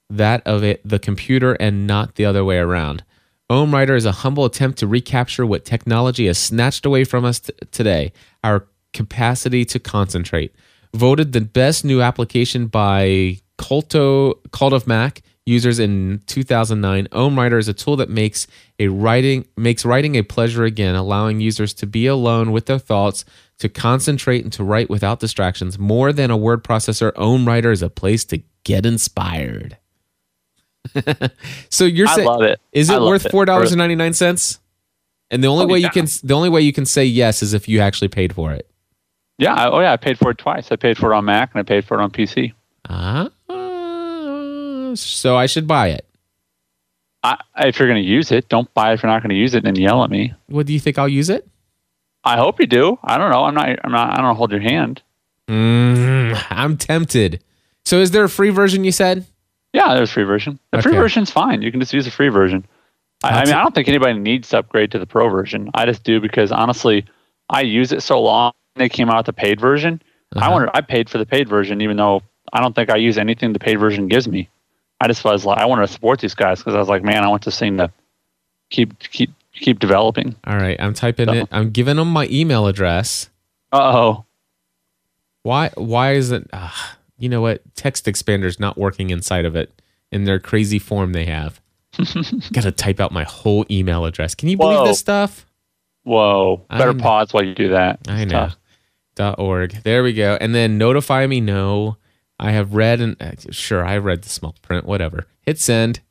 that 0.10 0.46
of 0.46 0.62
it, 0.64 0.82
the 0.84 1.00
computer, 1.00 1.54
and 1.54 1.88
not 1.88 2.16
the 2.16 2.26
other 2.26 2.44
way 2.44 2.58
around." 2.58 3.04
OmmWriter 3.50 3.96
is 3.96 4.06
a 4.06 4.12
humble 4.12 4.44
attempt 4.44 4.80
to 4.80 4.88
recapture 4.88 5.46
what 5.46 5.64
technology 5.64 6.28
has 6.28 6.38
snatched 6.38 6.86
away 6.86 7.06
from 7.06 7.24
us 7.24 7.40
t- 7.40 7.54
today 7.72 8.12
our 8.44 8.68
capacity 8.94 9.64
to 9.64 9.80
concentrate. 9.80 10.54
Voted 10.94 11.32
the 11.32 11.42
best 11.42 11.86
new 11.86 12.02
application 12.02 12.68
by 12.68 13.38
Culto, 13.58 14.36
Cult 14.52 14.74
of 14.74 14.86
Mac 14.86 15.22
users 15.46 15.80
in 15.80 16.22
2009. 16.28 17.08
OmmWriter 17.08 17.58
is 17.58 17.70
a 17.70 17.74
tool 17.74 17.96
that 17.96 18.10
makes 18.10 18.48
a 18.80 18.90
writing 18.90 19.48
makes 19.56 19.86
writing 19.86 20.16
a 20.16 20.24
pleasure 20.24 20.66
again, 20.66 20.96
allowing 20.96 21.40
users 21.40 21.74
to 21.76 21.88
be 21.88 22.06
alone 22.06 22.52
with 22.52 22.66
their 22.66 22.80
thoughts, 22.80 23.24
to 23.60 23.70
concentrate 23.70 24.44
and 24.44 24.52
to 24.54 24.64
write 24.64 24.90
without 24.90 25.22
distractions. 25.22 25.80
More 25.80 26.12
than 26.12 26.32
a 26.32 26.38
word 26.38 26.66
processor, 26.66 27.14
OmmWriter 27.14 27.72
is 27.72 27.82
a 27.82 27.90
place 27.90 28.26
to 28.26 28.42
get 28.66 28.86
inspired. 28.86 29.78
so 31.70 31.86
you're 31.86 32.08
I 32.08 32.16
saying 32.16 32.28
love 32.28 32.42
it. 32.44 32.60
is 32.72 32.90
it 32.90 33.00
worth 33.02 33.30
four 33.32 33.46
dollars 33.46 33.72
and 33.72 33.80
ninety 33.80 33.96
nine 33.96 34.14
cents? 34.14 34.60
And 35.30 35.44
the 35.44 35.48
only 35.48 35.66
Oh, 35.66 35.68
way 35.68 35.80
you 35.80 35.90
can 35.90 36.08
the 36.24 36.34
only 36.34 36.50
way 36.50 36.62
you 36.62 36.72
can 36.74 36.86
say 36.86 37.04
yes 37.06 37.44
is 37.44 37.54
if 37.54 37.68
you 37.68 37.80
actually 37.80 38.08
paid 38.08 38.34
for 38.34 38.54
it. 38.54 38.70
Yeah. 39.38 39.54
I, 39.54 39.70
oh, 39.70 39.80
yeah. 39.82 39.94
I 39.94 39.98
paid 39.98 40.18
for 40.18 40.32
it 40.32 40.38
twice. 40.38 40.72
I 40.72 40.78
paid 40.78 40.98
for 40.98 41.12
it 41.14 41.16
on 41.16 41.26
Mac 41.26 41.52
and 41.54 41.60
I 41.60 41.64
paid 41.64 41.86
for 41.86 42.00
it 42.00 42.02
on 42.04 42.10
PC. 42.12 42.54
Ah, 42.90 43.30
so 44.96 45.36
I 45.38 45.46
should 45.46 45.68
buy 45.68 45.90
it. 45.90 46.06
I, 47.24 47.38
if 47.58 47.78
you're 47.78 47.88
going 47.88 48.02
to 48.02 48.08
use 48.10 48.32
it, 48.32 48.48
don't 48.50 48.74
buy 48.74 48.92
it 48.92 48.96
if 48.96 49.04
you're 49.04 49.12
not 49.12 49.22
going 49.22 49.30
to 49.32 49.36
use 49.36 49.54
it 49.54 49.66
and 49.66 49.78
yell 49.78 50.04
at 50.04 50.10
me. 50.10 50.34
What 50.48 50.66
do 50.66 50.74
you 50.74 50.80
think 50.80 50.98
I'll 50.98 51.10
use 51.10 51.30
it? 51.30 51.48
I 52.24 52.38
hope 52.38 52.60
you 52.60 52.68
do. 52.68 52.98
I 53.04 53.18
don't 53.18 53.32
know. 53.32 53.44
I'm 53.44 53.54
not. 53.54 53.70
I'm 53.84 53.92
not. 53.92 54.18
I 54.18 54.22
don't 54.22 54.36
hold 54.36 54.52
your 54.52 54.62
hand. 54.62 55.02
Mm, 55.48 56.42
I'm 56.50 56.78
tempted. 56.78 57.44
So 57.86 58.00
is 58.00 58.12
there 58.12 58.24
a 58.24 58.30
free 58.30 58.50
version 58.50 58.84
you 58.84 58.92
said? 58.92 59.26
Yeah, 59.78 59.94
there's 59.96 60.10
a 60.10 60.14
free 60.14 60.24
version. 60.24 60.58
The 60.72 60.82
free 60.82 60.92
Okay. 60.94 61.00
version's 61.00 61.30
fine. 61.32 61.62
You 61.62 61.70
can 61.72 61.80
just 61.80 61.94
use 61.94 62.06
the 62.06 62.12
free 62.12 62.30
version. 62.30 62.66
I, 63.24 63.42
I 63.42 63.46
mean, 63.46 63.54
I 63.54 63.62
don't 63.62 63.76
think 63.76 63.88
anybody 63.88 64.18
needs 64.18 64.50
to 64.50 64.60
upgrade 64.60 64.92
to 64.92 65.00
the 65.00 65.06
pro 65.06 65.30
version. 65.30 65.70
I 65.74 65.86
just 65.86 66.04
do 66.04 66.20
because 66.20 66.52
honestly, 66.52 67.06
I 67.50 67.62
use 67.62 67.92
it 67.92 68.02
so 68.02 68.22
long. 68.22 68.54
They 68.76 68.90
came 68.90 69.10
out 69.10 69.18
with 69.18 69.26
the 69.28 69.34
paid 69.34 69.60
version. 69.60 70.02
I 70.36 70.40
Uh-huh. 70.40 70.52
wanted. 70.52 70.70
I 70.74 70.82
paid 70.82 71.10
for 71.10 71.18
the 71.20 71.26
paid 71.26 71.48
version, 71.50 71.82
even 71.82 71.98
though 71.98 72.22
I 72.54 72.62
don't 72.62 72.74
think 72.76 72.90
I 72.90 72.96
use 72.98 73.18
anything 73.18 73.54
the 73.54 73.60
paid 73.60 73.80
version 73.80 74.08
gives 74.08 74.28
me. 74.28 74.50
I 75.02 75.08
just 75.08 75.24
was 75.24 75.46
like, 75.46 75.60
I 75.60 75.66
wanted 75.66 75.86
to 75.88 75.94
support 75.94 76.20
these 76.20 76.34
guys 76.36 76.58
because 76.60 76.74
I 76.76 76.80
was 76.80 76.90
like, 76.90 77.04
man, 77.04 77.24
I 77.24 77.28
want 77.28 77.46
this 77.46 77.60
thing 77.60 77.78
to 77.78 77.92
keep 78.72 78.98
keep 79.00 79.32
keep 79.54 79.80
developing. 79.80 80.36
All 80.46 80.58
right, 80.58 80.78
I'm 80.80 80.94
typing 80.94 81.28
So- 81.28 81.34
it. 81.34 81.48
I'm 81.52 81.70
giving 81.72 81.98
them 81.98 82.10
my 82.10 82.28
email 82.32 82.66
address. 82.68 83.30
Uh 83.72 83.78
oh. 83.96 84.26
Why 85.44 85.70
why 85.76 86.14
is 86.14 86.32
it 86.32 86.48
you 87.18 87.30
know 87.30 87.42
what? 87.42 87.62
TextExpander's 87.76 88.60
not 88.60 88.78
working 88.78 89.10
inside 89.10 89.46
of 89.46 89.56
it 89.56 89.82
in 90.12 90.24
their 90.26 90.40
crazy 90.40 90.80
form 90.80 91.14
they 91.14 91.26
have. 91.26 91.60
Got 92.54 92.64
to 92.64 92.72
type 92.72 93.00
out 93.00 93.12
my 93.12 93.24
whole 93.24 93.66
email 93.72 94.06
address. 94.06 94.36
Can 94.36 94.50
you 94.50 94.58
believe 94.58 94.80
Whoa. 94.80 94.88
this 94.88 95.00
stuff? 95.00 95.46
Whoa. 96.04 96.66
Better 96.70 96.90
I'm- 96.92 97.00
pause 97.00 97.34
while 97.34 97.44
you 97.44 97.56
do 97.56 97.70
that. 97.70 98.00
I 98.08 98.22
It's 98.22 98.32
know. 98.32 98.40
tough. 98.40 98.58
Dot 99.16 99.40
org. 99.40 99.72
There 99.84 100.04
we 100.04 100.14
go. 100.14 100.38
And 100.40 100.54
then 100.54 100.78
notify 100.78 101.26
me. 101.26 101.42
No, 101.42 101.98
I 102.40 102.52
have 102.52 102.76
read 102.76 103.02
and 103.02 103.20
uh, 103.20 103.32
sure 103.50 103.84
I 103.84 103.98
read 103.98 104.22
the 104.22 104.30
small 104.30 104.56
print. 104.62 104.86
Whatever. 104.86 105.26
Hit 105.42 105.60
send, 105.60 106.02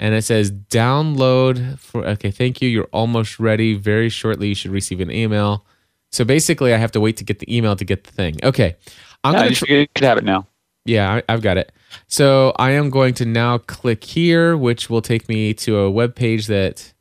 and 0.00 0.14
it 0.16 0.22
says 0.22 0.50
download 0.50 1.78
for. 1.78 2.04
Okay, 2.04 2.32
thank 2.32 2.60
you. 2.60 2.68
You're 2.68 2.88
almost 2.92 3.38
ready. 3.38 3.74
Very 3.74 4.08
shortly, 4.08 4.48
you 4.48 4.54
should 4.56 4.72
receive 4.72 5.00
an 5.00 5.12
email. 5.12 5.64
So 6.10 6.24
basically, 6.24 6.74
I 6.74 6.78
have 6.78 6.90
to 6.92 7.00
wait 7.00 7.16
to 7.18 7.24
get 7.24 7.38
the 7.38 7.56
email 7.56 7.76
to 7.76 7.84
get 7.84 8.02
the 8.02 8.10
thing. 8.10 8.36
Okay, 8.42 8.76
I'm 9.24 9.34
Yeah, 9.34 9.42
gonna. 9.44 9.54
tr- 9.54 9.66
you 9.72 9.86
could 9.94 10.04
have 10.04 10.18
it 10.18 10.24
now. 10.24 10.46
yeah, 10.84 11.14
I, 11.14 11.22
I've 11.28 11.42
got 11.42 11.56
it. 11.58 11.72
So 12.06 12.52
I 12.58 12.72
am 12.72 12.90
going 12.90 13.14
to 13.14 13.24
now 13.26 13.58
click 13.58 14.04
here, 14.04 14.56
which 14.56 14.88
will 14.90 15.02
take 15.02 15.28
me 15.28 15.54
to 15.54 15.78
a 15.78 15.90
web 15.90 16.14
page 16.14 16.46
that. 16.48 16.92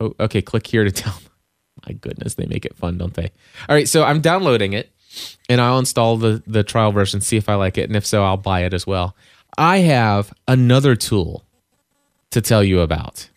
Oh, 0.00 0.14
okay. 0.20 0.42
Click 0.42 0.66
here 0.66 0.84
to 0.84 0.90
tell. 1.02 1.14
My 1.86 1.94
goodness, 1.94 2.34
they 2.34 2.46
make 2.46 2.64
it 2.64 2.76
fun, 2.76 2.98
don't 2.98 3.14
they? 3.14 3.30
All 3.68 3.74
right, 3.74 3.88
so 3.88 4.04
I'm 4.04 4.20
downloading 4.20 4.72
it, 4.72 4.92
and 5.48 5.60
I'll 5.60 5.78
install 5.78 6.16
the 6.16 6.42
the 6.46 6.62
trial 6.64 6.92
version, 6.92 7.20
see 7.20 7.36
if 7.36 7.48
I 7.48 7.54
like 7.54 7.76
it, 7.78 7.88
and 7.88 7.96
if 7.96 8.06
so, 8.06 8.24
I'll 8.24 8.36
buy 8.36 8.60
it 8.64 8.72
as 8.74 8.86
well. 8.86 9.16
I 9.58 9.78
have 9.78 10.32
another 10.48 10.94
tool 10.96 11.44
to 12.30 12.40
tell 12.40 12.62
you 12.64 12.80
about. 12.80 13.28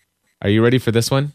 Are 0.41 0.49
you 0.49 0.63
ready 0.63 0.77
for 0.77 0.91
this 0.91 1.09
one? 1.11 1.33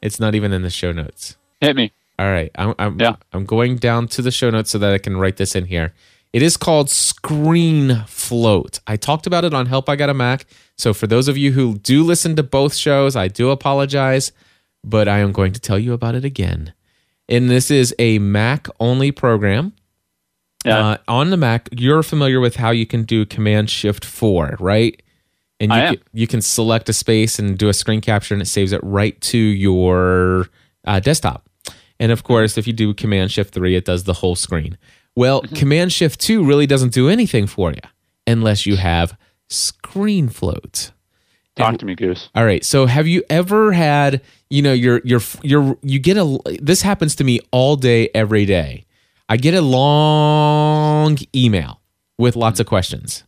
It's 0.00 0.20
not 0.20 0.34
even 0.34 0.52
in 0.52 0.62
the 0.62 0.70
show 0.70 0.92
notes. 0.92 1.36
Hit 1.60 1.74
me. 1.76 1.92
All 2.18 2.26
right, 2.30 2.50
I'm 2.54 2.74
I'm, 2.78 3.00
Yeah. 3.00 3.16
I'm 3.32 3.44
going 3.44 3.76
down 3.76 4.08
to 4.08 4.22
the 4.22 4.30
show 4.30 4.50
notes 4.50 4.70
so 4.70 4.78
that 4.78 4.92
I 4.92 4.98
can 4.98 5.16
write 5.16 5.36
this 5.36 5.54
in 5.54 5.66
here. 5.66 5.92
It 6.32 6.42
is 6.42 6.56
called 6.56 6.88
ScreenFloat. 6.88 8.80
I 8.86 8.96
talked 8.96 9.26
about 9.26 9.44
it 9.44 9.54
on 9.54 9.66
Help 9.66 9.88
I 9.88 9.94
Got 9.94 10.10
a 10.10 10.14
Mac. 10.14 10.46
So 10.76 10.92
for 10.92 11.06
those 11.06 11.28
of 11.28 11.36
you 11.36 11.52
who 11.52 11.78
do 11.78 12.02
listen 12.02 12.34
to 12.36 12.42
both 12.42 12.74
shows, 12.74 13.14
I 13.14 13.28
do 13.28 13.50
apologize, 13.50 14.32
but 14.82 15.06
I 15.06 15.18
am 15.18 15.30
going 15.30 15.52
to 15.52 15.60
tell 15.60 15.78
you 15.78 15.92
about 15.92 16.16
it 16.16 16.24
again. 16.24 16.72
And 17.28 17.48
this 17.48 17.70
is 17.70 17.94
a 18.00 18.18
Mac 18.18 18.66
only 18.80 19.12
program. 19.12 19.74
Yeah. 20.64 20.78
Uh, 20.78 20.96
on 21.06 21.30
the 21.30 21.36
Mac, 21.36 21.68
you're 21.70 22.02
familiar 22.02 22.40
with 22.40 22.56
how 22.56 22.70
you 22.70 22.86
can 22.86 23.04
do 23.04 23.24
Command 23.24 23.70
Shift 23.70 24.04
4, 24.04 24.56
right? 24.58 25.00
And 25.60 25.70
you 25.70 25.76
I 25.78 25.80
am. 25.82 25.94
can, 25.94 26.04
you 26.12 26.26
can 26.26 26.42
select 26.42 26.88
a 26.88 26.92
space 26.92 27.38
and 27.38 27.56
do 27.56 27.68
a 27.68 27.72
screen 27.72 28.00
capture, 28.00 28.34
and 28.34 28.42
it 28.42 28.46
saves 28.46 28.72
it 28.72 28.80
right 28.82 29.18
to 29.20 29.38
your 29.38 30.48
uh, 30.84 30.98
desktop. 31.00 31.48
And 32.00 32.10
of 32.12 32.24
course, 32.24 32.58
if 32.58 32.66
you 32.66 32.72
do 32.72 32.92
Command 32.94 33.30
Shift 33.32 33.54
3, 33.54 33.76
it 33.76 33.84
does 33.84 34.04
the 34.04 34.14
whole 34.14 34.34
screen. 34.34 34.76
Well, 35.16 35.42
Mm-hmm. 35.42 35.54
Command 35.54 35.92
Shift 35.92 36.20
2 36.20 36.44
really 36.44 36.66
doesn't 36.66 36.92
do 36.92 37.08
anything 37.08 37.46
for 37.46 37.70
you 37.72 37.80
unless 38.26 38.66
you 38.66 38.76
have 38.76 39.16
ScreenFloat. 39.48 40.90
Talk 41.56 41.78
to 41.78 41.86
me, 41.86 41.94
Goose. 41.94 42.30
All 42.34 42.44
right. 42.44 42.64
So, 42.64 42.86
have 42.86 43.06
you 43.06 43.22
ever 43.30 43.70
had, 43.72 44.22
you 44.50 44.60
know, 44.60 44.72
you're 44.72 45.00
you're 45.04 45.20
you're 45.42 45.78
you 45.82 46.00
get 46.00 46.16
a 46.16 46.38
this 46.60 46.82
happens 46.82 47.14
to 47.16 47.24
me 47.24 47.38
all 47.52 47.76
day 47.76 48.08
every 48.12 48.44
day. 48.44 48.86
I 49.28 49.36
get 49.36 49.54
a 49.54 49.60
long 49.60 51.16
email 51.34 51.80
with 52.18 52.34
lots 52.34 52.58
of 52.58 52.66
questions. 52.66 53.22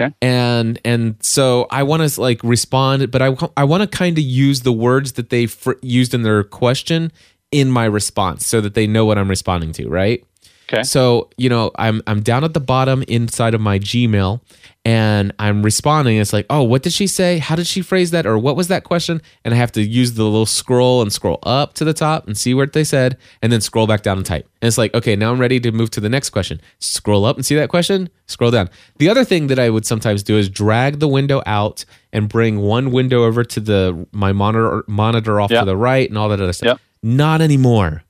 Okay. 0.00 0.12
And 0.20 0.80
and 0.84 1.14
so 1.20 1.68
I 1.70 1.84
want 1.84 2.02
to 2.10 2.20
like 2.20 2.42
respond, 2.42 3.12
but 3.12 3.22
I 3.22 3.36
I 3.56 3.62
want 3.62 3.82
to 3.82 3.86
kind 3.98 4.18
of 4.18 4.24
use 4.24 4.62
the 4.62 4.72
words 4.72 5.12
that 5.12 5.30
they 5.30 5.46
fr- 5.46 5.74
used 5.80 6.12
in 6.12 6.22
their 6.22 6.42
question 6.42 7.12
in 7.54 7.70
my 7.70 7.84
response 7.84 8.44
so 8.44 8.60
that 8.60 8.74
they 8.74 8.84
know 8.84 9.04
what 9.04 9.16
I'm 9.16 9.30
responding 9.30 9.70
to, 9.74 9.88
right? 9.88 10.24
Okay. 10.72 10.82
So, 10.82 11.28
you 11.36 11.48
know, 11.48 11.70
I'm 11.76 12.02
I'm 12.06 12.22
down 12.22 12.44
at 12.44 12.54
the 12.54 12.60
bottom 12.60 13.02
inside 13.08 13.54
of 13.54 13.60
my 13.60 13.78
Gmail 13.78 14.40
and 14.86 15.32
I'm 15.38 15.62
responding. 15.62 16.18
It's 16.18 16.32
like, 16.32 16.46
oh, 16.50 16.62
what 16.62 16.82
did 16.82 16.92
she 16.92 17.06
say? 17.06 17.38
How 17.38 17.56
did 17.56 17.66
she 17.66 17.80
phrase 17.82 18.10
that? 18.10 18.26
Or 18.26 18.38
what 18.38 18.54
was 18.56 18.68
that 18.68 18.84
question? 18.84 19.22
And 19.44 19.54
I 19.54 19.56
have 19.56 19.72
to 19.72 19.82
use 19.82 20.12
the 20.14 20.24
little 20.24 20.46
scroll 20.46 21.00
and 21.02 21.12
scroll 21.12 21.38
up 21.42 21.74
to 21.74 21.84
the 21.84 21.94
top 21.94 22.26
and 22.26 22.36
see 22.36 22.54
what 22.54 22.72
they 22.74 22.84
said, 22.84 23.16
and 23.42 23.50
then 23.52 23.60
scroll 23.62 23.86
back 23.86 24.02
down 24.02 24.18
and 24.18 24.26
type. 24.26 24.48
And 24.60 24.68
it's 24.68 24.78
like, 24.78 24.94
okay, 24.94 25.16
now 25.16 25.32
I'm 25.32 25.38
ready 25.40 25.58
to 25.60 25.72
move 25.72 25.90
to 25.90 26.00
the 26.00 26.08
next 26.10 26.30
question. 26.30 26.60
Scroll 26.80 27.24
up 27.24 27.36
and 27.36 27.44
see 27.46 27.54
that 27.56 27.68
question, 27.70 28.08
scroll 28.26 28.50
down. 28.50 28.68
The 28.98 29.08
other 29.08 29.24
thing 29.24 29.46
that 29.48 29.58
I 29.58 29.70
would 29.70 29.84
sometimes 29.86 30.22
do 30.22 30.36
is 30.36 30.48
drag 30.48 30.98
the 30.98 31.08
window 31.08 31.42
out 31.46 31.84
and 32.12 32.28
bring 32.28 32.60
one 32.60 32.90
window 32.90 33.24
over 33.24 33.42
to 33.44 33.60
the 33.60 34.06
my 34.12 34.32
monitor 34.32 34.84
monitor 34.86 35.40
off 35.40 35.50
Yep. 35.50 35.62
to 35.62 35.66
the 35.66 35.76
right 35.76 36.08
and 36.08 36.16
all 36.18 36.28
that 36.30 36.40
other 36.40 36.52
stuff. 36.52 36.66
Yep. 36.66 36.80
Not 37.02 37.40
anymore. 37.42 38.03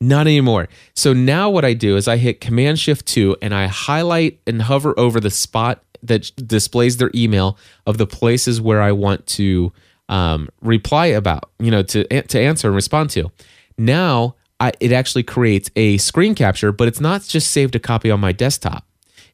Not 0.00 0.26
anymore. 0.26 0.68
So 0.94 1.12
now 1.12 1.50
what 1.50 1.64
I 1.64 1.74
do 1.74 1.96
is 1.96 2.08
I 2.08 2.16
hit 2.16 2.40
Command 2.40 2.78
Shift 2.78 3.06
2 3.06 3.36
and 3.42 3.54
I 3.54 3.66
highlight 3.66 4.40
and 4.46 4.62
hover 4.62 4.98
over 4.98 5.20
the 5.20 5.30
spot 5.30 5.82
that 6.02 6.30
displays 6.46 6.96
their 6.96 7.10
email 7.14 7.58
of 7.86 7.98
the 7.98 8.06
places 8.06 8.60
where 8.60 8.80
I 8.80 8.92
want 8.92 9.26
to 9.28 9.72
um, 10.08 10.48
reply 10.62 11.06
about, 11.06 11.50
you 11.58 11.70
know, 11.70 11.82
to 11.82 12.04
to 12.22 12.40
answer 12.40 12.68
and 12.68 12.74
respond 12.74 13.10
to. 13.10 13.30
Now 13.76 14.36
I, 14.58 14.72
it 14.80 14.92
actually 14.92 15.22
creates 15.22 15.70
a 15.76 15.98
screen 15.98 16.34
capture, 16.34 16.72
but 16.72 16.88
it's 16.88 17.00
not 17.00 17.22
just 17.22 17.50
saved 17.50 17.74
a 17.74 17.78
copy 17.78 18.10
on 18.10 18.20
my 18.20 18.32
desktop. 18.32 18.86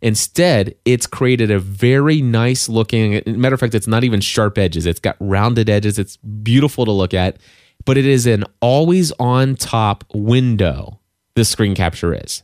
Instead, 0.02 0.74
it's 0.84 1.06
created 1.06 1.50
a 1.50 1.58
very 1.58 2.20
nice 2.20 2.68
looking. 2.68 3.22
Matter 3.26 3.54
of 3.54 3.60
fact, 3.60 3.74
it's 3.74 3.86
not 3.86 4.04
even 4.04 4.20
sharp 4.20 4.58
edges. 4.58 4.86
It's 4.86 5.00
got 5.00 5.16
rounded 5.20 5.70
edges. 5.70 5.98
It's 5.98 6.16
beautiful 6.18 6.84
to 6.84 6.92
look 6.92 7.14
at, 7.14 7.38
but 7.86 7.96
it 7.96 8.04
is 8.04 8.26
an 8.26 8.44
always 8.60 9.10
on 9.12 9.54
top 9.56 10.04
window. 10.12 11.00
The 11.34 11.44
screen 11.46 11.74
capture 11.74 12.12
is. 12.14 12.42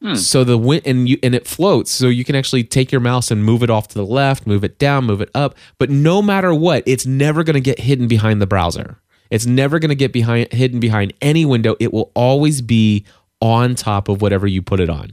Hmm. 0.00 0.14
So 0.14 0.42
the 0.44 0.58
win- 0.58 0.82
and 0.84 1.08
you 1.08 1.18
and 1.22 1.34
it 1.34 1.46
floats, 1.46 1.90
so 1.92 2.08
you 2.08 2.24
can 2.24 2.34
actually 2.36 2.64
take 2.64 2.90
your 2.92 3.00
mouse 3.00 3.30
and 3.30 3.44
move 3.44 3.62
it 3.62 3.70
off 3.70 3.88
to 3.88 3.94
the 3.94 4.06
left, 4.06 4.46
move 4.46 4.64
it 4.64 4.78
down, 4.78 5.04
move 5.04 5.20
it 5.20 5.30
up. 5.34 5.54
But 5.78 5.90
no 5.90 6.20
matter 6.22 6.52
what, 6.54 6.82
it's 6.86 7.06
never 7.06 7.42
going 7.44 7.54
to 7.54 7.60
get 7.60 7.78
hidden 7.80 8.08
behind 8.08 8.40
the 8.42 8.46
browser. 8.46 8.98
It's 9.30 9.46
never 9.46 9.78
going 9.78 9.88
to 9.90 9.94
get 9.94 10.12
behind 10.12 10.52
hidden 10.52 10.80
behind 10.80 11.14
any 11.20 11.44
window. 11.44 11.76
It 11.80 11.92
will 11.92 12.10
always 12.14 12.60
be 12.62 13.04
on 13.40 13.74
top 13.76 14.08
of 14.08 14.20
whatever 14.22 14.46
you 14.46 14.60
put 14.60 14.80
it 14.80 14.90
on. 14.90 15.12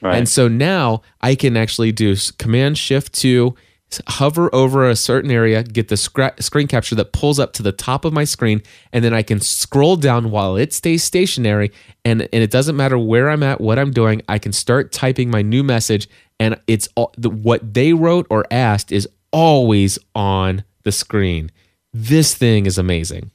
Right. 0.00 0.16
And 0.16 0.28
so 0.28 0.46
now 0.48 1.02
I 1.20 1.34
can 1.34 1.56
actually 1.56 1.90
do 1.92 2.14
Command 2.38 2.78
Shift 2.78 3.12
2, 3.14 3.56
s- 3.56 3.67
hover 4.06 4.54
over 4.54 4.88
a 4.88 4.94
certain 4.96 5.30
area, 5.30 5.62
get 5.62 5.88
the 5.88 5.94
scra- 5.94 6.42
screen 6.42 6.66
capture 6.66 6.94
that 6.94 7.12
pulls 7.12 7.38
up 7.38 7.52
to 7.54 7.62
the 7.62 7.72
top 7.72 8.04
of 8.04 8.12
my 8.12 8.24
screen, 8.24 8.62
and 8.92 9.04
then 9.04 9.14
I 9.14 9.22
can 9.22 9.40
scroll 9.40 9.96
down 9.96 10.30
while 10.30 10.56
it 10.56 10.72
stays 10.72 11.02
stationary. 11.02 11.72
And, 12.04 12.22
and 12.32 12.42
it 12.42 12.50
doesn't 12.50 12.76
matter 12.76 12.98
where 12.98 13.30
I'm 13.30 13.42
at, 13.42 13.60
what 13.60 13.78
I'm 13.78 13.90
doing, 13.90 14.22
I 14.28 14.38
can 14.38 14.52
start 14.52 14.92
typing 14.92 15.30
my 15.30 15.42
new 15.42 15.62
message, 15.62 16.08
and 16.38 16.60
it's 16.66 16.88
all, 16.94 17.12
the, 17.16 17.30
what 17.30 17.74
they 17.74 17.92
wrote 17.92 18.26
or 18.30 18.44
asked 18.50 18.92
is 18.92 19.08
always 19.32 19.98
on 20.14 20.64
the 20.84 20.92
screen. 20.92 21.50
This 21.92 22.34
thing 22.34 22.66
is 22.66 22.78
amazing. 22.78 23.30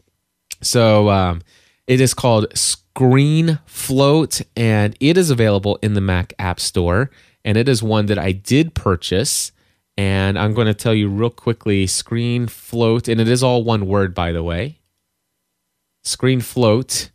So 0.62 1.10
um, 1.10 1.41
it 1.88 1.99
is 1.99 2.14
called 2.14 2.49
ScreenFloat, 2.51 4.45
and 4.56 4.95
it 4.99 5.18
is 5.18 5.30
available 5.30 5.78
in 5.82 5.93
the 5.95 6.01
Mac 6.01 6.34
App 6.39 6.60
Store. 6.60 7.10
And 7.43 7.58
it 7.58 7.68
is 7.68 7.84
one 7.84 8.06
that 8.06 8.18
I 8.18 8.32
did 8.32 8.74
purchase. 8.74 9.51
And 9.98 10.39
I'm 10.39 10.54
going 10.54 10.68
to 10.68 10.74
tell 10.74 10.94
you 10.94 11.08
real 11.08 11.30
quickly 11.30 11.86
ScreenFloat, 11.86 13.12
and 13.12 13.22
it 13.22 13.28
is 13.28 13.44
all 13.44 13.64
one 13.64 13.86
word, 13.86 14.16
by 14.16 14.32
the 14.32 14.41
way. 14.44 14.80
ScreenFloat. 16.04 17.10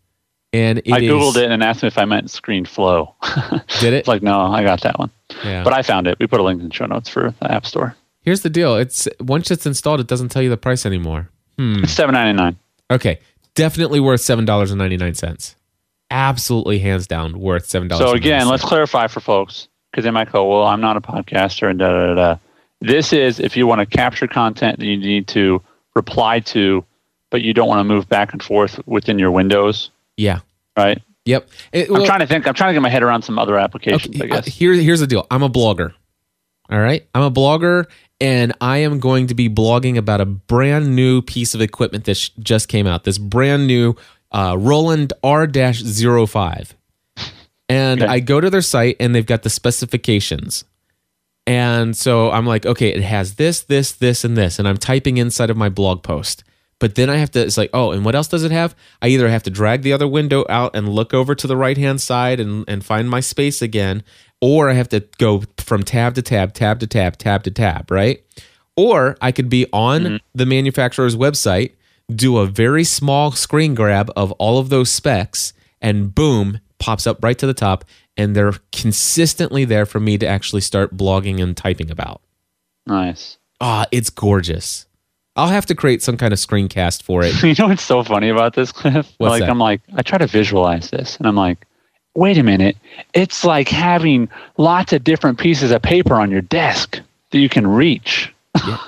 And 0.53 0.79
it 0.79 0.93
I 0.93 0.99
is- 1.01 1.11
googled 1.11 1.37
it 1.37 1.51
and 1.51 1.62
asked 1.62 1.83
me 1.83 1.89
if 1.89 1.99
I 1.99 2.05
meant 2.07 2.31
screen 2.31 2.64
flow. 2.64 3.14
Did 3.81 3.93
it? 3.93 3.99
it's 3.99 4.09
like 4.09 4.22
no, 4.22 4.41
I 4.41 4.62
got 4.62 4.81
that 4.83 4.99
one. 4.99 5.11
Yeah. 5.45 5.62
But 5.62 5.74
I 5.74 5.83
found 5.83 6.07
it. 6.07 6.18
We 6.18 6.26
put 6.26 6.41
a 6.41 6.43
link 6.43 6.61
in 6.62 6.68
the 6.68 6.74
show 6.74 6.87
notes 6.87 7.09
for 7.09 7.35
the 7.41 7.53
App 7.53 7.66
Store. 7.66 7.95
Here's 8.22 8.41
the 8.41 8.49
deal. 8.49 8.74
It's 8.76 9.07
once 9.20 9.51
it's 9.51 9.66
installed, 9.66 10.01
it 10.01 10.07
doesn't 10.07 10.31
tell 10.31 10.41
you 10.41 10.49
the 10.49 10.57
price 10.57 10.87
anymore. 10.87 11.29
Hmm. 11.59 11.83
It's 11.85 11.93
seven 11.93 12.14
ninety 12.14 12.35
nine. 12.41 12.57
Okay, 12.91 13.18
definitely 13.55 14.01
worth 14.01 14.22
seven 14.22 14.47
dollars 14.47 14.70
and 14.70 14.79
ninety 14.79 14.97
nine 14.97 15.12
cents. 15.14 15.55
Absolutely, 16.11 16.79
hands 16.79 17.07
down, 17.07 17.39
worth 17.39 17.66
seven 17.66 17.87
dollars. 17.89 18.09
So 18.09 18.14
again, 18.16 18.49
let's 18.49 18.64
clarify 18.64 19.07
for 19.09 19.20
folks 19.20 19.68
because 19.91 20.05
they 20.05 20.11
might 20.11 20.33
go, 20.33 20.49
"Well, 20.49 20.66
I'm 20.66 20.81
not 20.81 20.97
a 20.97 21.03
podcaster," 21.03 21.68
and 21.68 21.79
da 21.79 21.91
da 21.93 22.14
da. 22.14 22.37
This 22.81 23.12
is 23.12 23.41
if 23.41 23.57
you 23.57 23.66
want 23.66 23.81
to 23.81 23.87
capture 23.87 24.26
content 24.29 24.79
that 24.79 24.87
you 24.87 24.97
need 24.97 25.26
to 25.29 25.61
reply 25.97 26.41
to, 26.41 26.85
but 27.31 27.43
you 27.43 27.53
don't 27.53 27.68
want 27.68 27.81
to 27.81 27.85
move 27.85 28.09
back 28.09 28.33
and 28.33 28.43
forth 28.43 28.81
within 28.87 29.18
your 29.18 29.31
windows, 29.31 29.91
yeah, 30.16 30.41
right? 30.76 31.03
yep. 31.24 31.49
It- 31.72 31.91
I'm 31.91 32.05
trying 32.05 32.20
to 32.20 32.26
think. 32.26 32.47
I'm 32.47 32.55
trying 32.55 32.70
to 32.70 32.74
get 32.74 32.83
my 32.83 32.89
head 32.89 33.03
around 33.03 33.22
some 33.22 33.39
other 33.39 33.59
applications. 33.59 34.14
okay, 34.16 34.31
I 34.31 34.39
uh, 34.39 34.41
guess. 34.43 34.47
here, 34.55 34.72
here's 34.74 35.01
the 35.01 35.07
deal. 35.07 35.26
I'm 35.31 35.43
a 35.43 35.51
blogger. 35.51 35.93
All 36.70 36.79
right, 36.79 37.05
I'm 37.14 37.22
a 37.22 37.31
blogger, 37.31 37.87
and 38.20 38.53
I 38.61 38.79
am 38.79 39.01
going 39.01 39.26
to 39.29 39.35
be 39.35 39.49
blogging 39.49 39.97
about 39.97 40.20
a 40.20 40.26
brand 40.26 40.95
new 40.95 41.22
piece 41.22 41.55
of 41.55 41.61
equipment 41.62 42.05
that 42.05 42.16
sh- 42.16 42.31
just 42.41 42.68
came 42.68 42.87
out. 42.87 43.05
This 43.05 43.16
brand 43.18 43.66
new 43.66 43.95
uh, 44.31 44.55
Roland 44.59 45.12
R-05. 45.24 46.74
And 47.70 48.03
Okay. 48.03 48.11
I 48.12 48.20
go 48.20 48.41
to 48.41 48.49
their 48.49 48.62
site 48.62 48.97
and 49.01 49.14
they've 49.14 49.26
got 49.26 49.43
the 49.43 49.51
specifications. 49.51 50.64
And 51.49 51.96
so 51.96 52.30
I'm 52.30 52.44
like, 52.44 52.66
okay, 52.66 52.90
it 52.90 53.01
has 53.03 53.36
this, 53.36 53.62
this, 53.62 53.92
this, 53.92 54.22
and 54.22 54.36
this. 54.36 54.59
And 54.59 54.68
I'm 54.68 54.76
typing 54.76 55.16
inside 55.16 55.49
of 55.49 55.57
my 55.57 55.70
blog 55.70 56.03
post. 56.03 56.44
But 56.78 56.94
then 56.94 57.09
I 57.09 57.16
have 57.16 57.30
to, 57.30 57.40
it's 57.40 57.57
like, 57.57 57.70
oh, 57.72 57.90
and 57.90 58.05
what 58.05 58.14
else 58.14 58.28
does 58.28 58.44
it 58.44 58.51
have? 58.51 58.76
I 59.01 59.09
either 59.09 59.30
have 59.30 59.42
to 59.44 59.51
drag 59.51 59.80
the 59.80 59.94
other 59.94 60.07
window 60.07 60.44
out 60.51 60.76
and 60.76 60.90
look 60.90 61.14
over 61.14 61.34
to 61.34 61.46
the 61.46 61.57
right 61.57 61.78
hand 61.78 62.03
side 62.03 62.38
and, 62.38 62.66
and 62.68 62.84
find 62.84 63.09
my 63.09 63.20
space 63.20 63.62
again, 63.62 64.03
or 64.42 64.68
I 64.68 64.74
have 64.74 64.90
to 64.90 65.01
go 65.16 65.44
from 65.57 65.84
tab 65.84 66.14
to 66.16 66.22
tab, 66.22 66.53
tab 66.53 66.80
to 66.80 66.86
tab, 66.86 67.16
tab 67.16 67.44
to 67.44 67.51
tab, 67.51 67.90
right? 67.90 68.22
Or 68.76 69.16
I 69.22 69.32
could 69.32 69.49
be 69.49 69.66
on 69.72 70.03
mm-hmm. 70.03 70.16
the 70.34 70.46
manufacturer's 70.46 71.16
website, 71.16 71.72
do 72.14 72.36
a 72.36 72.46
very 72.46 72.84
small 72.84 73.32
screen 73.32 73.74
grab 73.74 74.11
of 74.14 74.32
all 74.32 74.59
of 74.59 74.68
those 74.68 74.92
specs, 74.92 75.55
and 75.80 76.14
boom, 76.14 76.61
pops 76.78 77.07
up 77.07 77.24
right 77.24 77.38
to 77.38 77.46
the 77.46 77.55
top. 77.55 77.86
And 78.19 78.35
they're 78.37 78.53
consistently 78.73 79.64
there 79.64 79.87
for 79.87 80.01
me 80.01 80.19
to 80.19 80.27
actually 80.27 80.61
start 80.61 80.97
blogging 80.97 81.41
and 81.43 81.57
typing 81.57 81.91
about. 81.91 82.21
Nice. 82.87 83.39
Ah, 83.61 83.87
it's 83.93 84.11
gorgeous. 84.11 84.87
I'll 85.37 85.49
have 85.49 85.66
to 85.66 85.75
create 85.77 86.03
some 86.03 86.16
kind 86.16 86.33
of 86.33 86.39
screencast 86.41 87.03
for 87.05 87.23
it. 87.23 87.41
you 87.43 87.55
know 87.59 87.69
what's 87.69 87.83
so 87.85 88.03
funny 88.03 88.29
about 88.29 88.55
this, 88.55 88.73
Cliff? 88.73 89.11
What's 89.19 89.31
like 89.31 89.41
that? 89.43 89.49
I'm 89.51 89.59
like, 89.61 89.81
I 89.95 90.03
try 90.03 90.19
to 90.19 90.27
visualize 90.27 90.91
this, 90.91 91.16
and 91.16 91.27
I'm 91.29 91.37
like, 91.37 91.64
wait 92.14 92.39
a 92.39 92.43
minute, 92.43 92.77
it's 93.14 93.45
like 93.45 93.69
having 93.69 94.29
lots 94.57 94.93
of 94.93 95.05
different 95.05 95.39
pieces 95.39 95.71
of 95.71 95.81
paper 95.81 96.14
on 96.16 96.33
your 96.33 96.41
desk 96.41 97.01
that 97.31 97.39
you 97.39 97.49
can 97.49 97.66
reach. 97.69 98.35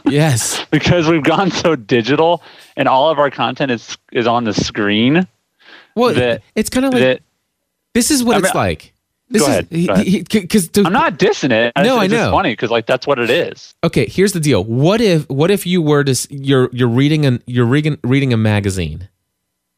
yes. 0.06 0.64
because 0.72 1.06
we've 1.06 1.22
gone 1.22 1.52
so 1.52 1.76
digital 1.76 2.42
and 2.76 2.88
all 2.88 3.10
of 3.10 3.20
our 3.20 3.30
content 3.30 3.70
is 3.70 3.96
is 4.10 4.26
on 4.26 4.42
the 4.42 4.52
screen 4.54 5.28
Well, 5.94 6.12
That- 6.14 6.42
it's 6.56 6.70
kind 6.70 6.86
of 6.86 6.92
like 6.92 7.02
that 7.02 7.22
this 7.94 8.10
is 8.10 8.24
what 8.24 8.34
I 8.36 8.38
it's 8.38 8.46
mean, 8.54 8.60
like. 8.64 8.92
This 9.32 9.42
Go 9.42 9.48
is 9.48 9.52
ahead, 9.52 9.86
go 9.86 9.92
ahead. 9.94 10.28
because 10.28 10.68
I'm 10.76 10.92
not 10.92 11.16
dissing 11.18 11.52
it. 11.52 11.72
No, 11.76 11.82
it's, 11.82 11.88
I 11.90 11.96
know. 11.96 12.00
it's 12.02 12.12
just 12.14 12.30
funny 12.32 12.52
because 12.52 12.70
like 12.70 12.86
that's 12.86 13.06
what 13.06 13.18
it 13.20 13.30
is. 13.30 13.74
okay 13.84 14.06
here's 14.06 14.32
the 14.32 14.40
deal 14.40 14.64
what 14.64 15.00
if 15.00 15.28
what 15.30 15.50
if 15.52 15.66
you 15.66 15.80
were 15.80 16.02
to 16.02 16.14
you're 16.30 16.68
you're 16.72 16.88
reading 16.88 17.24
an 17.26 17.40
you're 17.46 17.64
reading 17.64 17.96
reading 18.02 18.32
a 18.32 18.36
magazine 18.36 19.08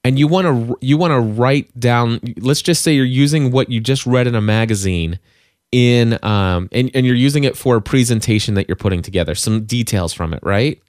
and 0.04 0.18
you 0.18 0.26
want 0.26 0.46
to 0.46 0.78
you 0.80 0.96
want 0.96 1.10
to 1.12 1.20
write 1.20 1.78
down 1.78 2.18
let's 2.40 2.62
just 2.62 2.80
say 2.82 2.94
you're 2.94 3.04
using 3.04 3.50
what 3.52 3.68
you 3.70 3.78
just 3.78 4.06
read 4.06 4.26
in 4.26 4.34
a 4.34 4.40
magazine 4.40 5.18
in 5.70 6.18
um 6.24 6.68
and, 6.72 6.90
and 6.94 7.04
you're 7.04 7.14
using 7.14 7.44
it 7.44 7.54
for 7.56 7.76
a 7.76 7.82
presentation 7.82 8.54
that 8.54 8.68
you're 8.68 8.76
putting 8.76 9.02
together 9.02 9.34
some 9.34 9.64
details 9.64 10.12
from 10.14 10.32
it 10.32 10.40
right 10.42 10.80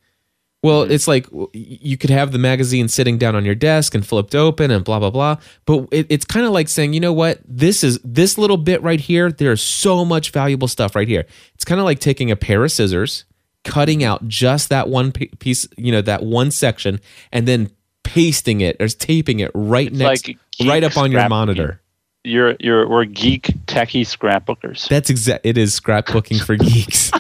well 0.63 0.83
mm-hmm. 0.83 0.91
it's 0.91 1.07
like 1.07 1.27
you 1.53 1.97
could 1.97 2.09
have 2.09 2.31
the 2.31 2.39
magazine 2.39 2.87
sitting 2.87 3.17
down 3.17 3.35
on 3.35 3.45
your 3.45 3.55
desk 3.55 3.93
and 3.93 4.05
flipped 4.05 4.33
open 4.33 4.71
and 4.71 4.83
blah 4.83 4.99
blah 4.99 5.11
blah. 5.11 5.37
But 5.65 5.87
it, 5.91 6.07
it's 6.09 6.25
kind 6.25 6.45
of 6.45 6.51
like 6.51 6.69
saying 6.69 6.93
you 6.93 6.99
know 6.99 7.13
what? 7.13 7.39
This 7.45 7.83
is 7.83 7.99
this 8.03 8.37
little 8.37 8.57
bit 8.57 8.81
right 8.81 8.99
here 8.99 9.31
there's 9.31 9.61
so 9.61 10.03
much 10.03 10.31
valuable 10.31 10.67
stuff 10.67 10.95
right 10.95 11.07
here. 11.07 11.25
It's 11.53 11.65
kind 11.65 11.79
of 11.79 11.85
like 11.85 11.99
taking 11.99 12.31
a 12.31 12.35
pair 12.35 12.63
of 12.63 12.71
scissors 12.71 13.25
cutting 13.63 14.03
out 14.03 14.27
just 14.27 14.69
that 14.69 14.89
one 14.89 15.11
piece 15.11 15.67
you 15.77 15.91
know 15.91 16.01
that 16.01 16.23
one 16.23 16.51
section 16.51 16.99
and 17.31 17.47
then 17.47 17.69
pasting 18.03 18.61
it 18.61 18.75
or 18.81 18.87
taping 18.87 19.39
it 19.39 19.51
right 19.53 19.87
It's 19.87 19.97
next 19.97 20.27
like 20.27 20.37
right 20.65 20.83
up 20.83 20.97
on 20.97 21.11
your 21.11 21.27
monitor. 21.29 21.79
You're 22.25 22.55
you're 22.59 22.87
we're 22.87 23.05
geek 23.05 23.47
techie 23.67 24.05
scrapbookers. 24.05 24.87
that's 24.87 25.09
exact 25.09 25.45
it 25.45 25.57
is 25.57 25.77
scrapbooking 25.77 26.41
for 26.41 26.55
geeks 26.57 27.11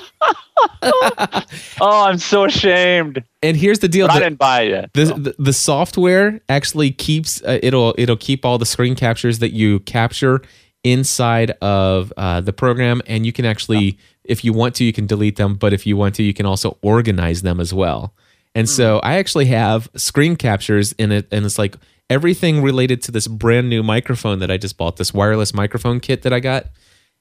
oh, 1.81 2.05
I'm 2.05 2.17
so 2.17 2.45
ashamed. 2.45 3.23
And 3.41 3.57
here's 3.57 3.79
the 3.79 3.87
deal: 3.87 4.07
I 4.09 4.19
didn't 4.19 4.39
buy 4.39 4.61
it 4.61 4.69
yet. 4.69 4.93
the, 4.93 5.05
so. 5.05 5.13
the, 5.13 5.35
the 5.39 5.53
software 5.53 6.41
actually 6.49 6.91
keeps 6.91 7.41
uh, 7.43 7.59
it'll 7.61 7.95
it'll 7.97 8.17
keep 8.17 8.45
all 8.45 8.57
the 8.57 8.65
screen 8.65 8.95
captures 8.95 9.39
that 9.39 9.51
you 9.53 9.79
capture 9.81 10.41
inside 10.83 11.51
of 11.61 12.11
uh, 12.17 12.41
the 12.41 12.53
program, 12.53 13.01
and 13.07 13.25
you 13.25 13.31
can 13.31 13.45
actually, 13.45 13.97
if 14.23 14.43
you 14.43 14.53
want 14.53 14.75
to, 14.75 14.83
you 14.83 14.93
can 14.93 15.07
delete 15.07 15.37
them. 15.37 15.55
But 15.55 15.73
if 15.73 15.85
you 15.85 15.95
want 15.97 16.15
to, 16.15 16.23
you 16.23 16.33
can 16.33 16.45
also 16.45 16.77
organize 16.81 17.41
them 17.41 17.59
as 17.59 17.73
well. 17.73 18.13
And 18.55 18.69
so 18.69 18.99
I 18.99 19.15
actually 19.15 19.45
have 19.45 19.89
screen 19.95 20.35
captures 20.35 20.91
in 20.93 21.11
it, 21.11 21.27
and 21.31 21.45
it's 21.45 21.57
like 21.57 21.75
everything 22.09 22.61
related 22.61 23.01
to 23.03 23.11
this 23.11 23.27
brand 23.27 23.69
new 23.69 23.81
microphone 23.81 24.39
that 24.39 24.51
I 24.51 24.57
just 24.57 24.77
bought, 24.77 24.97
this 24.97 25.13
wireless 25.13 25.53
microphone 25.53 25.99
kit 25.99 26.21
that 26.21 26.33
I 26.33 26.39
got. 26.39 26.67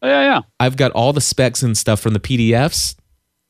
Oh, 0.02 0.08
yeah, 0.08 0.22
yeah. 0.22 0.40
I've 0.60 0.76
got 0.76 0.90
all 0.92 1.12
the 1.12 1.20
specs 1.20 1.62
and 1.62 1.78
stuff 1.78 2.00
from 2.00 2.12
the 2.12 2.20
PDFs. 2.20 2.96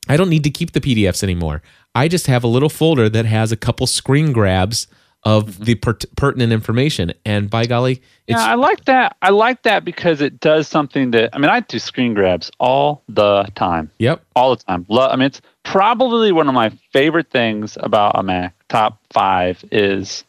I 0.09 0.17
don't 0.17 0.29
need 0.29 0.43
to 0.43 0.49
keep 0.49 0.71
the 0.73 0.81
PDFs 0.81 1.23
anymore. 1.23 1.61
I 1.95 2.07
just 2.07 2.27
have 2.27 2.43
a 2.43 2.47
little 2.47 2.69
folder 2.69 3.09
that 3.09 3.25
has 3.25 3.51
a 3.51 3.57
couple 3.57 3.87
screen 3.87 4.33
grabs 4.33 4.87
of 5.25 5.63
the 5.63 5.75
per- 5.75 5.97
pertinent 6.17 6.51
information. 6.51 7.13
And 7.25 7.49
by 7.49 7.65
golly, 7.65 8.01
it's 8.27 8.37
yeah, 8.41 8.45
I 8.45 8.55
like 8.55 8.83
that. 8.85 9.15
I 9.21 9.29
like 9.29 9.63
that 9.63 9.85
because 9.85 10.19
it 10.19 10.41
does 10.41 10.67
something 10.67 11.11
that 11.11 11.29
I 11.33 11.37
mean, 11.37 11.49
I 11.49 11.61
do 11.61 11.79
screen 11.79 12.13
grabs 12.13 12.51
all 12.59 13.03
the 13.07 13.43
time, 13.55 13.89
yep, 13.99 14.21
all 14.35 14.53
the 14.55 14.61
time. 14.63 14.85
Lo- 14.89 15.07
I 15.07 15.15
mean, 15.15 15.27
it's 15.27 15.39
probably 15.63 16.33
one 16.33 16.49
of 16.49 16.53
my 16.53 16.71
favorite 16.91 17.29
things 17.29 17.77
about 17.79 18.19
a 18.19 18.23
Mac. 18.23 18.53
Top 18.67 18.99
five 19.13 19.63
is 19.71 20.25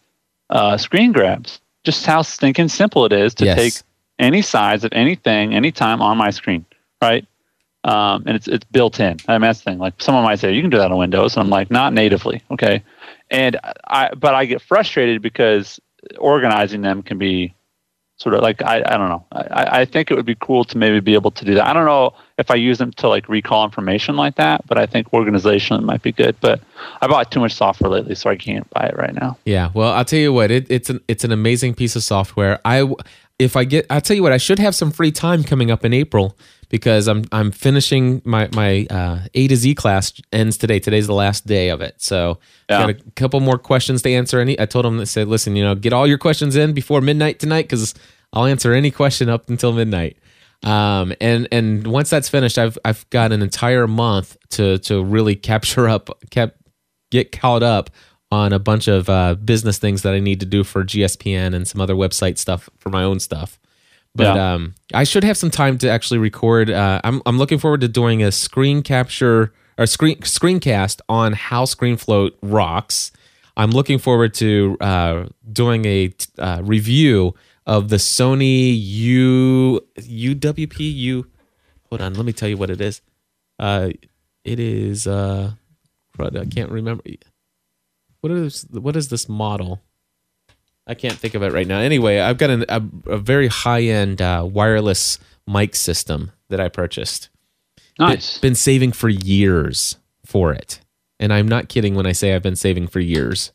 uh, 0.50 0.76
screen 0.76 1.10
grabs. 1.10 1.60
Just 1.82 2.06
how 2.06 2.22
stinking 2.22 2.68
simple 2.68 3.04
it 3.04 3.12
is 3.12 3.34
to 3.34 3.44
Yes. 3.46 3.56
take 3.58 3.74
any 4.20 4.42
size 4.42 4.84
of 4.84 4.92
anything, 4.92 5.54
anytime 5.54 6.00
on 6.00 6.16
my 6.16 6.30
screen, 6.30 6.64
right? 7.02 7.26
Um, 7.84 8.24
and 8.26 8.34
it's 8.34 8.48
it's 8.48 8.64
built 8.64 8.98
in. 8.98 9.18
I 9.28 9.34
mean, 9.34 9.42
that's 9.42 9.60
the 9.60 9.70
thing. 9.70 9.78
Like 9.78 9.94
someone 10.00 10.24
might 10.24 10.38
say, 10.38 10.52
you 10.52 10.62
can 10.62 10.70
do 10.70 10.78
that 10.78 10.90
on 10.90 10.98
Windows, 10.98 11.36
and 11.36 11.44
I'm 11.44 11.50
like, 11.50 11.70
not 11.70 11.92
natively, 11.92 12.42
okay. 12.50 12.82
And 13.30 13.58
I, 13.86 14.14
but 14.14 14.34
I 14.34 14.46
get 14.46 14.62
frustrated 14.62 15.20
because 15.20 15.80
organizing 16.18 16.82
them 16.82 17.02
can 17.02 17.18
be 17.18 17.54
sort 18.16 18.34
of 18.34 18.42
like 18.42 18.62
I, 18.62 18.76
I 18.86 18.96
don't 18.96 19.08
know. 19.08 19.24
I, 19.32 19.80
I 19.80 19.84
think 19.84 20.10
it 20.10 20.14
would 20.14 20.24
be 20.24 20.36
cool 20.36 20.64
to 20.64 20.78
maybe 20.78 21.00
be 21.00 21.14
able 21.14 21.30
to 21.32 21.44
do 21.44 21.54
that. 21.54 21.66
I 21.66 21.72
don't 21.72 21.84
know 21.84 22.14
if 22.38 22.50
I 22.50 22.54
use 22.54 22.78
them 22.78 22.92
to 22.92 23.08
like 23.08 23.28
recall 23.28 23.64
information 23.64 24.16
like 24.16 24.36
that, 24.36 24.66
but 24.66 24.78
I 24.78 24.86
think 24.86 25.12
organization 25.12 25.84
might 25.84 26.02
be 26.02 26.12
good. 26.12 26.36
But 26.40 26.60
I 27.02 27.06
bought 27.06 27.30
too 27.30 27.40
much 27.40 27.52
software 27.52 27.90
lately, 27.90 28.14
so 28.14 28.30
I 28.30 28.36
can't 28.36 28.68
buy 28.70 28.86
it 28.86 28.96
right 28.96 29.14
now. 29.14 29.36
yeah. 29.44 29.70
Well, 29.74 29.92
I'll 29.92 30.04
tell 30.04 30.18
you 30.18 30.32
what, 30.32 30.50
it, 30.50 30.66
it's 30.70 30.88
an 30.88 31.00
it's 31.08 31.24
an 31.24 31.32
amazing 31.32 31.74
piece 31.74 31.96
of 31.96 32.02
software. 32.02 32.60
I 32.64 32.88
if 33.38 33.56
I 33.56 33.64
get, 33.64 33.86
I'll 33.90 34.00
tell 34.00 34.16
you 34.16 34.22
what, 34.22 34.32
I 34.32 34.38
should 34.38 34.58
have 34.58 34.74
some 34.74 34.90
free 34.90 35.10
time 35.10 35.42
coming 35.42 35.70
up 35.70 35.84
in 35.84 35.92
April 35.92 36.36
because 36.68 37.08
I'm 37.08 37.24
I'm 37.32 37.50
finishing 37.50 38.22
my 38.24 38.48
my 38.52 38.86
uh, 38.90 39.20
A 39.34 39.48
to 39.48 39.56
Z 39.56 39.74
class 39.74 40.12
ends 40.32 40.56
today. 40.56 40.78
Today's 40.80 41.06
the 41.06 41.14
last 41.14 41.46
day 41.46 41.68
of 41.70 41.80
it, 41.80 42.00
so 42.02 42.38
Yeah. 42.70 42.80
got 42.86 42.90
a 42.90 42.94
couple 43.16 43.40
more 43.40 43.58
questions 43.58 44.02
to 44.02 44.10
answer. 44.12 44.40
Any, 44.40 44.58
I 44.60 44.66
told 44.66 44.84
them 44.84 44.96
that 44.98 45.06
said, 45.06 45.28
listen, 45.28 45.56
you 45.56 45.64
know, 45.64 45.74
get 45.74 45.92
all 45.92 46.06
your 46.06 46.18
questions 46.18 46.56
in 46.56 46.72
before 46.72 47.00
midnight 47.00 47.38
tonight 47.38 47.62
because 47.62 47.94
I'll 48.32 48.46
answer 48.46 48.72
any 48.72 48.90
question 48.90 49.28
up 49.28 49.48
until 49.48 49.72
midnight. 49.72 50.16
Um, 50.62 51.12
and 51.20 51.46
and 51.52 51.86
once 51.86 52.10
that's 52.10 52.28
finished, 52.28 52.58
I've 52.58 52.78
I've 52.84 53.08
got 53.10 53.32
an 53.32 53.42
entire 53.42 53.86
month 53.86 54.36
to 54.50 54.78
to 54.78 55.02
really 55.04 55.36
capture 55.36 55.88
up, 55.88 56.08
cap, 56.30 56.54
get 57.10 57.32
caught 57.32 57.62
up 57.62 57.90
on 58.30 58.52
a 58.52 58.58
bunch 58.58 58.88
of 58.88 59.08
uh, 59.08 59.34
business 59.34 59.78
things 59.78 60.02
that 60.02 60.14
I 60.14 60.18
need 60.20 60.40
to 60.40 60.46
do 60.46 60.64
for 60.64 60.82
GSPN 60.82 61.54
and 61.54 61.68
some 61.68 61.80
other 61.80 61.94
website 61.94 62.38
stuff 62.38 62.68
for 62.78 62.88
my 62.90 63.04
own 63.04 63.20
stuff. 63.20 63.60
But 64.14 64.36
Yeah. 64.36 64.54
um, 64.54 64.74
I 64.92 65.04
should 65.04 65.24
have 65.24 65.36
some 65.36 65.50
time 65.50 65.78
to 65.78 65.90
actually 65.90 66.18
record. 66.18 66.70
Uh, 66.70 67.00
I'm 67.02 67.20
I'm 67.26 67.36
looking 67.38 67.58
forward 67.58 67.80
to 67.80 67.88
doing 67.88 68.22
a 68.22 68.30
screen 68.30 68.82
capture 68.82 69.52
or 69.76 69.86
screen 69.86 70.18
screencast 70.20 71.00
on 71.08 71.32
how 71.32 71.64
ScreenFloat 71.64 72.32
rocks. 72.42 73.10
I'm 73.56 73.70
looking 73.70 73.98
forward 73.98 74.34
to 74.34 74.76
uh, 74.80 75.26
doing 75.52 75.84
a 75.84 76.12
uh, 76.38 76.60
review 76.64 77.34
of 77.66 77.88
the 77.88 77.96
Sony 77.96 78.74
U 78.78 79.80
UWP 79.96 80.78
U. 80.94 81.26
Hold 81.88 82.02
on, 82.02 82.14
let 82.14 82.24
me 82.26 82.32
tell 82.32 82.48
you 82.48 82.56
what 82.56 82.70
it 82.70 82.80
is. 82.80 83.00
Uh, 83.58 83.90
it 84.44 84.60
is. 84.60 85.06
Uh, 85.06 85.52
I 86.18 86.44
can't 86.46 86.70
remember. 86.70 87.02
What 88.20 88.32
is 88.32 88.66
what 88.70 88.96
is 88.96 89.08
this 89.08 89.28
model? 89.28 89.82
I 90.86 90.94
can't 90.94 91.14
think 91.16 91.34
of 91.34 91.42
it 91.42 91.52
right 91.52 91.66
now. 91.66 91.78
Anyway, 91.78 92.18
I've 92.20 92.36
got 92.38 92.50
an, 92.50 92.64
a, 92.68 92.82
a 93.06 93.16
very 93.18 93.48
high 93.48 93.82
end 93.82 94.20
uh, 94.20 94.46
wireless 94.50 95.18
mic 95.46 95.74
system 95.74 96.30
that 96.50 96.60
I 96.60 96.68
purchased. 96.68 97.30
Nice. 97.98 98.38
Been 98.38 98.54
saving 98.54 98.92
for 98.92 99.08
years 99.08 99.96
for 100.26 100.52
it, 100.52 100.80
and 101.20 101.32
I'm 101.32 101.48
not 101.48 101.68
kidding 101.68 101.94
when 101.94 102.06
I 102.06 102.12
say 102.12 102.34
I've 102.34 102.42
been 102.42 102.56
saving 102.56 102.88
for 102.88 103.00
years. 103.00 103.52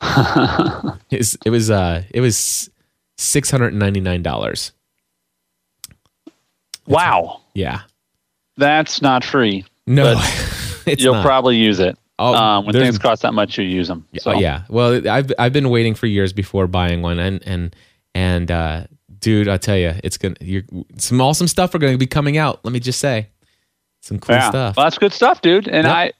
It's- 1.10 1.36
it 1.44 1.50
was 1.50 1.70
uh, 1.70 2.04
it 2.10 2.20
was 2.20 2.70
six 3.18 3.50
hundred 3.50 3.68
and 3.72 3.78
ninety 3.80 4.00
nine 4.00 4.22
dollars. 4.22 4.72
wow, 6.86 7.40
Yeah, 7.54 7.80
that's 8.56 9.02
not 9.02 9.24
free. 9.24 9.64
no, 9.86 10.20
You'll 10.86 11.14
not. 11.14 11.24
probably 11.24 11.56
use 11.56 11.80
it. 11.80 11.98
Oh, 12.20 12.34
um, 12.34 12.66
when 12.66 12.74
things 12.74 12.98
cost 12.98 13.22
that 13.22 13.32
much, 13.32 13.56
you 13.56 13.64
use 13.64 13.88
them. 13.88 14.06
Oh 14.26 14.38
yeah. 14.38 14.64
Well, 14.68 15.08
I've 15.08 15.32
I've 15.38 15.54
been 15.54 15.70
waiting 15.70 15.94
for 15.94 16.06
years 16.06 16.34
before 16.34 16.66
buying 16.66 17.00
one, 17.00 17.18
and 17.18 17.42
and 17.46 17.74
and 18.14 18.50
uh, 18.50 18.84
dude, 19.18 19.48
I 19.48 19.56
tell 19.56 19.76
you, 19.76 19.94
it's 20.04 20.18
gonna 20.18 20.36
you're, 20.40 20.64
some 20.98 21.18
awesome 21.22 21.48
stuff 21.48 21.74
are 21.74 21.78
going 21.78 21.94
to 21.94 21.98
be 21.98 22.06
coming 22.06 22.36
out. 22.36 22.62
Let 22.62 22.72
me 22.72 22.80
just 22.80 23.00
say, 23.00 23.28
some 24.02 24.18
cool 24.18 24.34
yeah. 24.34 24.50
stuff. 24.50 24.76
Well, 24.76 24.84
that's 24.84 24.98
good 24.98 25.14
stuff, 25.14 25.40
dude. 25.40 25.66
And 25.66 25.86
Yep. 25.86 25.96
I, 25.96 26.12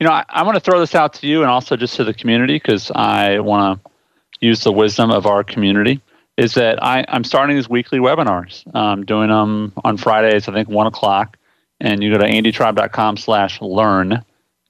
you 0.00 0.06
know, 0.06 0.12
I, 0.12 0.24
I 0.28 0.42
want 0.42 0.56
to 0.56 0.60
throw 0.60 0.80
this 0.80 0.96
out 0.96 1.12
to 1.14 1.28
you 1.28 1.42
and 1.42 1.50
also 1.50 1.76
just 1.76 1.94
to 1.96 2.04
the 2.04 2.14
community 2.14 2.56
because 2.56 2.90
I 2.90 3.38
want 3.38 3.84
to 3.84 3.90
use 4.40 4.64
the 4.64 4.72
wisdom 4.72 5.12
of 5.12 5.26
our 5.26 5.44
community. 5.44 6.00
Is 6.36 6.54
that 6.54 6.82
I, 6.82 7.04
I'm 7.08 7.22
starting 7.24 7.54
these 7.56 7.68
weekly 7.68 8.00
webinars. 8.00 8.64
I'm 8.74 9.06
doing 9.06 9.28
them 9.28 9.72
on 9.84 9.96
Fridays, 9.96 10.48
I 10.48 10.52
think 10.52 10.68
one 10.68 10.88
o'clock, 10.88 11.38
and 11.80 12.02
you 12.02 12.12
go 12.12 12.18
to 12.18 12.26
andytraub.com/learn 12.26 14.24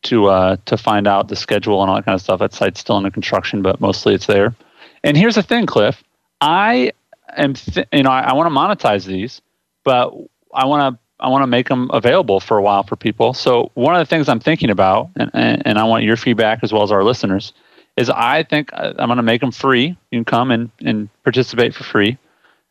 to 0.04 0.26
uh, 0.26 0.56
to 0.66 0.76
find 0.76 1.06
out 1.06 1.28
the 1.28 1.36
schedule 1.36 1.82
and 1.82 1.90
all 1.90 1.96
that 1.96 2.04
kind 2.04 2.14
of 2.14 2.20
stuff. 2.20 2.38
That 2.38 2.54
site's 2.54 2.80
still 2.80 2.96
under 2.96 3.10
construction, 3.10 3.62
but 3.62 3.80
mostly 3.80 4.14
it's 4.14 4.26
there. 4.26 4.54
And 5.02 5.16
here's 5.16 5.34
the 5.34 5.42
thing, 5.42 5.66
Cliff. 5.66 6.02
I 6.40 6.92
am, 7.36 7.54
th- 7.54 7.86
you 7.92 8.02
know, 8.02 8.10
I, 8.10 8.20
I 8.22 8.32
want 8.34 8.52
to 8.52 8.86
monetize 8.86 9.06
these, 9.06 9.40
but 9.84 10.12
I 10.54 10.66
want 10.66 10.94
to 10.94 11.00
I 11.18 11.28
want 11.28 11.42
to 11.42 11.46
make 11.46 11.68
them 11.68 11.90
available 11.92 12.40
for 12.40 12.58
a 12.58 12.62
while 12.62 12.82
for 12.82 12.94
people. 12.94 13.32
So 13.32 13.70
one 13.74 13.94
of 13.94 14.00
the 14.00 14.06
things 14.06 14.28
I'm 14.28 14.40
thinking 14.40 14.68
about, 14.68 15.10
and, 15.16 15.30
and, 15.32 15.62
and 15.66 15.78
I 15.78 15.84
want 15.84 16.04
your 16.04 16.16
feedback 16.16 16.60
as 16.62 16.72
well 16.72 16.82
as 16.82 16.92
our 16.92 17.02
listeners, 17.02 17.54
is 17.96 18.10
I 18.10 18.42
think 18.42 18.72
I- 18.74 18.92
I'm 18.98 19.08
going 19.08 19.16
to 19.16 19.22
make 19.22 19.40
them 19.40 19.50
free. 19.50 19.96
You 20.10 20.18
can 20.18 20.24
come 20.26 20.50
and, 20.50 20.70
and 20.80 21.08
participate 21.22 21.74
for 21.74 21.84
free. 21.84 22.18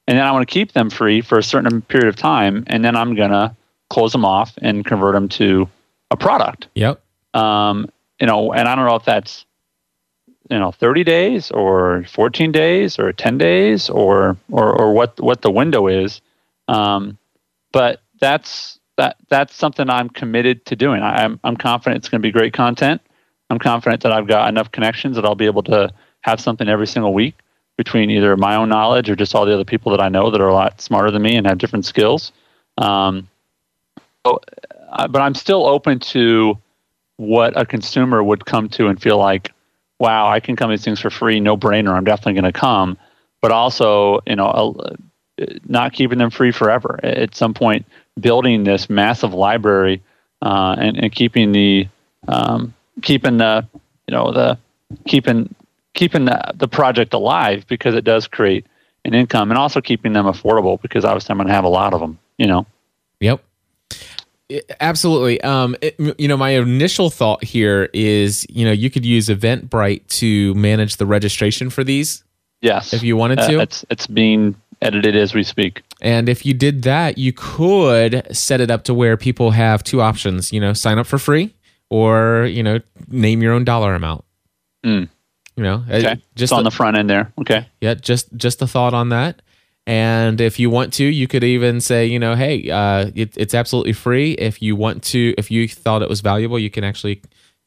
And 0.07 0.17
then 0.17 0.25
I 0.25 0.31
want 0.31 0.47
to 0.47 0.53
keep 0.53 0.73
them 0.73 0.91
free 0.91 1.21
for 1.21 1.39
a 1.39 1.43
certain 1.43 1.81
period 1.81 2.07
of 2.07 2.15
time. 2.15 2.63
And 2.67 2.85
then 2.85 2.95
I'm 2.95 3.15
going 3.15 3.31
to 3.31 3.55
close 3.89 4.11
them 4.11 4.23
off 4.25 4.53
and 4.61 4.85
convert 4.85 5.15
them 5.15 5.27
to 5.29 5.67
a 6.11 6.17
product. 6.17 6.67
Yep. 6.75 7.01
Um, 7.35 7.91
you 8.19 8.27
know, 8.27 8.53
and 8.53 8.67
I 8.67 8.75
don't 8.75 8.85
know 8.85 8.95
if 8.95 9.05
that's, 9.05 9.45
you 10.49 10.57
know, 10.57 10.71
30 10.71 11.03
days 11.03 11.51
or 11.51 12.05
14 12.09 12.51
days 12.51 12.97
or 12.97 13.11
10 13.11 13.37
days 13.37 13.89
or, 13.89 14.37
or, 14.49 14.73
or 14.73 14.93
what, 14.93 15.19
what 15.19 15.41
the 15.41 15.51
window 15.51 15.87
is. 15.87 16.21
Um, 16.67 17.17
but 17.71 18.01
that's, 18.21 18.79
that, 18.97 19.17
that's 19.29 19.53
something 19.53 19.89
I'm 19.89 20.09
committed 20.09 20.65
to 20.67 20.75
doing. 20.75 21.01
I, 21.01 21.23
I'm, 21.23 21.39
I'm 21.43 21.57
confident 21.57 21.97
it's 21.97 22.09
going 22.09 22.21
to 22.21 22.25
be 22.25 22.31
great 22.31 22.53
content. 22.53 23.01
I'm 23.49 23.59
confident 23.59 24.01
that 24.03 24.11
I've 24.11 24.27
got 24.27 24.47
enough 24.47 24.71
connections 24.71 25.17
that 25.17 25.25
I'll 25.25 25.35
be 25.35 25.45
able 25.45 25.63
to 25.63 25.93
have 26.21 26.39
something 26.39 26.69
every 26.69 26.87
single 26.87 27.13
week 27.13 27.35
between 27.77 28.09
either 28.09 28.37
my 28.37 28.55
own 28.55 28.69
knowledge 28.69 29.09
or 29.09 29.15
just 29.15 29.35
all 29.35 29.45
the 29.45 29.53
other 29.53 29.65
people 29.65 29.91
that 29.91 30.01
I 30.01 30.07
know 30.07 30.31
that 30.31 30.39
are 30.39 30.47
a 30.47 30.53
lot 30.53 30.79
smarter 30.79 31.11
than 31.11 31.21
me 31.21 31.35
and 31.35 31.45
have 31.45 31.57
different 31.57 31.85
skills. 31.85 32.31
Um, 32.77 33.27
uh, 34.23 35.07
but 35.07 35.21
I'm 35.21 35.35
still 35.35 35.67
open 35.67 35.99
to 35.99 36.57
what 37.17 37.59
a 37.59 37.65
consumer 37.65 38.23
would 38.23 38.45
come 38.45 38.69
to 38.69 38.87
and 38.87 39.01
feel 39.01 39.17
like, 39.17 39.51
wow, 39.99 40.27
I 40.27 40.39
can 40.39 40.55
come 40.55 40.69
these 40.69 40.83
things 40.83 40.99
for 40.99 41.09
free, 41.09 41.39
no 41.39 41.55
brainer. 41.55 41.93
I'm 41.93 42.03
definitely 42.03 42.33
going 42.33 42.51
to 42.51 42.59
come. 42.59 42.97
But 43.41 43.51
also, 43.51 44.19
you 44.25 44.35
know, 44.35 44.75
not 45.65 45.93
keeping 45.93 46.17
them 46.17 46.29
free 46.29 46.51
forever. 46.51 46.99
At 47.03 47.35
some 47.35 47.53
point, 47.53 47.85
building 48.19 48.63
this 48.63 48.89
massive 48.89 49.33
library 49.33 50.01
uh, 50.41 50.75
and, 50.77 50.97
and 50.97 51.11
keeping 51.11 51.51
the 51.51 51.87
um, 52.27 52.73
keeping 53.01 53.37
the 53.37 53.67
you 54.07 54.13
know 54.13 54.31
the 54.31 54.57
keeping 55.05 55.53
keeping 55.93 56.25
the, 56.25 56.53
the 56.55 56.67
project 56.67 57.13
alive 57.13 57.65
because 57.67 57.95
it 57.95 58.03
does 58.03 58.27
create 58.27 58.65
an 59.05 59.13
income 59.13 59.51
and 59.51 59.57
also 59.57 59.79
keeping 59.79 60.13
them 60.13 60.25
affordable 60.25 60.81
because 60.81 61.05
obviously 61.05 61.31
I'm 61.31 61.37
going 61.37 61.47
to 61.47 61.53
have 61.53 61.63
a 61.63 61.69
lot 61.69 61.93
of 61.93 61.99
them. 61.99 62.17
You 62.37 62.47
know. 62.47 62.65
Yep. 63.19 63.43
Absolutely. 64.79 65.41
Um, 65.41 65.75
it- 65.81 65.95
you 66.19 66.27
know, 66.27 66.37
my 66.37 66.51
initial 66.51 67.09
thought 67.09 67.43
here 67.43 67.89
is, 67.93 68.45
you 68.49 68.65
know, 68.65 68.71
you 68.71 68.89
could 68.89 69.05
use 69.05 69.27
Eventbrite 69.27 70.07
to 70.19 70.53
manage 70.55 70.97
the 70.97 71.05
registration 71.05 71.69
for 71.69 71.83
these 71.83 72.23
Yes. 72.61 72.93
if 72.93 73.01
you 73.03 73.17
wanted 73.17 73.39
Uh, 73.39 73.47
to. 73.49 73.59
it's 73.59 73.85
it's 73.89 74.07
being 74.07 74.55
edited 74.81 75.15
as 75.15 75.33
we 75.33 75.43
speak. 75.43 75.81
And 76.01 76.29
if 76.29 76.45
you 76.45 76.53
did 76.53 76.83
that, 76.83 77.17
you 77.17 77.33
could 77.33 78.23
set 78.35 78.61
it 78.61 78.69
up 78.69 78.83
to 78.83 78.93
where 78.93 79.17
people 79.17 79.51
have 79.51 79.83
two 79.83 80.01
options, 80.01 80.51
you 80.53 80.59
know, 80.59 80.73
sign 80.73 80.99
up 80.99 81.07
for 81.07 81.17
free 81.17 81.53
or, 81.89 82.45
you 82.51 82.61
know, 82.61 82.79
name 83.07 83.41
your 83.41 83.53
own 83.53 83.63
dollar 83.63 83.95
amount. 83.95 84.23
Mm. 84.85 85.07
You 85.57 85.63
know, 85.63 85.83
uh, 85.89 85.95
Okay. 85.95 86.17
Just 86.35 86.51
on 86.53 86.63
the 86.65 86.71
front 86.71 86.97
end 86.97 87.09
there. 87.09 87.31
Okay. 87.39 87.65
yeah, 87.81 87.93
just 87.95 88.35
just 88.35 88.61
a 88.61 88.67
thought 88.67 88.93
on 88.93 89.09
that. 89.09 89.41
And 89.87 90.41
if 90.41 90.59
you 90.59 90.69
want 90.69 90.93
to, 90.93 91.03
you 91.03 91.27
could 91.27 91.43
even 91.43 91.79
say, 91.79 92.05
you 92.07 92.17
know, 92.17 92.35
hey, 92.35 92.69
uh, 92.69 93.11
it, 93.13 93.37
it's 93.37 93.53
absolutely 93.53 93.93
free. 93.93 94.31
If 94.33 94.61
you 94.61 94.75
want 94.75 95.03
to, 95.05 95.35
if 95.37 95.51
you 95.51 95.67
thought 95.67 96.01
it 96.01 96.09
was 96.09 96.21
valuable, 96.21 96.57
you 96.57 96.71
can 96.71 96.83
actually, 96.83 97.21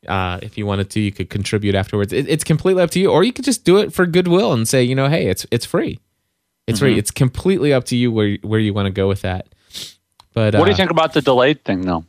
uh, 0.09 0.41
if 0.43 0.59
you 0.59 0.67
wanted 0.67 0.91
to, 0.91 1.01
you 1.01 1.13
could 1.13 1.31
contribute 1.31 1.77
afterwards. 1.77 2.13
It, 2.13 2.29
it's 2.29 2.43
completely 2.43 2.83
up 2.83 2.91
to 2.91 3.01
you, 3.01 3.11
or 3.11 3.23
you 3.23 3.33
could 3.33 3.45
just 3.45 3.65
do 3.65 3.77
it 3.79 3.93
for 3.93 4.05
goodwill 4.05 4.53
and 4.53 4.69
say, 4.69 4.83
you 4.83 4.97
know, 4.97 5.09
hey, 5.09 5.29
it's 5.29 5.47
it's 5.51 5.65
free. 5.65 6.01
It's 6.67 6.81
free. 6.81 6.99
It's 6.99 7.11
completely 7.11 7.73
up 7.73 7.85
to 7.85 7.97
you 7.97 8.13
where 8.13 8.37
where 8.43 8.61
you 8.61 8.75
want 8.75 8.87
to 8.87 8.93
go 8.93 9.09
with 9.09 9.23
that. 9.23 9.47
But 10.35 10.55
What 10.55 10.65
do 10.65 10.65
uh, 10.65 10.69
you 10.69 10.77
think 10.77 10.91
about 10.91 11.13
the 11.15 11.23
delayed 11.23 11.65
thing, 11.65 11.83
though? 11.83 12.05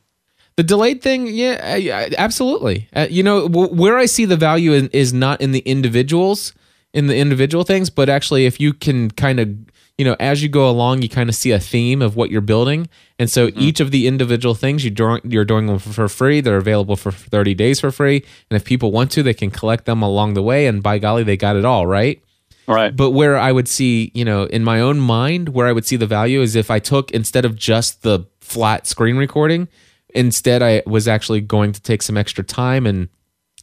the 0.59 0.63
delayed 0.63 1.01
thing, 1.01 1.27
yeah, 1.27 2.09
absolutely. 2.17 2.89
Uh, 2.93 3.07
you 3.09 3.23
know, 3.23 3.47
w- 3.47 3.73
where 3.73 3.97
I 3.97 4.05
see 4.05 4.25
the 4.25 4.35
value 4.35 4.73
in, 4.73 4.89
is 4.89 5.13
not 5.13 5.39
in 5.39 5.53
the 5.53 5.59
individuals, 5.59 6.53
in 6.93 7.07
the 7.07 7.15
individual 7.15 7.63
things, 7.63 7.89
but 7.89 8.09
actually, 8.09 8.45
if 8.45 8.59
you 8.59 8.73
can 8.73 9.09
kind 9.11 9.39
of, 9.39 9.55
you 9.99 10.05
know, 10.05 10.15
as 10.17 10.41
you 10.41 10.47
go 10.47 10.69
along, 10.69 11.01
you 11.01 11.09
kind 11.09 11.27
of 11.27 11.35
see 11.35 11.51
a 11.51 11.59
theme 11.59 12.01
of 12.01 12.15
what 12.15 12.31
you're 12.31 12.39
building, 12.39 12.87
and 13.19 13.29
so 13.29 13.47
mm-hmm. 13.47 13.59
each 13.59 13.81
of 13.81 13.91
the 13.91 14.07
individual 14.07 14.55
things 14.55 14.85
you 14.85 14.89
do, 14.89 15.19
you're 15.25 15.43
doing 15.43 15.67
them 15.67 15.77
for, 15.77 15.91
for 15.91 16.07
free. 16.07 16.39
They're 16.39 16.55
available 16.55 16.95
for 16.95 17.11
30 17.11 17.53
days 17.53 17.81
for 17.81 17.91
free, 17.91 18.23
and 18.49 18.55
if 18.55 18.63
people 18.63 18.93
want 18.93 19.11
to, 19.11 19.23
they 19.23 19.33
can 19.33 19.51
collect 19.51 19.83
them 19.83 20.01
along 20.01 20.35
the 20.35 20.41
way. 20.41 20.67
And 20.67 20.81
by 20.81 20.99
golly, 20.99 21.23
they 21.23 21.35
got 21.35 21.57
it 21.57 21.65
all 21.65 21.85
right. 21.85 22.23
Right. 22.65 22.95
But 22.95 23.11
where 23.11 23.37
I 23.37 23.51
would 23.51 23.67
see, 23.67 24.09
you 24.13 24.23
know, 24.23 24.43
in 24.43 24.63
my 24.63 24.79
own 24.79 25.01
mind, 25.01 25.49
where 25.49 25.67
I 25.67 25.73
would 25.73 25.85
see 25.85 25.97
the 25.97 26.07
value 26.07 26.41
is 26.41 26.55
if 26.55 26.71
I 26.71 26.79
took 26.79 27.11
instead 27.11 27.43
of 27.43 27.57
just 27.57 28.03
the 28.03 28.25
flat 28.39 28.87
screen 28.87 29.17
recording, 29.17 29.67
instead 30.15 30.61
I 30.63 30.81
was 30.85 31.09
actually 31.09 31.41
going 31.41 31.73
to 31.73 31.81
take 31.81 32.03
some 32.03 32.15
extra 32.15 32.43
time 32.43 32.85
and 32.85 33.09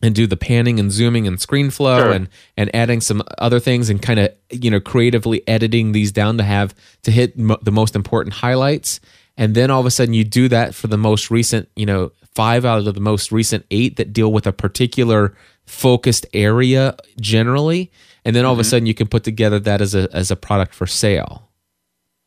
and 0.07 0.15
do 0.15 0.27
the 0.27 0.37
panning 0.37 0.79
and 0.81 0.91
zooming 0.93 1.27
and 1.27 1.41
screen 1.41 1.69
flow 1.71 1.99
Sure. 1.99 2.13
and 2.13 2.29
and 2.57 2.75
adding 2.75 3.01
some 3.01 3.23
other 3.39 3.61
things 3.61 3.91
and 3.91 4.01
kind 4.01 4.19
of 4.21 4.31
you 4.51 4.71
know 4.71 4.81
creatively 4.81 5.47
editing 5.49 5.93
these 5.93 6.13
down 6.13 6.39
to 6.39 6.45
have 6.45 6.75
to 7.03 7.11
hit 7.11 7.37
mo- 7.39 7.59
the 7.63 7.73
most 7.73 7.95
important 7.97 8.35
highlights 8.35 9.01
and 9.37 9.55
then 9.55 9.71
all 9.71 9.81
of 9.81 9.87
a 9.87 9.91
sudden 9.91 10.15
you 10.15 10.25
do 10.25 10.49
that 10.49 10.75
for 10.75 10.87
the 10.87 10.97
most 10.97 11.31
recent 11.31 11.69
you 11.77 11.85
know 11.85 12.11
five 12.35 12.65
out 12.65 12.87
of 12.87 12.95
the 12.95 13.01
most 13.01 13.33
recent 13.33 13.65
eight 13.71 13.97
that 13.97 14.13
deal 14.13 14.33
with 14.33 14.47
a 14.47 14.53
particular 14.53 15.35
focused 15.67 16.25
area 16.33 16.95
generally 17.21 17.91
and 18.25 18.37
then 18.37 18.45
all 18.45 18.53
of 18.53 18.59
a 18.59 18.65
sudden 18.65 18.87
you 18.87 18.95
can 18.95 19.07
put 19.09 19.25
together 19.25 19.59
that 19.59 19.81
as 19.81 19.95
a 19.95 20.09
as 20.15 20.31
a 20.31 20.37
product 20.37 20.73
for 20.75 20.87
sale 20.87 21.49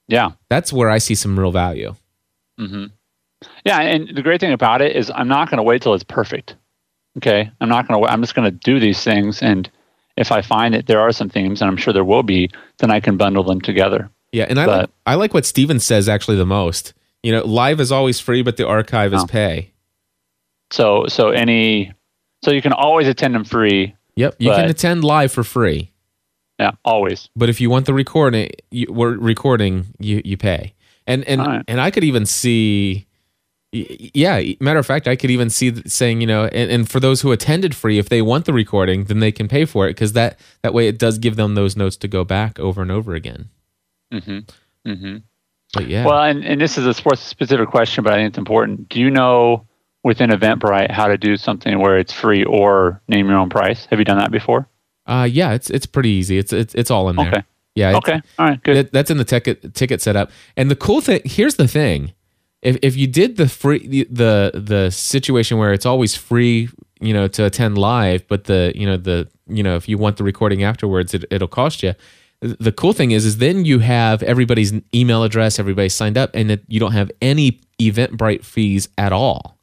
Yeah. 0.07 0.32
that's 0.49 0.73
where 0.73 0.89
i 0.89 0.97
see 0.97 1.15
some 1.15 1.39
real 1.39 1.51
value 1.51 1.95
mm-hmm. 2.59 2.86
Yeah, 3.65 3.80
and 3.80 4.09
the 4.13 4.21
great 4.21 4.41
thing 4.41 4.51
about 4.51 4.82
it 4.82 4.97
is 4.97 5.09
I'm 5.15 5.30
not 5.30 5.49
going 5.49 5.59
to 5.59 5.63
wait 5.63 5.82
till 5.82 5.93
it's 5.93 6.03
perfect. 6.03 6.57
Okay, 7.20 7.51
I'm 7.61 7.70
not 7.70 7.88
going 7.88 8.01
to. 8.01 8.09
I'm 8.11 8.22
just 8.22 8.34
going 8.36 8.49
to 8.49 8.57
do 8.57 8.80
these 8.80 9.03
things, 9.03 9.41
and 9.41 9.70
if 10.17 10.32
I 10.32 10.41
find 10.41 10.74
that 10.74 10.88
there 10.88 10.99
are 10.99 11.11
some 11.11 11.30
themes, 11.30 11.61
and 11.61 11.70
I'm 11.70 11.78
sure 11.78 11.93
there 11.93 12.03
will 12.03 12.24
be, 12.24 12.49
then 12.78 12.91
I 12.91 12.99
can 12.99 13.17
bundle 13.17 13.43
them 13.43 13.61
together. 13.61 14.09
Yeah, 14.32 14.45
and 14.47 14.59
I 14.59 14.65
But- 14.65 14.78
like 14.80 14.89
I 15.05 15.15
like 15.15 15.34
what 15.34 15.45
Steven 15.45 15.80
says 15.80 16.07
actually 16.09 16.38
the 16.38 16.45
most. 16.45 16.93
You 17.24 17.34
know, 17.34 17.43
live 17.45 17.80
is 17.82 17.91
always 17.91 18.20
free, 18.20 18.41
but 18.43 18.55
the 18.57 18.65
archive 18.67 19.13
is 19.13 19.24
Oh. 19.24 19.28
pay. 19.28 19.72
So, 20.72 21.05
so 21.07 21.30
any, 21.32 21.91
so 22.45 22.51
you 22.51 22.61
can 22.61 22.74
always 22.74 23.07
attend 23.07 23.34
them 23.36 23.43
free. 23.43 23.95
Yep, 24.15 24.36
you 24.39 24.51
can 24.51 24.70
attend 24.70 25.03
live 25.03 25.32
for 25.32 25.43
free, 25.43 25.91
Yeah, 26.59 26.72
always. 26.86 27.30
but 27.36 27.49
if 27.49 27.59
you 27.59 27.70
want 27.70 27.86
the 27.88 27.93
recording, 27.93 28.51
you, 28.70 28.88
we're 28.89 29.17
recording, 29.17 29.88
you 29.99 30.22
you 30.24 30.38
pay. 30.38 30.74
And 31.07 31.24
and 31.26 31.41
right. 31.41 31.63
and 31.67 31.82
I 31.82 31.89
could 31.89 32.03
even 32.03 32.26
see, 32.26 33.07
yeah. 33.72 34.41
Matter 34.59 34.80
of 34.80 34.86
fact, 34.86 35.07
I 35.07 35.15
could 35.15 35.32
even 35.32 35.49
see 35.49 35.82
saying, 35.88 36.22
you 36.22 36.28
know, 36.28 36.45
and, 36.45 36.72
and 36.72 36.89
for 36.89 36.99
those 36.99 37.22
who 37.22 37.32
attended 37.32 37.76
free, 37.76 37.97
if 37.99 38.09
they 38.09 38.22
want 38.22 38.45
the 38.45 38.53
recording, 38.53 39.05
then 39.05 39.20
they 39.20 39.32
can 39.32 39.47
pay 39.47 39.65
for 39.65 39.88
it 39.88 39.91
because 39.91 40.13
that 40.13 40.39
that 40.63 40.74
way 40.74 40.88
it 40.88 40.97
does 40.97 41.17
give 41.17 41.36
them 41.36 41.55
those 41.55 41.76
notes 41.76 41.97
to 41.97 42.07
go 42.07 42.24
back 42.24 42.59
over 42.59 42.82
and 42.82 42.91
over 42.91 43.13
again. 43.13 43.49
mm-hmm 44.13 44.39
mm-hmm 44.89 45.17
But 45.74 45.88
yeah, 45.88 46.05
Well, 46.05 46.24
and, 46.24 46.43
and 46.43 46.59
this 46.59 46.78
is 46.78 46.86
a 46.86 46.93
sports 46.93 47.22
specific 47.22 47.70
question, 47.70 48.03
but 48.03 48.13
I 48.13 48.17
think 48.17 48.30
it's 48.30 48.38
important. 48.38 48.89
Do 48.89 48.99
you 48.99 49.11
know 49.11 49.65
within 50.03 50.30
Eventbrite 50.30 50.91
how 50.91 51.07
to 51.07 51.17
do 51.17 51.38
something 51.38 51.78
where 51.80 51.99
it's 51.99 52.13
free 52.13 52.43
or 52.43 53.01
name 53.07 53.28
your 53.28 53.38
own 53.38 53.49
price? 53.49 53.86
Have 53.88 53.99
you 53.99 54.05
done 54.05 54.17
that 54.17 54.32
before? 54.32 54.67
uh, 55.09 55.28
yeah, 55.30 55.53
it's 55.53 55.70
it's 55.72 55.88
pretty 55.88 56.09
easy. 56.09 56.38
It's 56.38 56.53
it's 56.53 56.76
it's 56.76 56.91
all 56.91 57.09
in 57.09 57.15
there. 57.15 57.28
Okay. 57.28 57.43
Yeah. 57.76 57.97
Okay. 57.97 58.22
All 58.38 58.45
right. 58.47 58.63
Good. 58.63 58.76
That, 58.76 58.91
that's 58.91 59.11
in 59.11 59.17
the 59.17 59.26
ticket 59.26 59.74
ticket 59.74 60.01
setup. 60.01 60.32
And 60.55 60.70
the 60.70 60.76
cool 60.76 61.01
thing 61.01 61.22
here's 61.26 61.55
the 61.55 61.67
thing: 61.67 62.13
if 62.62 62.78
if 62.82 62.97
you 62.97 63.07
did 63.07 63.38
the 63.38 63.47
free 63.47 63.88
the 63.88 64.07
the, 64.10 64.60
the 64.60 64.91
situation 64.91 65.57
where 65.57 65.74
it's 65.74 65.86
always 65.86 66.16
free, 66.16 66.70
you 66.99 67.14
know, 67.14 67.28
to 67.30 67.45
attend 67.45 67.78
live, 67.78 68.28
but 68.28 68.45
the 68.45 68.72
you 68.76 68.86
know 68.86 68.97
the 68.97 69.28
you 69.47 69.64
know 69.64 69.76
if 69.76 69.88
you 69.88 69.97
want 69.97 70.18
the 70.18 70.24
recording 70.24 70.64
afterwards, 70.64 71.14
it, 71.14 71.26
it'll 71.32 71.47
cost 71.47 71.84
you. 71.84 71.93
The 72.41 72.72
cool 72.72 72.93
thing 72.93 73.12
is, 73.12 73.26
is 73.26 73.38
then 73.38 73.66
you 73.66 73.80
have 73.80 74.24
everybody's 74.24 74.72
email 74.95 75.24
address, 75.24 75.60
everybody 75.60 75.89
signed 75.89 76.18
up, 76.18 76.32
and 76.34 76.51
it, 76.51 76.64
you 76.70 76.80
don't 76.80 76.93
have 76.93 77.12
any 77.22 77.60
Eventbrite 77.82 78.45
fees 78.45 78.88
at 78.97 79.12
all. 79.12 79.57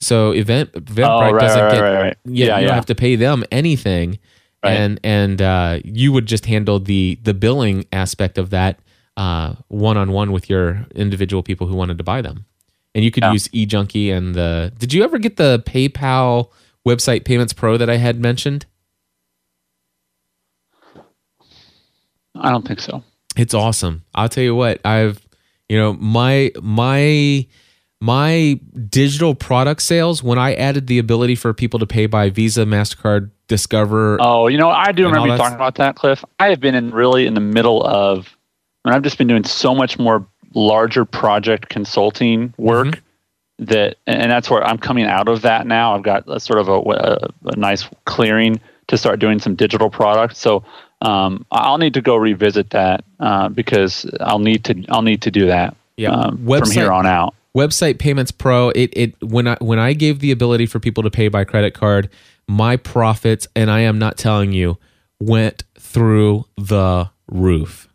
So 0.00 0.32
event 0.32 0.72
Eventbrite 0.72 1.30
Oh, 1.30 1.32
right, 1.32 1.40
doesn't 1.40 1.62
right, 1.62 1.72
get 1.72 1.80
right, 1.80 2.16
yeah, 2.24 2.46
Yeah, 2.46 2.58
you 2.58 2.66
don't 2.66 2.74
have 2.74 2.86
to 2.86 2.94
pay 2.94 3.16
them 3.16 3.44
anything, 3.50 4.18
and 4.62 5.00
and 5.04 5.40
uh, 5.40 5.80
you 5.84 6.12
would 6.12 6.26
just 6.26 6.46
handle 6.46 6.78
the 6.78 7.18
the 7.22 7.34
billing 7.34 7.84
aspect 7.92 8.38
of 8.38 8.50
that 8.50 8.80
one 9.16 9.96
on 9.96 10.12
one 10.12 10.32
with 10.32 10.48
your 10.50 10.86
individual 10.94 11.42
people 11.42 11.66
who 11.66 11.74
wanted 11.76 11.98
to 11.98 12.04
buy 12.04 12.22
them, 12.22 12.46
and 12.94 13.04
you 13.04 13.10
could 13.10 13.22
Yeah. 13.22 13.32
use 13.32 13.48
E-junkie 13.52 14.10
and 14.10 14.34
the. 14.34 14.72
Did 14.78 14.92
you 14.92 15.02
ever 15.04 15.18
get 15.18 15.36
the 15.36 15.62
PayPal 15.66 16.50
website 16.86 17.24
Payments 17.24 17.52
Pro 17.52 17.76
that 17.76 17.88
I 17.90 17.96
had 17.96 18.18
mentioned? 18.20 18.66
I 22.34 22.50
don't 22.50 22.66
think 22.66 22.80
so. 22.80 23.02
It's 23.36 23.54
awesome. 23.54 24.04
I'll 24.14 24.28
tell 24.28 24.44
you 24.44 24.54
what, 24.54 24.80
I've 24.84 25.20
you 25.68 25.78
know, 25.78 25.94
my 25.94 26.50
my 26.60 27.46
my 28.00 28.60
digital 28.90 29.34
product 29.34 29.80
sales 29.80 30.22
when 30.22 30.38
I 30.38 30.54
added 30.54 30.86
the 30.86 30.98
ability 30.98 31.34
for 31.36 31.54
people 31.54 31.78
to 31.78 31.86
pay 31.86 32.06
by 32.06 32.30
Visa, 32.30 32.64
Mastercard, 32.64 33.30
Discover. 33.48 34.18
Oh, 34.20 34.48
you 34.48 34.58
know, 34.58 34.68
I 34.70 34.92
do 34.92 35.06
remember 35.06 35.28
you 35.28 35.36
talking 35.36 35.54
about 35.54 35.76
that, 35.76 35.94
Cliff. 35.94 36.24
I 36.40 36.48
have 36.48 36.60
been 36.60 36.74
in 36.74 36.90
really 36.90 37.26
in 37.26 37.34
the 37.34 37.40
middle 37.40 37.82
of, 37.84 38.36
and 38.84 38.94
I've 38.94 39.02
just 39.02 39.18
been 39.18 39.28
doing 39.28 39.44
so 39.44 39.74
much 39.74 39.98
more 39.98 40.26
larger 40.54 41.04
project 41.04 41.68
consulting 41.68 42.52
work 42.58 42.86
Mm-hmm. 43.58 43.64
that, 43.66 43.96
and 44.06 44.30
that's 44.30 44.50
where 44.50 44.62
I'm 44.64 44.78
coming 44.78 45.04
out 45.06 45.28
of 45.28 45.42
that 45.42 45.66
now. 45.66 45.94
I've 45.94 46.02
got 46.02 46.24
a 46.28 46.40
sort 46.40 46.58
of 46.58 46.68
a, 46.68 46.78
a, 46.90 47.28
a 47.52 47.56
nice 47.56 47.88
clearing 48.06 48.60
to 48.88 48.98
start 48.98 49.20
doing 49.20 49.38
some 49.38 49.54
digital 49.54 49.88
products. 49.88 50.38
So 50.38 50.64
um, 51.00 51.44
I'll 51.52 51.78
need 51.78 51.94
to 51.94 52.00
go 52.00 52.16
revisit 52.16 52.70
that 52.70 53.04
uh, 53.20 53.48
because 53.48 54.04
I'll 54.20 54.38
need 54.40 54.64
to 54.64 54.84
I'll 54.88 55.02
need 55.02 55.22
to 55.22 55.30
do 55.30 55.46
that 55.46 55.76
Yeah. 55.96 56.10
um, 56.10 56.36
from 56.38 56.46
Website- 56.46 56.72
here 56.74 56.92
on 56.92 57.06
out. 57.06 57.34
website 57.56 57.98
payments 57.98 58.30
pro 58.32 58.70
it 58.70 58.90
it 58.96 59.14
when 59.22 59.46
i 59.46 59.56
when 59.60 59.78
i 59.78 59.92
gave 59.92 60.20
the 60.20 60.30
ability 60.32 60.64
for 60.66 60.80
people 60.80 61.02
to 61.02 61.10
pay 61.10 61.28
by 61.28 61.44
credit 61.44 61.74
card 61.74 62.08
my 62.48 62.76
profits 62.78 63.46
and 63.54 63.70
i 63.70 63.80
am 63.80 63.98
not 63.98 64.16
telling 64.16 64.52
you 64.52 64.78
went 65.20 65.62
through 65.78 66.44
the 66.56 67.10
roof 67.28 67.88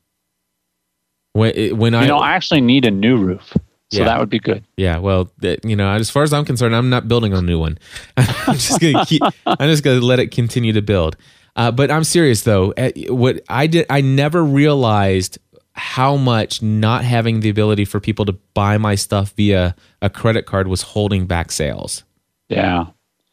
when, 1.38 1.78
when 1.78 1.94
i 1.96 2.02
You 2.02 2.08
know, 2.08 2.18
I 2.18 2.32
actually 2.38 2.62
need 2.62 2.86
a 2.86 2.92
new 2.92 3.18
roof, 3.18 3.54
so 3.92 4.00
Yeah. 4.00 4.06
that 4.06 4.20
would 4.20 4.30
be 4.30 4.40
good. 4.40 4.64
yeah 4.78 4.98
well 4.98 5.30
that, 5.40 5.64
you 5.64 5.76
know 5.76 5.90
as 5.90 6.10
far 6.10 6.24
as 6.24 6.34
i'm 6.34 6.46
concerned 6.46 6.76
i'm 6.76 6.90
not 6.90 7.08
building 7.08 7.34
a 7.34 7.42
new 7.42 7.60
one 7.60 7.78
i'm 8.18 8.56
just 8.56 8.80
gonna 8.82 9.06
keep 9.06 9.22
i'm 9.46 9.70
just 9.70 9.84
gonna 9.84 10.02
let 10.02 10.20
it 10.20 10.32
continue 10.32 10.74
to 10.74 10.82
build 10.82 11.16
uh, 11.56 11.72
but 11.72 11.90
i'm 11.92 12.04
serious 12.04 12.42
though 12.44 12.74
Uh, 12.78 12.92
what 13.10 13.40
i 13.50 13.68
did 13.68 13.86
i 13.90 14.02
never 14.02 14.44
realized 14.44 15.38
how 15.74 16.16
much 16.18 16.62
not 16.62 17.04
having 17.04 17.40
the 17.42 17.50
ability 17.50 17.86
for 17.86 18.00
people 18.00 18.26
to 18.26 18.34
buy 18.56 18.78
my 18.80 18.96
stuff 18.96 19.34
via 19.38 19.76
a 20.02 20.10
credit 20.10 20.46
card 20.48 20.68
was 20.68 20.82
holding 20.82 21.26
back 21.28 21.52
sales 21.52 22.04
Yeah. 22.50 22.86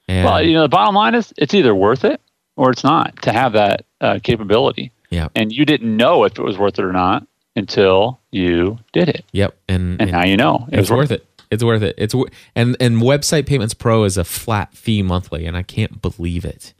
and 0.09 0.24
Well, 0.26 0.42
you 0.42 0.52
know, 0.52 0.62
the 0.62 0.68
bottom 0.68 0.94
line 0.94 1.14
is 1.14 1.32
it's 1.38 1.55
either 1.55 1.74
worth 1.74 2.05
it 2.05 2.20
or 2.57 2.70
it's 2.70 2.84
not 2.84 3.20
to 3.22 3.32
have 3.32 3.52
that 3.55 3.86
uh, 4.02 4.18
capability. 4.22 4.92
yeah 5.11 5.28
And 5.34 5.50
you 5.52 5.64
didn't 5.64 5.96
know 5.96 6.24
if 6.24 6.38
it 6.38 6.42
was 6.44 6.59
worth 6.59 6.78
it 6.78 6.84
or 6.84 6.92
not 6.92 7.26
until 7.57 8.20
you 8.30 8.78
did 8.92 9.09
it, 9.09 9.24
Yep, 9.32 9.57
and, 9.68 10.00
and 10.00 10.11
now 10.12 10.24
you 10.24 10.36
know 10.36 10.66
it's 10.72 10.90
worth 10.90 11.11
it. 11.11 11.26
It's 11.50 11.62
worth 11.62 11.82
it. 11.82 11.94
It's 11.98 12.14
wor- 12.14 12.28
and 12.57 12.76
and 12.80 12.96
Website 13.02 13.46
Payments 13.46 13.74
Pro 13.74 14.05
is 14.05 14.16
a 14.16 14.24
flat 14.24 14.74
fee 14.74 15.02
monthly, 15.02 15.46
and 15.46 15.57
I 15.57 15.62
can't 15.62 16.02
believe 16.02 16.44
it. 16.44 16.74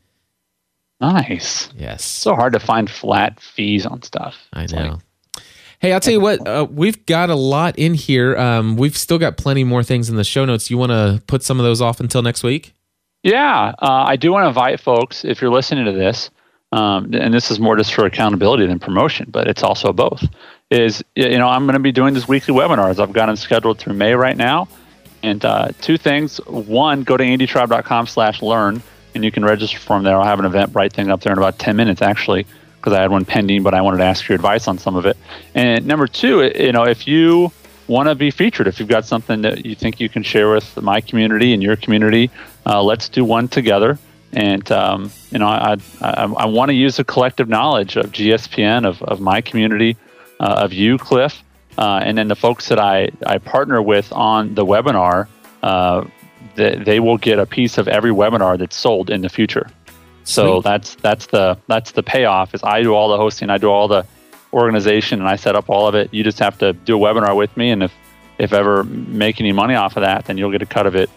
Nice. 1.01 1.70
Yes, 1.77 2.05
So 2.05 2.35
hard 2.35 2.53
to 2.55 2.61
find 2.61 2.89
flat 2.89 3.41
fees 3.41 3.85
on 3.85 4.03
stuff. 4.03 4.37
I 4.53 4.64
It's 4.64 4.72
know. 4.72 4.83
like- 4.83 5.43
hey, 5.81 5.93
I'll 5.93 6.01
tell 6.01 6.12
you 6.14 6.20
what. 6.20 6.47
Uh, 6.47 6.66
we've 6.70 7.05
got 7.07 7.29
a 7.31 7.35
lot 7.35 7.79
in 7.79 7.95
here. 7.95 8.37
Um, 8.39 8.77
we've 8.77 8.97
still 8.97 9.18
got 9.18 9.37
plenty 9.37 9.64
more 9.64 9.83
things 9.83 10.09
in 10.09 10.16
the 10.16 10.25
show 10.25 10.45
notes. 10.45 10.70
You 10.70 10.79
want 10.79 10.91
to 10.93 11.22
put 11.27 11.43
some 11.43 11.61
of 11.61 11.64
those 11.64 11.81
off 11.83 12.01
until 12.01 12.22
next 12.22 12.43
week? 12.43 12.75
yeah, 13.22 13.72
uh, 13.81 14.05
I 14.07 14.16
do 14.16 14.33
want 14.33 14.45
to 14.45 14.49
invite 14.49 14.81
folks 14.81 15.25
if 15.25 15.41
you're 15.41 15.51
listening 15.51 15.85
to 15.87 15.93
this. 15.93 16.31
um, 16.72 17.11
and 17.14 17.33
this 17.33 17.51
is 17.53 17.61
more 17.61 17.77
just 17.77 17.95
for 17.95 18.05
accountability 18.05 18.66
than 18.66 18.79
promotion, 18.81 19.29
but 19.31 19.47
it's 19.47 19.62
also 19.62 19.93
both. 19.93 20.25
Is 20.71 21.05
you 21.15 21.39
know 21.39 21.49
I'm 21.49 21.65
going 21.65 21.75
to 21.75 21.81
be 21.81 21.93
doing 21.93 22.15
these 22.15 22.27
weekly 22.27 22.55
webinars. 22.55 22.99
I've 22.99 23.12
got 23.12 23.27
them 23.27 23.37
scheduled 23.37 23.79
through 23.79 23.95
May 23.95 24.15
right 24.15 24.37
now, 24.37 24.69
and 25.23 25.45
uh, 25.45 25.69
two 25.81 25.97
things. 25.97 26.39
One, 26.47 27.03
go 27.03 27.17
to 27.17 27.25
andytraub.com/learn, 27.25 28.83
and 29.15 29.25
you 29.25 29.31
can 29.31 29.45
register 29.45 29.79
from 29.79 30.03
there. 30.03 30.19
I'll 30.19 30.25
have 30.25 30.39
an 30.39 30.45
event 30.45 30.73
Eventbrite 30.73 30.93
thing 30.93 31.11
up 31.11 31.21
there 31.21 31.33
in 31.33 31.39
about 31.39 31.59
10 31.59 31.77
minutes 31.77 32.03
actually, 32.03 32.47
because 32.77 32.93
I 32.93 33.01
had 33.03 33.11
one 33.11 33.25
pending, 33.25 33.62
but 33.62 33.75
I 33.75 33.81
wanted 33.81 33.99
to 33.99 34.05
ask 34.05 34.29
your 34.29 34.37
advice 34.37 34.69
on 34.69 34.79
some 34.79 34.97
of 34.97 35.07
it. 35.07 35.17
And 35.55 35.87
number 35.87 36.07
two, 36.07 36.51
you 36.57 36.73
know, 36.73 36.85
if 36.85 37.07
you 37.07 37.53
want 37.87 38.09
to 38.09 38.15
be 38.15 38.31
featured, 38.31 38.67
if 38.67 38.81
you've 38.81 38.89
got 38.89 39.05
something 39.05 39.43
that 39.43 39.65
you 39.65 39.75
think 39.75 40.01
you 40.01 40.09
can 40.09 40.23
share 40.23 40.51
with 40.51 40.81
my 40.81 41.01
community 41.01 41.53
and 41.53 41.62
your 41.62 41.77
community, 41.77 42.31
uh, 42.67 42.83
let's 42.83 43.09
do 43.09 43.25
one 43.25 43.49
together. 43.49 43.99
And 44.33 44.71
um, 44.73 45.12
you 45.31 45.39
know, 45.39 45.47
I 45.47 45.77
I, 46.01 46.25
I 46.25 46.47
want 46.47 46.71
to 46.71 46.75
use 46.75 46.97
the 46.97 47.05
collective 47.05 47.49
knowledge 47.49 47.97
of 47.97 48.07
GSPN, 48.07 48.85
of, 48.85 49.01
of 49.03 49.21
my 49.21 49.41
community, 49.41 49.97
uh, 50.41 50.57
of 50.59 50.72
you, 50.72 50.99
Cliff, 50.99 51.43
uh, 51.78 52.01
and 52.03 52.16
then 52.16 52.28
the 52.28 52.37
folks 52.37 52.68
that 52.68 52.78
I, 52.78 53.11
I 53.26 53.39
partner 53.39 53.80
with 53.82 54.12
on 54.12 54.55
the 54.55 54.64
webinar. 54.64 55.28
Uh, 55.62 56.05
they, 56.57 56.76
they 56.76 57.01
will 57.01 57.16
get 57.16 57.39
a 57.39 57.47
piece 57.47 57.78
of 57.78 57.89
every 57.89 58.11
webinar 58.11 58.59
that's 58.59 58.76
sold 58.76 59.11
in 59.11 59.22
the 59.22 59.28
future. 59.28 59.68
So 60.24 60.55
Sweet. 60.55 60.64
that's 60.64 60.95
that's 60.97 61.26
the 61.26 61.59
that's 61.66 61.93
the 61.93 62.03
payoff. 62.03 62.55
Is 62.55 62.62
I 62.62 62.82
do 62.82 62.95
all 62.95 63.09
the 63.09 63.16
hosting, 63.16 63.51
I 63.51 63.59
do 63.59 63.68
all 63.68 63.89
the 63.89 64.07
organization, 64.53 65.20
and 65.20 65.28
I 65.28 65.37
set 65.37 65.55
up 65.55 65.68
all 65.68 65.87
of 65.87 65.95
it. 65.95 66.12
You 66.14 66.24
just 66.24 66.39
have 66.39 66.59
to 66.59 66.72
do 66.72 66.97
a 66.97 67.01
webinar 67.01 67.37
with 67.37 67.55
me, 67.57 67.70
and 67.70 67.82
if 67.82 67.93
if 68.39 68.53
ever 68.53 68.85
make 68.85 69.41
any 69.41 69.53
money 69.53 69.74
off 69.74 69.97
of 69.97 70.03
that, 70.03 70.24
then 70.26 70.39
you'll 70.39 70.51
get 70.51 70.62
a 70.62 70.66
cut 70.66 70.87
of 70.87 70.97
it 70.97 71.11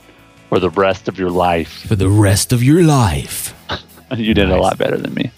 for 0.50 0.60
the 0.60 0.70
rest 0.70 1.08
of 1.08 1.18
your 1.18 1.30
life. 1.30 1.88
For 1.88 1.96
the 1.96 2.10
rest 2.10 2.54
of 2.54 2.64
your 2.64 2.84
life. 2.84 3.54
you 4.16 4.34
did 4.34 4.50
it 4.50 4.52
a 4.52 4.62
lot 4.62 4.78
better 4.78 4.98
than 4.98 5.14
me. 5.14 5.32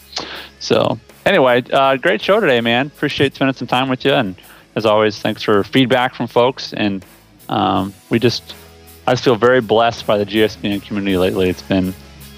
So 0.59 0.99
anyway, 1.29 1.63
uh, 1.71 1.95
great 1.95 2.21
show 2.21 2.39
today, 2.39 2.59
man. 2.59 2.87
Appreciate 2.87 3.35
spending 3.35 3.55
some 3.55 3.67
time 3.67 3.87
with 3.87 4.03
you, 4.03 4.11
and 4.13 4.35
as 4.75 4.85
always, 4.85 5.19
thanks 5.19 5.43
for 5.43 5.63
feedback 5.63 6.15
from 6.15 6.27
folks. 6.27 6.73
And 6.73 7.05
um, 7.47 7.93
we 8.09 8.19
just, 8.19 8.55
I 9.07 9.13
just 9.13 9.23
feel 9.23 9.35
very 9.35 9.61
blessed 9.61 10.05
by 10.07 10.17
the 10.17 10.25
GSPN 10.25 10.81
community 10.83 11.17
lately. 11.17 11.49
It's 11.49 11.61
been, 11.61 11.93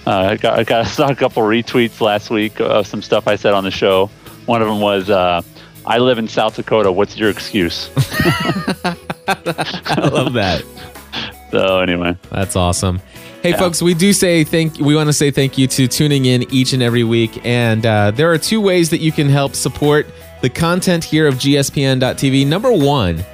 uh, 0.05 0.11
I 0.31 0.35
got, 0.37 0.59
I 0.59 0.63
got 0.63 0.85
I 0.85 0.89
saw 0.89 1.09
a 1.09 1.15
couple 1.15 1.41
retweets 1.43 2.01
last 2.01 2.29
week 2.29 2.59
of 2.59 2.85
some 2.85 3.01
stuff 3.01 3.27
I 3.27 3.35
said 3.37 3.53
on 3.53 3.63
the 3.63 3.71
show. 3.71 4.07
One 4.45 4.61
of 4.61 4.67
them 4.67 4.81
was, 4.81 5.09
uh, 5.09 5.41
"I 5.85 5.97
live 5.99 6.17
in 6.19 6.27
South 6.27 6.55
Dakota. 6.55 6.91
What's 6.91 7.17
your 7.17 7.29
excuse?" 7.29 7.89
I 9.27 10.09
love 10.11 10.33
that. 10.33 10.63
so 11.51 11.79
anyway, 11.79 12.17
That's 12.29 12.55
awesome. 12.55 13.01
Hey, 13.41 13.53
folks, 13.53 13.81
we 13.81 13.95
do 13.95 14.13
say 14.13 14.43
thank. 14.43 14.77
We 14.77 14.95
want 14.95 15.07
to 15.07 15.13
say 15.13 15.31
thank 15.31 15.57
you 15.57 15.65
to 15.65 15.87
tuning 15.87 16.25
in 16.25 16.43
each 16.53 16.73
and 16.73 16.83
every 16.83 17.03
week. 17.03 17.43
And 17.43 17.83
uh, 17.83 18.11
there 18.11 18.31
are 18.31 18.37
two 18.37 18.61
ways 18.61 18.91
that 18.91 18.99
you 18.99 19.11
can 19.11 19.29
help 19.29 19.55
support 19.55 20.05
the 20.41 20.49
content 20.49 21.03
here 21.03 21.25
of 21.25 21.35
GSPN.TV. 21.35 22.45
Number 22.45 22.71
one 22.71 23.25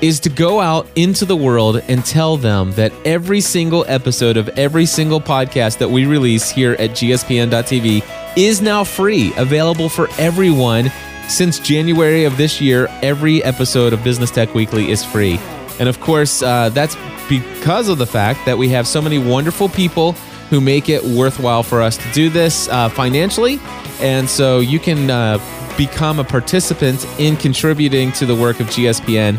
is 0.00 0.18
to 0.18 0.28
go 0.30 0.58
out 0.58 0.88
into 0.96 1.24
the 1.24 1.36
world 1.36 1.76
and 1.86 2.04
tell 2.04 2.36
them 2.36 2.72
that 2.72 2.92
every 3.04 3.40
single 3.40 3.84
episode 3.86 4.36
of 4.36 4.48
every 4.50 4.84
single 4.84 5.20
podcast 5.20 5.78
that 5.78 5.88
we 5.88 6.06
release 6.06 6.50
here 6.50 6.72
at 6.72 6.90
GSPN.TV 6.90 8.04
is 8.36 8.60
now 8.60 8.82
free, 8.82 9.32
available 9.36 9.88
for 9.88 10.08
everyone. 10.18 10.90
Since 11.28 11.60
January 11.60 12.24
of 12.24 12.36
this 12.36 12.60
year, 12.60 12.88
every 13.00 13.44
episode 13.44 13.92
of 13.92 14.02
Business 14.02 14.32
Tech 14.32 14.54
Weekly 14.54 14.90
is 14.90 15.04
free. 15.04 15.38
And 15.78 15.88
of 15.88 16.00
course, 16.00 16.42
uh, 16.42 16.68
that's 16.70 16.96
because 17.40 17.88
of 17.88 17.96
the 17.96 18.06
fact 18.06 18.44
that 18.44 18.58
we 18.58 18.68
have 18.68 18.86
so 18.86 19.00
many 19.00 19.18
wonderful 19.18 19.70
people 19.70 20.12
who 20.50 20.60
make 20.60 20.90
it 20.90 21.02
worthwhile 21.02 21.62
for 21.62 21.80
us 21.80 21.96
to 21.96 22.04
do 22.12 22.28
this 22.28 22.68
uh, 22.68 22.90
financially. 22.90 23.58
And 24.00 24.28
so 24.28 24.60
you 24.60 24.78
can 24.78 25.10
uh, 25.10 25.38
become 25.78 26.18
a 26.18 26.24
participant 26.24 27.06
in 27.18 27.38
contributing 27.38 28.12
to 28.12 28.26
the 28.26 28.36
work 28.36 28.60
of 28.60 28.66
GSPN 28.66 29.38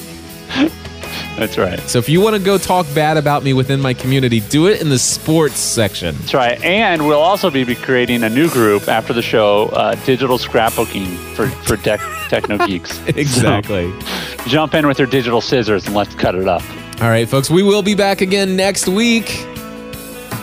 That's 1.38 1.58
right. 1.58 1.80
So 1.82 1.98
if 2.00 2.08
you 2.08 2.22
want 2.22 2.36
to 2.36 2.42
go 2.42 2.58
talk 2.58 2.86
bad 2.94 3.18
about 3.18 3.44
me 3.44 3.54
within 3.54 3.82
my 3.82 3.94
community, 3.94 4.40
do 4.40 4.68
it 4.68 4.82
in 4.82 4.90
the 4.90 5.00
sports 5.00 5.58
section. 5.60 6.16
That's 6.20 6.34
right. 6.34 6.64
And 6.64 7.08
we'll 7.08 7.22
also 7.22 7.50
be 7.50 7.64
be 7.64 7.76
creating 7.76 8.24
a 8.24 8.30
new 8.30 8.50
group 8.50 8.88
after 8.88 9.14
the 9.14 9.22
show, 9.22 9.66
uh, 9.70 9.96
digital 10.06 10.38
scrapbooking 10.38 11.18
for 11.36 11.48
for 11.66 11.76
tech, 11.76 12.00
techno 12.30 12.66
geeks. 12.66 13.00
Exactly. 13.08 13.92
So, 14.00 14.46
jump 14.48 14.74
in 14.76 14.88
with 14.88 15.00
your 15.00 15.08
digital 15.08 15.42
scissors 15.42 15.86
and 15.88 15.96
let's 15.96 16.14
cut 16.16 16.36
it 16.36 16.48
up. 16.48 16.62
All 17.02 17.10
right, 17.10 17.28
folks, 17.28 17.50
we 17.50 17.64
will 17.64 17.82
be 17.82 17.96
back 17.96 18.22
again 18.22 18.56
next 18.56 18.88
week, 18.88 19.46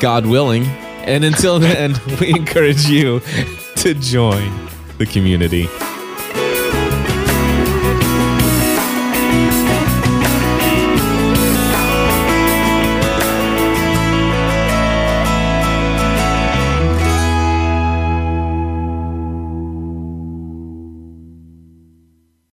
God 0.01 0.27
willing. 0.27 0.65
And 0.65 1.25
until 1.25 1.59
then, 1.59 1.95
we 2.21 2.31
encourage 2.31 2.87
you 2.87 3.21
to 3.81 3.95
join 3.95 4.53
the 4.99 5.07
community. 5.07 5.67